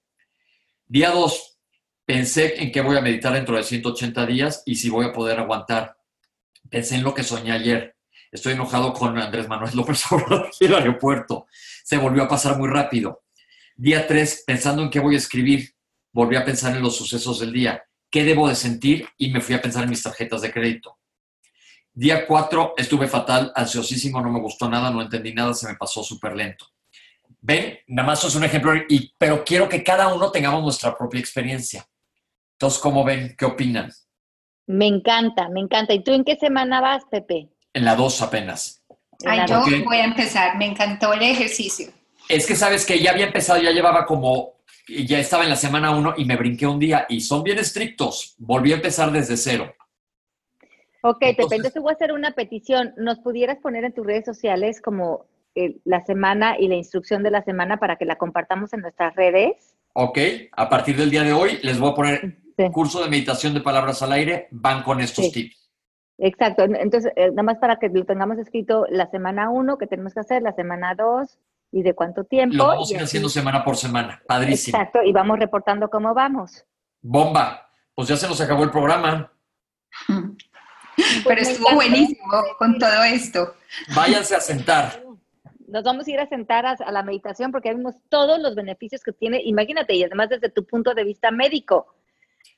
Día 0.86 1.10
2, 1.10 1.58
pensé 2.04 2.60
en 2.60 2.72
qué 2.72 2.80
voy 2.80 2.96
a 2.96 3.00
meditar 3.00 3.32
dentro 3.32 3.56
de 3.56 3.62
180 3.62 4.26
días 4.26 4.64
y 4.66 4.74
si 4.74 4.90
voy 4.90 5.06
a 5.06 5.12
poder 5.12 5.38
aguantar. 5.38 5.96
Pensé 6.68 6.96
en 6.96 7.04
lo 7.04 7.14
que 7.14 7.22
soñé 7.22 7.52
ayer. 7.52 7.94
Estoy 8.32 8.54
enojado 8.54 8.92
con 8.92 9.16
Andrés 9.18 9.46
Manuel 9.46 9.76
López 9.76 10.02
Obrador 10.10 10.50
el 10.60 10.74
aeropuerto. 10.74 11.46
Se 11.84 11.96
volvió 11.96 12.24
a 12.24 12.28
pasar 12.28 12.58
muy 12.58 12.68
rápido. 12.68 13.22
Día 13.76 14.08
3, 14.08 14.42
pensando 14.44 14.82
en 14.82 14.90
qué 14.90 14.98
voy 14.98 15.14
a 15.14 15.18
escribir, 15.18 15.76
volví 16.12 16.34
a 16.34 16.44
pensar 16.44 16.74
en 16.74 16.82
los 16.82 16.96
sucesos 16.96 17.38
del 17.38 17.52
día 17.52 17.84
qué 18.12 18.22
debo 18.22 18.46
de 18.46 18.54
sentir 18.54 19.08
y 19.16 19.30
me 19.30 19.40
fui 19.40 19.54
a 19.54 19.62
pensar 19.62 19.82
en 19.82 19.90
mis 19.90 20.02
tarjetas 20.02 20.42
de 20.42 20.52
crédito. 20.52 20.98
Día 21.94 22.26
4 22.26 22.74
estuve 22.76 23.08
fatal, 23.08 23.52
ansiosísimo, 23.56 24.20
no 24.20 24.30
me 24.30 24.38
gustó 24.38 24.68
nada, 24.68 24.90
no 24.90 25.02
entendí 25.02 25.32
nada, 25.34 25.54
se 25.54 25.66
me 25.66 25.74
pasó 25.74 26.04
súper 26.04 26.36
lento. 26.36 26.66
Ven, 27.40 27.78
nada 27.88 28.06
más 28.06 28.22
es 28.22 28.34
un 28.34 28.44
ejemplo, 28.44 28.72
y, 28.88 29.12
pero 29.18 29.42
quiero 29.42 29.68
que 29.68 29.82
cada 29.82 30.14
uno 30.14 30.30
tengamos 30.30 30.62
nuestra 30.62 30.96
propia 30.96 31.20
experiencia. 31.20 31.88
Entonces, 32.52 32.78
¿cómo 32.80 33.02
ven? 33.02 33.34
¿Qué 33.36 33.46
opinan? 33.46 33.90
Me 34.66 34.86
encanta, 34.86 35.48
me 35.48 35.60
encanta. 35.60 35.92
¿Y 35.92 36.04
tú 36.04 36.12
en 36.12 36.24
qué 36.24 36.36
semana 36.36 36.80
vas, 36.80 37.04
Pepe? 37.10 37.48
En 37.72 37.84
la 37.84 37.96
2 37.96 38.22
apenas. 38.22 38.84
Ay, 39.24 39.40
yo 39.48 39.62
voy 39.84 39.96
a 39.96 40.04
empezar, 40.04 40.56
me 40.58 40.66
encantó 40.66 41.14
el 41.14 41.22
ejercicio. 41.22 41.88
Es 42.28 42.46
que 42.46 42.56
sabes 42.56 42.84
que 42.84 43.00
ya 43.00 43.10
había 43.10 43.26
empezado, 43.26 43.60
ya 43.60 43.70
llevaba 43.70 44.06
como 44.06 44.61
ya 45.06 45.18
estaba 45.18 45.44
en 45.44 45.50
la 45.50 45.56
semana 45.56 45.94
uno 45.96 46.14
y 46.16 46.24
me 46.24 46.36
brinqué 46.36 46.66
un 46.66 46.78
día 46.78 47.06
y 47.08 47.20
son 47.20 47.42
bien 47.42 47.58
estrictos. 47.58 48.34
Volví 48.38 48.72
a 48.72 48.76
empezar 48.76 49.10
desde 49.10 49.36
cero. 49.36 49.72
Ok, 51.02 51.18
Pepe, 51.20 51.56
entonces 51.56 51.82
voy 51.82 51.90
a 51.90 51.94
hacer 51.94 52.12
una 52.12 52.32
petición. 52.32 52.94
¿Nos 52.96 53.18
pudieras 53.18 53.58
poner 53.58 53.84
en 53.84 53.92
tus 53.92 54.06
redes 54.06 54.24
sociales 54.24 54.80
como 54.80 55.26
eh, 55.54 55.80
la 55.84 56.04
semana 56.04 56.56
y 56.58 56.68
la 56.68 56.76
instrucción 56.76 57.22
de 57.22 57.30
la 57.30 57.42
semana 57.42 57.78
para 57.78 57.96
que 57.96 58.04
la 58.04 58.16
compartamos 58.16 58.72
en 58.72 58.80
nuestras 58.82 59.14
redes? 59.16 59.76
Ok, 59.94 60.18
a 60.52 60.68
partir 60.68 60.96
del 60.96 61.10
día 61.10 61.24
de 61.24 61.32
hoy 61.32 61.58
les 61.62 61.78
voy 61.78 61.90
a 61.90 61.94
poner 61.94 62.38
curso 62.72 63.02
de 63.02 63.10
meditación 63.10 63.52
de 63.54 63.60
palabras 63.60 64.02
al 64.02 64.12
aire, 64.12 64.48
van 64.50 64.82
con 64.82 65.00
estos 65.00 65.32
tips. 65.32 65.70
Exacto, 66.18 66.62
entonces 66.62 67.12
eh, 67.16 67.30
nada 67.30 67.42
más 67.42 67.58
para 67.58 67.76
que 67.76 67.88
lo 67.88 68.04
tengamos 68.04 68.38
escrito 68.38 68.86
la 68.88 69.10
semana 69.10 69.50
uno 69.50 69.78
que 69.78 69.86
tenemos 69.86 70.14
que 70.14 70.20
hacer, 70.20 70.42
la 70.42 70.54
semana 70.54 70.94
dos, 70.94 71.38
y 71.72 71.82
de 71.82 71.94
cuánto 71.94 72.24
tiempo. 72.24 72.56
Lo 72.56 72.66
vamos 72.66 72.90
a 72.90 72.94
ir 72.94 73.00
haciendo 73.00 73.28
semana 73.28 73.64
por 73.64 73.76
semana. 73.76 74.22
Padrísimo. 74.26 74.78
Exacto, 74.78 75.02
y 75.02 75.10
vamos 75.10 75.38
reportando 75.38 75.88
cómo 75.88 76.14
vamos. 76.14 76.64
Bomba. 77.00 77.68
Pues 77.94 78.08
ya 78.08 78.16
se 78.16 78.28
nos 78.28 78.40
acabó 78.40 78.62
el 78.62 78.70
programa. 78.70 79.32
Pero 80.08 81.24
pues 81.24 81.48
estuvo 81.48 81.74
buenísimo 81.74 82.32
con 82.58 82.78
todo 82.78 83.02
esto. 83.04 83.54
Váyanse 83.96 84.36
a 84.36 84.40
sentar. 84.40 85.02
Nos 85.66 85.84
vamos 85.84 86.06
a 86.06 86.10
ir 86.10 86.20
a 86.20 86.28
sentar 86.28 86.66
a, 86.66 86.76
la 86.90 87.02
meditación 87.02 87.50
porque 87.50 87.72
vemos 87.72 87.94
todos 88.10 88.38
los 88.38 88.54
beneficios 88.54 89.02
que 89.02 89.12
tiene. 89.12 89.40
Imagínate, 89.44 89.94
y 89.94 90.04
además 90.04 90.28
desde 90.28 90.50
tu 90.50 90.66
punto 90.66 90.92
de 90.94 91.04
vista 91.04 91.30
médico. 91.30 91.94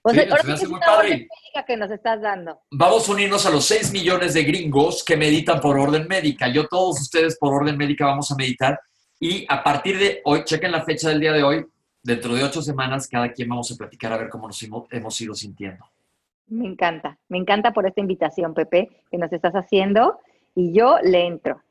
O 0.03 0.11
sea, 0.11 0.25
ahora 0.25 0.55
es 0.55 0.63
una 0.67 0.97
orden 0.99 1.11
médica 1.11 1.65
que 1.67 1.77
nos 1.77 1.91
estás 1.91 2.21
dando. 2.21 2.61
Vamos 2.73 3.09
a 3.09 3.13
unirnos 3.13 3.47
a 3.47 3.51
los 3.51 3.65
6 3.67 3.93
millones 3.93 4.35
de 4.35 4.43
gringos 4.43 5.05
que 5.05 5.17
meditan 5.17 5.61
por 5.61 5.79
orden 5.79 6.07
médica. 6.09 6.49
Yo, 6.49 6.67
todos 6.67 7.01
ustedes 7.01 7.39
por 7.39 7.55
orden 7.55 7.77
médica 7.77 8.05
vamos 8.05 8.31
a 8.31 8.35
meditar 8.35 8.79
y 9.21 9.47
a 9.49 9.63
partir 9.63 9.99
de 9.99 10.21
hoy, 10.25 10.45
chequen 10.45 10.73
la 10.73 10.83
fecha 10.83 11.09
del 11.09 11.21
día 11.21 11.33
de 11.33 11.43
hoy, 11.43 11.67
dentro 12.03 12.35
de 12.35 12.45
ocho 12.45 12.63
semanas, 12.63 13.09
cada 13.09 13.33
quien 13.33 13.49
vamos 13.49 13.71
a 13.73 13.77
platicar 13.77 14.13
a 14.13 14.19
ver 14.19 14.29
cómo 14.29 14.47
nos 14.47 14.63
hemos 14.91 15.21
ido 15.21 15.35
sintiendo. 15.35 15.85
Me 16.47 16.67
encanta, 16.67 17.19
me 17.29 17.39
encanta 17.39 17.73
por 17.73 17.87
esta 17.87 18.01
invitación, 18.01 18.55
Pepe, 18.55 18.91
que 19.11 19.19
nos 19.19 19.33
estás 19.33 19.55
haciendo 19.55 20.21
y 20.55 20.73
yo 20.73 20.99
le 21.03 21.27
entro. 21.27 21.63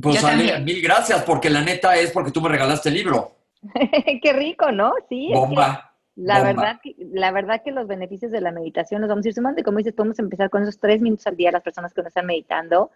Pues 0.00 0.24
Ale, 0.24 0.58
mil 0.60 0.82
gracias, 0.82 1.22
porque 1.22 1.50
la 1.50 1.60
neta 1.60 1.94
es 1.96 2.10
porque 2.10 2.32
tú 2.32 2.40
me 2.40 2.48
regalaste 2.48 2.88
el 2.88 2.96
libro. 2.96 3.36
Qué 4.22 4.32
rico, 4.32 4.72
¿no? 4.72 4.94
Sí. 5.08 5.30
Bomba. 5.32 5.94
la, 6.16 6.42
Verdad 6.42 6.80
que, 6.82 6.96
la 6.98 7.30
verdad 7.30 7.62
que 7.62 7.70
los 7.70 7.86
beneficios 7.86 8.32
de 8.32 8.40
la 8.40 8.50
meditación 8.50 9.02
nos 9.02 9.08
vamos 9.08 9.24
a 9.24 9.28
ir 9.28 9.34
sumando 9.34 9.60
y 9.60 9.64
como 9.64 9.78
dices, 9.78 9.92
podemos 9.92 10.18
empezar 10.18 10.50
con 10.50 10.62
esos 10.62 10.78
tres 10.78 11.00
minutos 11.00 11.26
al 11.26 11.36
día 11.36 11.52
las 11.52 11.62
personas 11.62 11.92
que 11.92 12.00
nos 12.00 12.08
están 12.08 12.26
meditando 12.26 12.90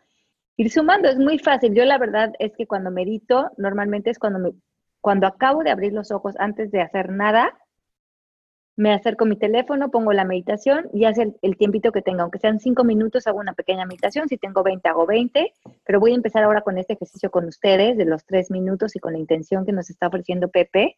Ir 0.57 0.71
sumando 0.71 1.09
es 1.09 1.19
muy 1.19 1.39
fácil. 1.39 1.75
Yo 1.75 1.85
la 1.85 1.99
verdad 1.99 2.33
es 2.39 2.53
que 2.57 2.67
cuando 2.67 2.91
medito, 2.91 3.51
normalmente 3.59 4.11
es 4.11 4.19
cuando, 4.19 4.39
me, 4.39 4.53
cuando 5.01 5.27
acabo 5.27 5.63
de 5.63 5.71
abrir 5.71 5.93
los 5.93 6.11
ojos 6.11 6.35
antes 6.39 6.71
de 6.71 6.81
hacer 6.81 7.11
nada, 7.11 7.59
me 8.77 8.93
acerco 8.93 9.25
a 9.25 9.29
mi 9.29 9.37
teléfono, 9.37 9.91
pongo 9.91 10.13
la 10.13 10.25
meditación 10.25 10.89
y 10.93 11.07
hace 11.07 11.35
el, 11.41 11.57
tiempito 11.57 11.93
que 11.93 12.03
tenga, 12.03 12.23
aunque 12.23 12.39
sean 12.39 12.61
cinco 12.61 12.85
minutos, 12.85 13.27
hago 13.27 13.39
una 13.39 13.55
pequeña 13.55 13.87
meditación. 13.87 14.29
Si 14.29 14.37
tengo 14.37 14.63
20, 14.63 14.87
hago 14.89 15.07
20, 15.07 15.53
pero 15.85 15.99
voy 15.99 16.13
a 16.13 16.17
empezar 16.17 16.45
ahora 16.45 16.61
con 16.61 16.77
este 16.77 16.93
ejercicio 16.93 17.31
con 17.31 17.47
ustedes 17.47 17.97
de 17.97 18.05
los 18.05 18.25
tres 18.27 18.51
minutos 18.51 18.95
y 18.95 18.99
con 18.99 19.15
la 19.15 19.19
intención 19.19 19.65
que 19.65 19.73
nos 19.73 19.89
está 19.89 20.09
ofreciendo 20.09 20.49
Pepe, 20.49 20.97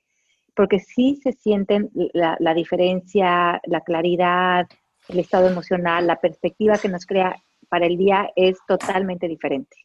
porque 0.55 0.81
sí 0.81 1.21
se 1.23 1.33
sienten 1.33 1.91
la, 1.95 2.37
la 2.41 2.53
diferencia, 2.53 3.61
la 3.65 3.81
claridad, 3.81 4.67
el 5.09 5.21
estado 5.21 5.49
emocional, 5.49 6.07
la 6.07 6.21
perspectiva 6.21 6.79
que 6.79 6.89
nos 6.89 7.07
crea 7.07 7.37
para 7.69 7.87
el 7.87 7.97
día 7.97 8.31
es 8.37 8.59
totalmente 8.67 9.29
diferente. 9.29 9.77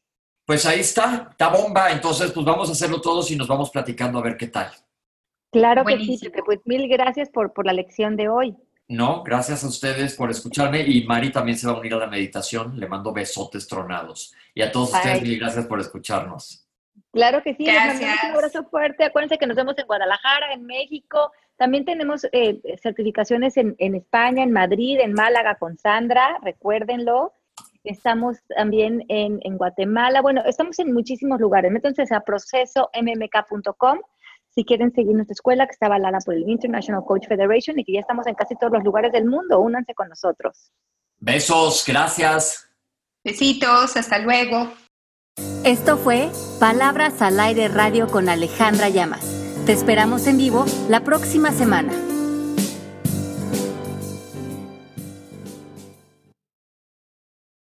Pues 0.45 0.65
ahí 0.65 0.81
está, 0.81 1.29
está 1.31 1.49
bomba. 1.49 1.91
Entonces, 1.91 2.31
pues 2.31 2.45
vamos 2.45 2.69
a 2.69 2.73
hacerlo 2.73 2.99
todos 3.01 3.29
y 3.31 3.35
nos 3.35 3.47
vamos 3.47 3.69
platicando 3.69 4.19
a 4.19 4.23
ver 4.23 4.37
qué 4.37 4.47
tal. 4.47 4.71
Claro 5.51 5.85
que 5.85 5.97
sí, 5.99 6.19
pues 6.45 6.59
mil 6.65 6.87
gracias 6.87 7.29
por, 7.29 7.53
por 7.53 7.65
la 7.65 7.73
lección 7.73 8.15
de 8.15 8.27
hoy. 8.27 8.55
No, 8.87 9.23
gracias 9.23 9.63
a 9.63 9.67
ustedes 9.67 10.15
por 10.15 10.29
escucharme 10.29 10.81
y 10.81 11.05
Mari 11.05 11.31
también 11.31 11.57
se 11.57 11.67
va 11.67 11.73
a 11.73 11.79
unir 11.79 11.93
a 11.93 11.97
la 11.97 12.07
meditación. 12.07 12.79
Le 12.79 12.87
mando 12.87 13.13
besotes 13.13 13.67
tronados. 13.67 14.33
Y 14.53 14.61
a 14.61 14.71
todos 14.71 14.93
ustedes, 14.93 15.21
mil 15.21 15.39
gracias 15.39 15.65
por 15.67 15.79
escucharnos. 15.79 16.67
Claro 17.11 17.41
que 17.43 17.53
sí, 17.55 17.65
les 17.65 18.01
un 18.01 18.35
abrazo 18.35 18.63
fuerte. 18.65 19.03
Acuérdense 19.03 19.37
que 19.37 19.47
nos 19.47 19.55
vemos 19.55 19.77
en 19.77 19.85
Guadalajara, 19.85 20.53
en 20.53 20.65
México. 20.65 21.31
También 21.55 21.85
tenemos 21.85 22.27
eh, 22.31 22.59
certificaciones 22.81 23.55
en, 23.57 23.75
en, 23.77 23.95
España, 23.95 24.43
en 24.43 24.51
Madrid, 24.51 24.99
en 24.99 25.13
Málaga 25.13 25.55
con 25.55 25.77
Sandra, 25.77 26.39
recuérdenlo. 26.41 27.33
Estamos 27.83 28.37
también 28.55 29.03
en, 29.09 29.39
en 29.43 29.57
Guatemala. 29.57 30.21
Bueno, 30.21 30.41
estamos 30.45 30.79
en 30.79 30.93
muchísimos 30.93 31.39
lugares. 31.39 31.71
Métanse 31.71 32.03
a 32.13 32.21
procesommk.com 32.21 33.99
si 34.55 34.63
quieren 34.63 34.93
seguir 34.93 35.15
nuestra 35.15 35.33
escuela 35.33 35.65
que 35.65 35.71
está 35.71 35.87
avalada 35.87 36.19
por 36.23 36.35
el 36.35 36.47
International 36.47 37.03
Coach 37.05 37.27
Federation 37.27 37.79
y 37.79 37.83
que 37.83 37.93
ya 37.93 37.99
estamos 37.99 38.27
en 38.27 38.35
casi 38.35 38.55
todos 38.55 38.73
los 38.73 38.83
lugares 38.83 39.11
del 39.11 39.25
mundo. 39.25 39.59
Únanse 39.59 39.93
con 39.93 40.09
nosotros. 40.09 40.71
Besos, 41.19 41.83
gracias. 41.87 42.69
Besitos, 43.23 43.95
hasta 43.95 44.19
luego. 44.19 44.71
Esto 45.63 45.97
fue 45.97 46.29
Palabras 46.59 47.21
al 47.21 47.39
Aire 47.39 47.67
Radio 47.67 48.07
con 48.07 48.29
Alejandra 48.29 48.89
Llamas. 48.89 49.25
Te 49.65 49.71
esperamos 49.71 50.27
en 50.27 50.37
vivo 50.37 50.65
la 50.89 50.99
próxima 51.03 51.51
semana. 51.51 52.12